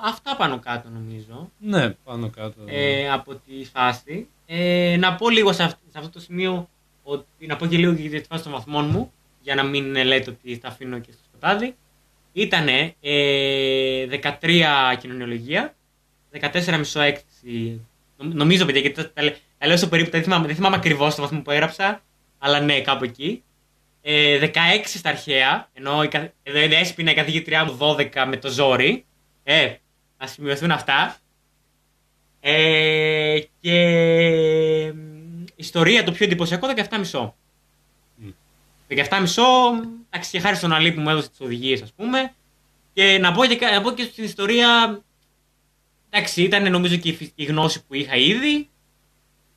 [0.03, 2.61] αυτά πάνω κάτω νομίζω Ναι, πάνω κάτω.
[2.65, 4.27] ε, από τη φάση.
[4.45, 6.69] Ε, να πω λίγο σε, αυ- σε αυτό το σημείο
[7.03, 10.03] ότι να πω και λίγο για τη φάση των βαθμών μου για να μην ε,
[10.03, 11.75] λέτε ότι τα αφήνω και στο σκοτάδι.
[12.33, 14.05] Ήτανε ε,
[14.41, 14.61] 13
[14.99, 15.75] κοινωνιολογία,
[16.39, 17.81] 14 μισό έκθεση.
[18.17, 20.75] Νομ- Νομίζω, παιδιά, γιατί τα, τα, λέ- τα λέω στο περίπου, δεν θυμάμαι, δεν θυμάμαι
[20.75, 22.01] ακριβώς το βαθμό που έγραψα,
[22.39, 23.43] αλλά ναι, κάπου εκεί.
[24.01, 28.37] Ε, 16 στα αρχαία, ενώ η, καθ- εδώ είναι έσπινα η καθηγήτριά μου 12 με
[28.37, 29.05] το ζόρι.
[29.43, 29.73] Ε,
[30.19, 31.17] να σημειωθούν αυτά.
[32.45, 33.73] Ε, και
[34.93, 37.35] μ, ιστορία το πιο εντυπωσιακό 17 μισό.
[38.15, 38.29] Μμ.
[38.87, 39.43] 17 μισό,
[40.09, 42.33] εντάξει και χάρη στον Αλή που μου έδωσε τις οδηγίες ας πούμε.
[42.93, 45.01] Και να πω και, κα- να πω και στην ιστορία,
[46.09, 48.69] εντάξει ήταν νομίζω και η, φυσ- η γνώση που είχα ήδη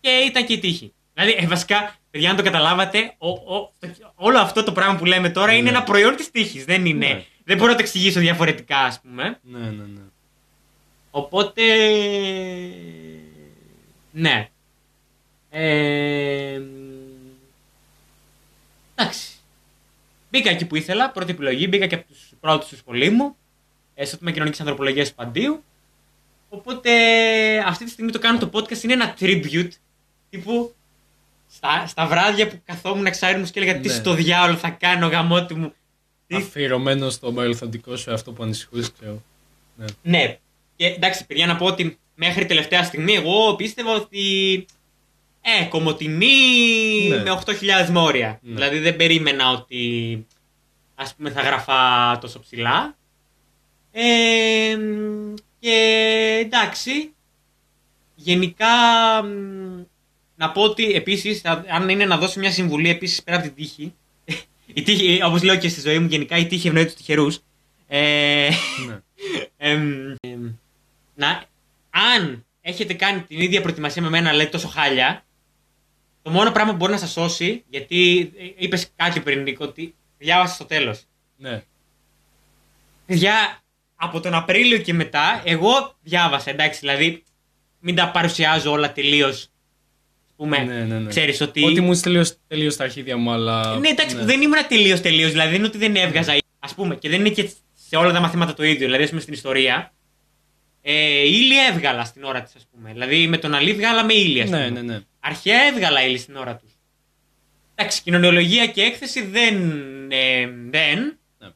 [0.01, 0.93] και ήταν και η τύχη.
[1.14, 3.72] Δηλαδή ε, βασικά, παιδιά αν το καταλάβατε, ο, ο,
[4.14, 5.68] όλο αυτό το πράγμα που λέμε τώρα είναι Ναι.
[5.68, 6.64] ένα προϊόν της τύχης.
[6.64, 7.24] Δεν είναι, Ναι.
[7.45, 9.39] δεν μπορώ να το εξηγήσω διαφορετικά ας πούμε.
[9.43, 10.01] Ναι, ναι, ναι.
[11.16, 11.62] Οπότε.
[14.12, 14.48] Ναι.
[15.50, 16.60] Ε,
[18.94, 19.30] εντάξει.
[20.30, 21.66] Μπήκα εκεί που ήθελα, πρώτη επιλογή.
[21.70, 23.36] Μπήκα και από τους πρώτους στη σχολή μου.
[23.94, 25.62] Ε, στο τμήμα κοινωνικής ανθρωπολογίας του Παντίου.
[26.48, 26.90] Οπότε
[27.66, 29.70] αυτή τη στιγμή το κάνω το podcast είναι ένα tribute.
[30.30, 30.74] Τύπου
[31.50, 33.94] στα, στα βράδια που καθόμουν εξάρι μου και έλεγα τι Ναι.
[33.94, 35.72] στο διάολο θα κάνω γαμότι μου.
[36.26, 39.22] Τι Αφιερωμένο στο μελλοντικό σου αυτό που ανησυχούσε, ξέρω.
[39.76, 39.84] Ναι.
[40.02, 40.38] Ναι.
[40.76, 44.64] Και εντάξει, παιδιά, να πω ότι μέχρι τελευταία στιγμή εγώ πίστευα ότι.
[45.60, 47.22] Ε, κομμωτινή Ναι.
[47.22, 48.38] με 8.000 μόρια.
[48.42, 48.54] Ναι.
[48.54, 50.26] Δηλαδή δεν περίμενα ότι
[50.94, 52.96] ας πούμε θα γράφα τόσο ψηλά.
[53.92, 55.72] Ε, μ, και
[56.44, 57.12] εντάξει,
[58.14, 58.66] γενικά
[59.24, 59.82] μ,
[60.36, 63.54] να πω ότι επίσης θα- αν είναι να δώσω μια συμβουλή επίσης πέρα από την
[63.56, 63.94] τύχη,
[64.74, 67.38] η τύχη, όπως λέω και στη ζωή μου γενικά η τύχη ευνοεί τους τυχερούς.
[67.88, 68.48] Ε,
[68.86, 68.98] ναι.
[69.72, 70.50] Εμ, εμ,
[71.16, 71.44] να,
[71.90, 75.24] αν έχετε κάνει την ίδια προετοιμασία με μένα, λέτε τόσο χάλια,
[76.22, 80.54] το μόνο πράγμα που μπορεί να σας σώσει, γιατί είπες κάτι πριν, Νίκο, ότι διάβασα
[80.54, 81.02] στο τέλος.
[81.36, 81.62] ναι.
[83.06, 83.62] Παιδιά,
[83.96, 87.22] από τον Απρίλιο και μετά, εγώ διάβασα, εντάξει, δηλαδή
[87.80, 89.48] μην τα παρουσιάζω όλα τελείως.
[90.36, 91.08] πούμε, Ναι, ναι, ναι.
[91.08, 91.64] ξέρεις ότι...
[91.64, 93.78] Ότι μου τελείως τελείως στα αρχίδια μου, αλλά.
[93.78, 95.30] Ναι, εντάξει, που δεν ήμουν τελείως τελείως.
[95.30, 96.32] Δηλαδή δεν είναι ότι δεν έβγαζα.
[96.58, 97.50] Α πούμε, και δεν είναι και
[97.88, 98.86] σε όλα τα μαθήματα το ίδιο.
[98.86, 99.92] Δηλαδή, ας πούμε στην ιστορία.
[100.89, 102.93] Ε, ύλη έβγαλα στην ώρα της, ας πούμε.
[102.93, 104.68] Δηλαδή με τον Αλή βγάλαμε ύλη, ας πούμε.
[104.70, 105.01] Ναι, ναι, ναι.
[105.20, 106.70] Αρχαία έβγαλα ύλη στην ώρα τους.
[107.74, 109.57] Εντάξει, κοινωνιολογία και έκθεση δεν.
[110.12, 111.18] Ε, δεν.
[111.39, 111.49] Ναι.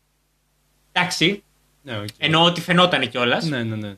[0.93, 1.43] Εντάξει.
[1.83, 2.09] Ναι, οκ.
[2.19, 3.45] Εννοώ ότι φαινόταν κιόλας.
[3.45, 3.97] Ναι, ναι, ναι.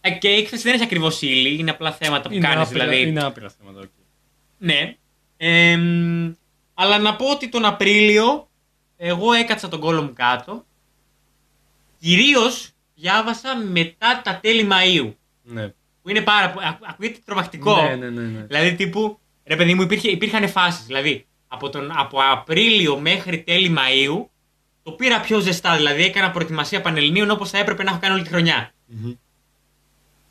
[0.00, 2.68] Ε, και η έκθεση δεν έχει ακριβώς ύλη, είναι απλά θέματα που Είναι κάνεις.
[2.68, 3.08] άπειρα, Δηλαδή.
[3.08, 3.88] είναι άπειρα θέματα, οκ.
[4.58, 4.96] Ναι.
[5.36, 6.32] Εμ,
[6.74, 8.48] αλλά να πω ότι τον Απρίλιο
[8.96, 10.64] εγώ έκατσα τον κόλλο μου κάτω.
[12.00, 15.12] Κυρίως διάβασα μετά τα τέλη Μαΐου.
[15.42, 15.72] Ναι.
[16.02, 16.66] Που είναι πάρα πολύ.
[16.88, 17.82] Ακούγεται τρομακτικό.
[17.82, 18.42] Ναι, ναι, ναι, ναι.
[18.46, 19.18] Δηλαδή τύπου.
[19.44, 20.86] Ρε παιδί μου, υπήρχε, υπήρχαν φάσεις.
[20.86, 24.24] Δηλαδή από, τον, από Απρίλιο μέχρι τέλη Μαΐου
[24.82, 25.76] το πήρα πιο ζεστά.
[25.76, 28.72] Δηλαδή έκανα προετοιμασία Πανελληνίων όπως θα έπρεπε να έχω κάνει όλη τη χρονιά.
[28.86, 29.12] Μμμ.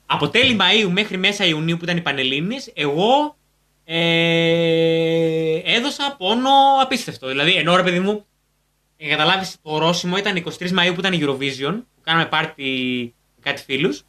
[0.05, 3.35] Από τέλη Μαΐου μέχρι μέσα Ιουνίου που ήταν οι Πανελλήνιες, εγώ
[3.85, 6.51] ε, έδωσα πόνο
[6.81, 7.27] απίστευτο.
[7.27, 8.25] Δηλαδή, ενώ ρε παιδί μου,
[9.07, 12.63] για να καταλάβεις, το ορόσημο ήταν 23 Μαΐου που ήταν η Eurovision, που κάναμε πάρτι
[13.35, 14.03] με κάτι φίλους.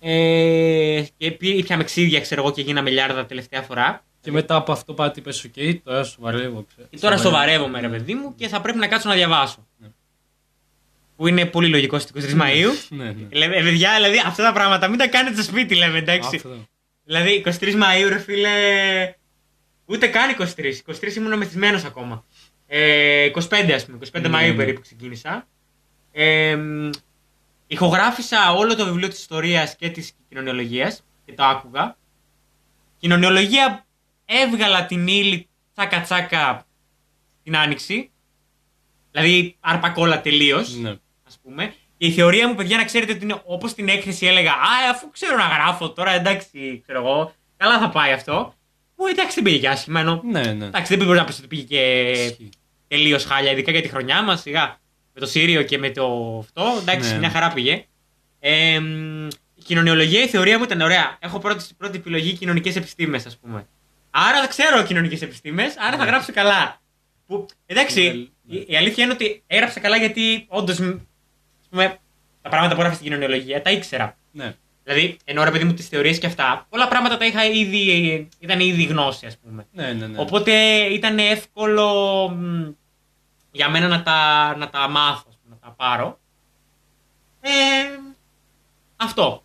[0.00, 4.04] Ε, και πή- πιάμε ξύδια, ξέρω εγώ, και γίναμε λιάρδα τελευταία φορά.
[4.20, 5.52] Και μετά από αυτό πάτε είπες οκ,
[5.84, 6.66] τώρα σοβαρεύω.
[6.68, 6.88] ξέρω.
[6.90, 9.66] Και τώρα σοβαρεύομαι, ρε παιδί μου, και θα πρέπει να κάτσω να διαβάσω.
[9.78, 9.88] Ναι.
[11.16, 12.70] Που είναι πολύ λογικό στις 23 Μαΐου.
[12.88, 13.14] Ναι, ναι.
[13.32, 16.36] Λέμε, ε, παιδιά, δηλαδή αυτά τα πράγματα μην τα κάνετε στο σπίτι, λέμε, εντάξει.
[16.36, 16.66] Αυτό.
[17.04, 18.50] Δηλαδή, 23 Μαΐου, ρε φίλε.
[19.86, 20.44] Ούτε καν 23.
[21.00, 22.24] 23 ήμουν μεθυσμένος ακόμα.
[22.70, 23.98] Ε, 25, ας πούμε.
[24.12, 24.54] 25 Ναι, Μαΐου ναι.
[24.54, 25.46] περίπου ξεκίνησα.
[26.12, 26.90] Ε, μ,
[27.66, 31.96] ηχογράφησα όλο το βιβλίο της ιστορίας και της κοινωνιολογίας και το άκουγα.
[32.98, 33.86] Κοινωνιολογία
[34.24, 36.66] έβγαλα την ύλη τσάκα τσάκα
[37.42, 38.10] την άνοιξη.
[39.10, 40.94] Δηλαδή αρπακόλα τελείως Ναι.
[41.26, 41.74] ας πούμε.
[41.96, 45.10] Και η θεωρία μου, παιδιά, να ξέρετε ότι είναι όπως την έκθεση έλεγα Α, αφού
[45.10, 48.54] ξέρω να γράφω τώρα, εντάξει, ξέρω εγώ, καλά θα πάει αυτό.
[48.96, 50.00] Μου εντάξει, δεν πήγε και άσχημα.
[50.00, 50.64] Ενώ, Ναι, ναι.
[50.64, 52.48] εντάξει, δεν μπορεί να πεις ότι πήγε και Ισχύει.
[52.88, 54.40] Τελείως χάλια, ειδικά για τη χρονιά μας.
[54.40, 54.78] Σιγά
[55.14, 56.78] με το Σύριο και με το αυτό.
[56.80, 57.18] Εντάξει, Ναι.
[57.18, 57.84] μια χαρά πήγε.
[58.40, 61.16] Ε, μ, η κοινωνιολογία, η θεωρία μου ήταν ωραία.
[61.20, 63.66] Έχω πρώτη, πρώτη επιλογή κοινωνικές επιστήμες, ας πούμε.
[64.10, 66.10] Άρα δεν ξέρω κοινωνικές επιστήμες, άρα θα Ναι.
[66.10, 66.80] γράψω καλά.
[67.26, 68.08] Που, εντάξει, Ναι,
[68.54, 68.60] ναι.
[68.60, 70.76] η, η αλήθεια είναι ότι έγραψα καλά γιατί όντως
[71.70, 71.98] πούμε,
[72.42, 74.16] τα πράγματα που έγραφα στην κοινωνιολογία τα ήξερα.
[74.32, 74.54] Ναι.
[74.84, 78.60] Δηλαδή, ενώ ρε παιδί μου τις θεωρίες και αυτά, πολλά πράγματα τα είχα ήδη, ήταν
[78.60, 79.66] ήδη γνώση, ας πούμε.
[79.72, 80.18] Ναι, ναι, ναι.
[80.20, 80.52] Οπότε
[80.90, 81.88] ήταν εύκολο
[82.28, 82.68] μ,
[83.58, 86.18] για μένα να τα, να τα μάθω, ας πούμε, να τα πάρω.
[87.40, 87.50] Ε,
[88.96, 89.42] αυτό.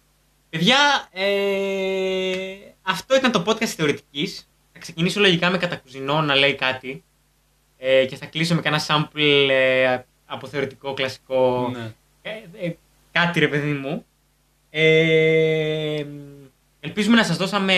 [0.50, 0.78] Παιδιά,
[1.12, 4.50] ε, αυτό ήταν το podcast της θεωρητικής.
[4.74, 7.04] Θα ξεκινήσω λογικά με κατακουζινό να λέει κάτι
[7.78, 11.94] ε, και θα κλείσω με κανένα sample ε, από θεωρητικό κλασικό Ναι.
[12.22, 12.76] ε, ε,
[13.12, 14.06] κάτι ρε παιδί μου.
[14.70, 16.06] Ε,
[16.80, 17.76] ελπίζουμε να σας δώσαμε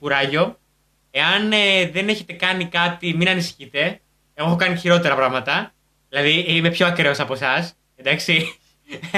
[0.00, 0.58] κουράγιο.
[1.10, 3.98] Εάν ε, δεν έχετε κάνει κάτι, μην ανησυχείτε.
[4.34, 5.72] Εγώ έχω κάνει χειρότερα πράγματα.
[6.08, 7.74] Δηλαδή είμαι πιο ακραίος από εσάς.
[7.96, 8.58] Εντάξει.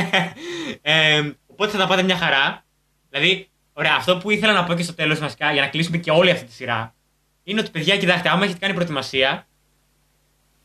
[0.82, 2.64] ε, οπότε θα τα πάτε μια χαρά.
[3.10, 6.10] Δηλαδή, ωραία, αυτό που ήθελα να πω και στο τέλος βασικά, για να κλείσουμε και
[6.10, 6.94] όλη αυτή τη σειρά,
[7.42, 9.46] είναι ότι παιδιά, κοιτάξτε, άμα έχετε κάνει προετοιμασία,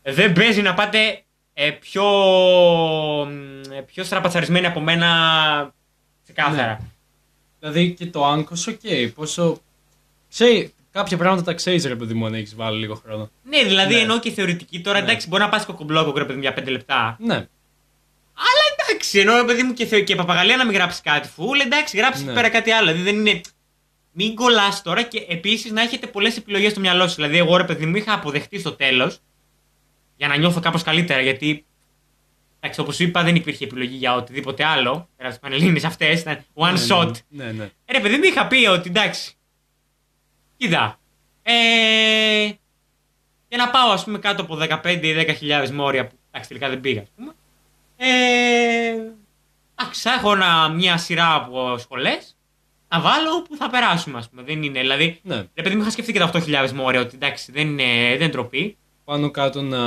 [0.01, 1.23] δεν παίζει να πάτε
[1.53, 2.05] ε, πιο,
[3.25, 5.73] μ, ε, πιο στραπατσαρισμένοι από μένα
[6.23, 6.91] ξεκάθαρα.
[7.59, 9.13] Δηλαδή και το άγκο, οκ.
[9.15, 9.61] Πόσο.
[10.29, 13.29] Ξέρεις, κάποια πράγματα τα ξέρεις, ρε παιδί μου, αν έχεις βάλει λίγο χρόνο.
[13.43, 13.99] Ναι, δηλαδή Ναι.
[13.99, 14.81] εννοώ και θεωρητική.
[14.81, 15.03] Τώρα Ναι.
[15.03, 17.17] εντάξει, μπορεί να πας κοκομπλόκο ρε παιδί μου για 5 λεπτά.
[17.19, 17.47] Ναι.
[18.87, 21.27] Εντάξει, εννοώ ρε παιδί μου και, θεω- και παπαγαλία να μην γράψεις κάτι.
[21.27, 22.31] Φουλ, εντάξει, γράψεις Ναι.
[22.31, 22.91] εκεί πέρα κάτι άλλο.
[22.91, 23.41] Δηλαδή δεν είναι.
[24.13, 27.15] Μην κολλάς τώρα και επίσης να έχετε πολλές επιλογές στο μυαλό σας.
[27.15, 29.19] Δηλαδή, εγώ ρε παιδί μου είχα αποδεχτεί στο τέλος
[30.17, 31.21] για να νιώθω κάπως καλύτερα.
[31.21, 31.65] Γιατί,
[32.59, 35.09] εντάξει, όπως σου είπα, δεν υπήρχε επιλογή για οτιδήποτε άλλο.
[35.17, 37.11] Πέρα από τι πανελίνε αυτές, ήταν one ναι, shot.
[37.29, 37.51] Ναι, ναι.
[37.51, 37.63] ναι.
[37.85, 39.33] Ε, Ρε παιδί μου είχα πει ότι εντάξει.
[40.61, 40.99] Κοίτα.
[41.43, 42.45] Ε,
[43.47, 46.81] για να πάω ας πούμε κάτω από 15 ή 10.000 μόρια που εντάξει τελικά δεν
[46.81, 47.31] πήγα ας πούμε.
[47.97, 48.07] Ε,
[49.75, 52.35] εντάξει θα έχω ένα- μια σειρά από σχολές
[52.89, 54.41] να βάλω που θα περάσουμε ας πούμε.
[54.41, 55.19] Δεν είναι δηλαδή.
[55.23, 55.35] ναι.
[55.53, 58.27] Ρε παιδί μου είχα σκεφτεί και τα 8.000 μόρια ότι εντάξει δεν είναι, δεν είναι
[58.29, 58.77] ντροπή.
[59.05, 59.79] Πάνω κάτω να.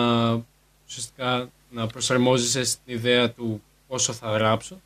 [0.89, 4.81] ουσιαστικά να προσαρμόζεσαι στην ιδέα του πόσο θα γράψω.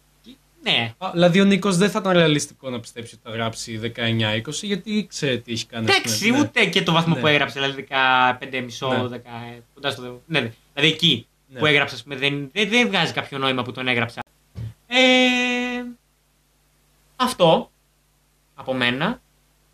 [0.70, 0.94] Ναι.
[0.98, 5.06] Α, δηλαδή ο Νίκος δεν θα ήταν ρεαλιστικό να πιστέψει ότι θα γράψει 19-20 γιατί
[5.08, 5.84] ξέρει τι έχει κάνει.
[5.84, 6.02] ας πούμε.
[6.04, 6.38] Εντάξει, Ναι.
[6.40, 7.20] ούτε και το βαθμό Ναι.
[7.20, 9.08] που έγραψε, δηλαδή 15,5, Ναι.
[9.08, 9.20] 10,
[9.74, 10.22] κοντά στο.
[10.26, 10.52] Ναι, ναι.
[10.74, 11.58] Δηλαδή εκεί Ναι.
[11.58, 14.20] που έγραψα, ας πούμε, δεν, δεν, δεν βγάζει κάποιο νόημα που τον έγραψα.
[14.86, 14.98] Ε,
[17.16, 17.70] αυτό
[18.54, 19.20] από μένα.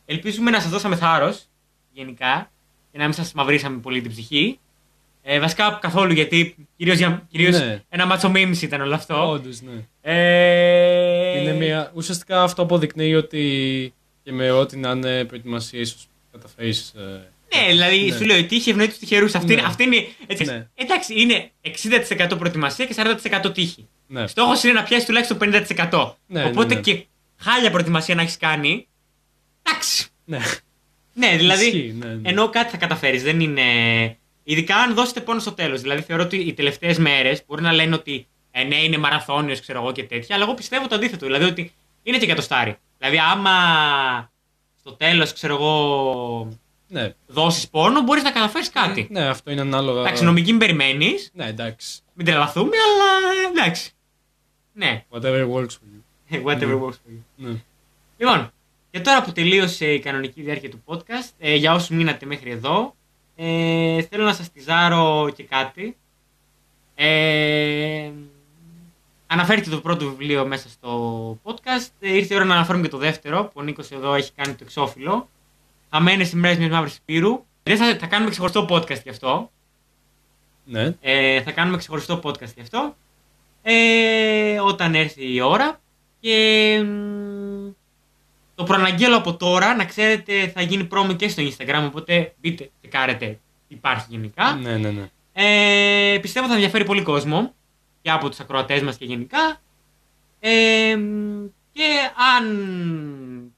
[0.06, 1.44] Ελπίζουμε να σας δώσαμε θάρρος
[1.92, 2.50] γενικά
[2.92, 4.58] και να μην σας μαυρίσαμε πολύ την ψυχή.
[5.26, 7.82] Ε, βασικά καθόλου γιατί κυρίως, για, κυρίως Ναι.
[7.88, 9.30] ένα μάτσο memes ήταν όλο αυτό.
[9.30, 9.72] Όντως, ναι.
[10.00, 11.90] Ε, Είναι μια...
[11.94, 16.92] Ουσιαστικά αυτό αποδεικνύει ότι και με ό,τι να είναι προετοιμασία ίσως καταφέρεις...
[16.96, 17.02] ε,
[17.56, 18.16] Ναι, δηλαδή Ναι.
[18.16, 19.34] σου λέω η τύχη ευνοεί τους τυχερούς.
[19.34, 19.68] Αυτή, είναι- Ναι.
[19.68, 20.06] αυτή είναι.
[20.26, 20.66] Έτσι, Ναι.
[20.74, 22.94] Εντάξει, είναι 60% προετοιμασία και
[23.44, 23.88] 40% τύχη.
[24.06, 24.26] Ναι.
[24.26, 26.16] Στόχος είναι να πιάσεις τουλάχιστον 50%.
[26.26, 26.80] Ναι, Οπότε ναι, ναι.
[26.80, 27.04] και
[27.36, 28.86] χάλια προετοιμασία να έχεις κάνει.
[29.62, 30.06] Εντάξει.
[30.24, 30.38] Ναι.
[31.14, 31.64] Ναι, δηλαδή.
[31.64, 32.28] Ισχύει, ναι, ναι.
[32.28, 33.22] Ενώ κάτι θα καταφέρεις.
[33.22, 33.62] Δεν είναι.
[34.44, 35.80] Ειδικά αν δώσετε πόνο στο τέλος.
[35.80, 39.80] Δηλαδή θεωρώ ότι οι τελευταίες μέρες μπορεί να λένε ότι ε, ναι, είναι μαραθώνιος, ξέρω
[39.80, 40.34] εγώ και τέτοια.
[40.34, 41.26] Αλλά εγώ πιστεύω το αντίθετο.
[41.26, 41.72] Δηλαδή ότι
[42.02, 42.76] είναι και κατοστάρι.
[42.98, 43.52] Δηλαδή, άμα
[44.78, 46.48] στο τέλος, ξέρω εγώ,
[46.88, 47.14] Ναι.
[47.26, 49.08] δώσεις πόνο, μπορείς να καταφέρεις κάτι.
[49.10, 50.00] Ναι, αυτό είναι ανάλογα.
[50.00, 51.30] Εντάξει, νομική μην περιμένεις.
[51.34, 52.00] Ναι, εντάξει.
[52.14, 53.90] Μην τρελαθούμε, αλλά ε, εντάξει.
[54.72, 56.42] Ναι, Whatever works for you.
[56.46, 57.18] whatever works for you.
[57.36, 57.54] Ναι.
[58.16, 58.52] Λοιπόν,
[58.90, 62.94] και τώρα που τελείωσε η κανονική διάρκεια του podcast, ε, για όσους μείνατε μέχρι εδώ,
[63.36, 65.96] ε, θέλω να σας τυζάρω και κάτι.
[66.94, 68.10] Ε,
[69.26, 71.88] αναφέρθηκε το πρώτο βιβλίο μέσα στο podcast.
[72.00, 74.52] Ε, ήρθε η ώρα να αναφέρουμε και το δεύτερο, που ο Νίκος εδώ έχει κάνει
[74.52, 75.28] το εξώφυλλο.
[75.90, 77.44] Χαμένες ημέρες μιας μαύρης πύρου.
[77.62, 79.50] Δεν θα, θα κάνουμε ξεχωριστό podcast γι' αυτό.
[80.64, 80.94] Ναι.
[81.00, 82.96] Ε, θα κάνουμε ξεχωριστό podcast γι' αυτό.
[83.62, 85.80] Ε, όταν έρθει η ώρα.
[86.20, 87.70] Και μ,
[88.54, 92.88] το προαναγγέλω από τώρα, να ξέρετε θα γίνει πρόμο και στο Instagram, οπότε μπείτε και
[92.88, 93.38] κάρετε
[93.68, 94.54] υπάρχει γενικά.
[94.54, 95.08] Ναι, ναι, ναι.
[95.32, 97.54] Ε, πιστεύω θα ενδιαφέρει πολύ κόσμο
[98.02, 99.60] και από τους ακροατές μας και γενικά.
[100.40, 102.44] Ε, μ, και αν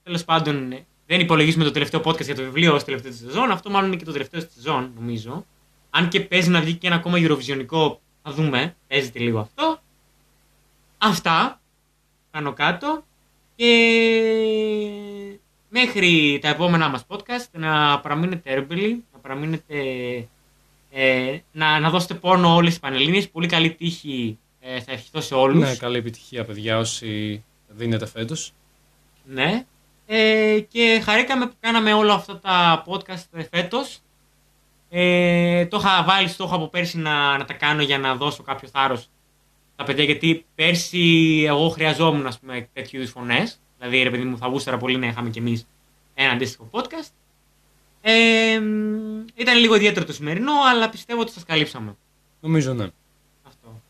[0.02, 0.74] τέλος πάντων
[1.06, 3.96] δεν υπολογίσουμε το τελευταίο podcast για το βιβλίο ως τελευταίο της σεζόν, αυτό μάλλον είναι
[3.96, 5.46] και το τελευταίο της σεζόν νομίζω.
[5.90, 9.80] Αν και παίζει να βγει και ένα ακόμα Eurovisionικό, θα δούμε, παίζεται λίγο αυτό.
[10.98, 11.60] Αυτά,
[12.30, 13.04] πάνω κάτω.
[13.56, 13.66] Και
[15.68, 19.76] μέχρι τα επόμενά μας podcast να παραμείνετε έρμπελοι, να παραμείνετε
[20.90, 23.28] ε, να, να δώσετε πόνο όλες τις Πανελλήνιες.
[23.28, 25.68] Πολύ καλή τύχη ε, θα ευχηθώ σε όλους.
[25.68, 28.52] Ναι, καλή επιτυχία, παιδιά, όσοι δίνετε φέτος.
[29.24, 29.64] Ναι.
[30.06, 33.98] Ε, και χαρήκαμε που κάναμε όλα αυτά τα podcast φέτος.
[34.88, 38.68] Ε, το είχα βάλει στόχο από πέρσι να, να τα κάνω για να δώσω κάποιο
[38.68, 39.08] θάρρος
[39.76, 43.60] στα παιδιά γιατί πέρσι εγώ χρειαζόμουν ας πούμε, τέτοιου είδους φωνές.
[43.78, 45.66] Δηλαδή ρε παιδί μου θα γούσταρα πολύ να είχαμε κι εμείς
[46.14, 47.10] ένα αντίστοιχο podcast.
[48.00, 51.96] Ε, μ, ήταν λίγο ιδιαίτερο το σημερινό αλλά πιστεύω ότι σας καλύψαμε.
[52.40, 52.88] Νομίζω ναι.
[53.46, 53.80] Αυτό.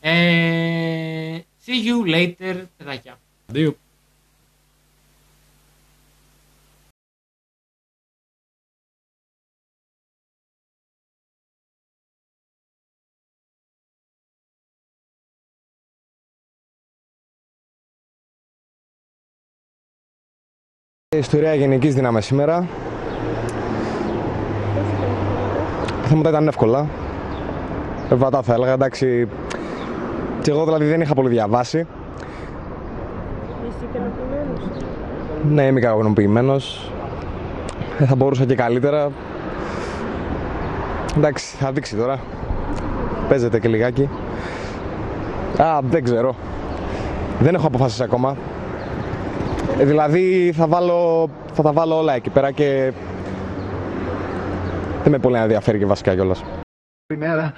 [0.00, 3.18] Ε, see you later, παιδάκια.
[3.46, 3.76] Αντίο.
[21.20, 22.66] Ιστορία γενικής δύναμης σήμερα.
[26.02, 26.86] Τα θέματα ήταν εύκολα.
[28.10, 29.28] Βατά θα έλεγα, εντάξει.
[30.42, 31.78] Και εγώ δηλαδή δεν είχα πολύ διαβάσει.
[31.78, 31.86] Είσαι
[33.90, 34.60] ικανοποιημένος.
[35.50, 36.56] Ναι, είμαι ικανοποιημένο.
[37.98, 39.10] Δεν θα μπορούσα και καλύτερα.
[41.16, 42.18] Εντάξει, θα δείξει τώρα.
[43.28, 44.08] Παίζεται και λιγάκι.
[45.58, 46.34] Α, δεν ξέρω.
[47.40, 48.36] Δεν έχω αποφασίσει ακόμα.
[49.80, 52.92] Ε, δηλαδή θα, βάλω, θα τα βάλω όλα εκεί πέρα και
[55.02, 56.44] δεν με πολύ ενδιαφέρει και βασικά κιόλας.
[57.14, 57.52] ημέρα.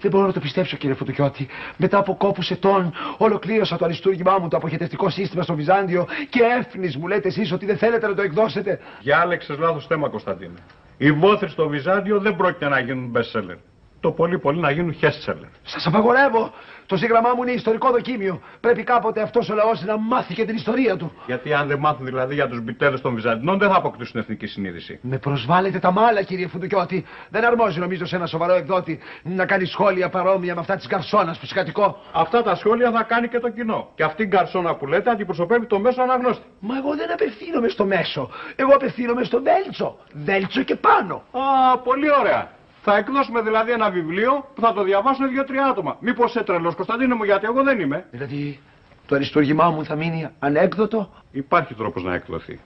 [0.00, 1.48] Δεν μπορώ να το πιστέψω, κύριε Φωτοκιώτη.
[1.76, 6.96] Μετά από κόπου ετών, ολοκλήρωσα το αριστούργημά μου το αποχαιρετευτικό σύστημα στο Βυζάντιο και έφνης
[6.96, 8.80] μου λέτε εσείς ότι δεν θέλετε να το εκδώσετε.
[9.02, 10.58] Διάλεξε λάθο θέμα, Κωνσταντίνε.
[10.96, 13.56] Οι βόθροι στο Βυζάντιο δεν πρόκειται να γίνουν best seller.
[14.00, 15.48] Το πολύ πολύ να γίνουν best seller.
[15.62, 16.52] Σας απαγορεύω.
[16.86, 18.40] Το σύγγραμμά μου είναι ιστορικό δοκίμιο.
[18.60, 21.12] Πρέπει κάποτε αυτός ο λαός να μάθει και την ιστορία του.
[21.26, 24.98] Γιατί αν δεν μάθουν δηλαδή για τους μπιτέδε των Βυζαντινών, δεν θα αποκτήσουν εθνική συνείδηση.
[25.02, 27.04] Με προσβάλλετε τα μάλα, κύριε Φουντουκιώτη.
[27.28, 31.38] Δεν αρμόζει νομίζω σε ένα σοβαρό εκδότη να κάνει σχόλια παρόμοια με αυτά της Γκαρσόνας
[31.38, 31.96] που συγκατοικώ.
[32.12, 33.88] Αυτά τα σχόλια θα κάνει και το κοινό.
[33.94, 36.44] Και αυτή η γκαρσόνα που λέτε αντιπροσωπεύει το μέσο αναγνώστη.
[36.60, 38.30] Μα εγώ δεν απευθύνομαι στο μέσο.
[38.56, 39.96] Εγώ απευθύνομαι στο Βέλτσο.
[40.12, 41.14] Βέλτσο και πάνω.
[41.14, 42.56] Α, πολύ ωραία.
[42.90, 45.96] Θα εκδώσουμε δηλαδή ένα βιβλίο που θα το διαβάσουν δύο-τρία άτομα.
[46.00, 48.06] Μήπως είσαι τρελός, Κωνσταντίνο μου, γιατί εγώ δεν είμαι.
[48.10, 48.60] Δηλαδή,
[49.06, 52.60] το αριστούργημά μου θα μείνει ανέκδοτο; Υπάρχει τρόπος να εκδοθεί.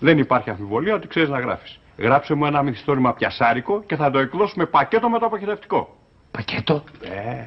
[0.00, 1.78] Δεν υπάρχει αμφιβολία ότι ξέρεις να γράφεις.
[1.98, 5.96] Γράψε μου ένα μυθιστόρημα πιασάρικο και θα το εκδώσουμε πακέτο με το αποχαιρετευτικό.
[6.30, 7.44] Πακέτο; Ε,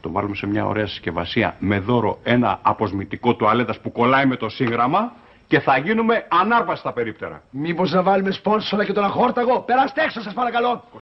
[0.00, 4.48] το βάλουμε σε μια ωραία συσκευασία με δώρο ένα αποσμητικό τουαλέτας που κολλάει με το
[4.48, 5.12] σύγγραμμα
[5.46, 7.42] και θα γίνουμε ανάρπαστα περίπτερα.
[7.50, 10.84] Μήπως να βάλουμε σπόνσορα και τον αχόρταγο; Περάστε έξω σας παρακαλώ.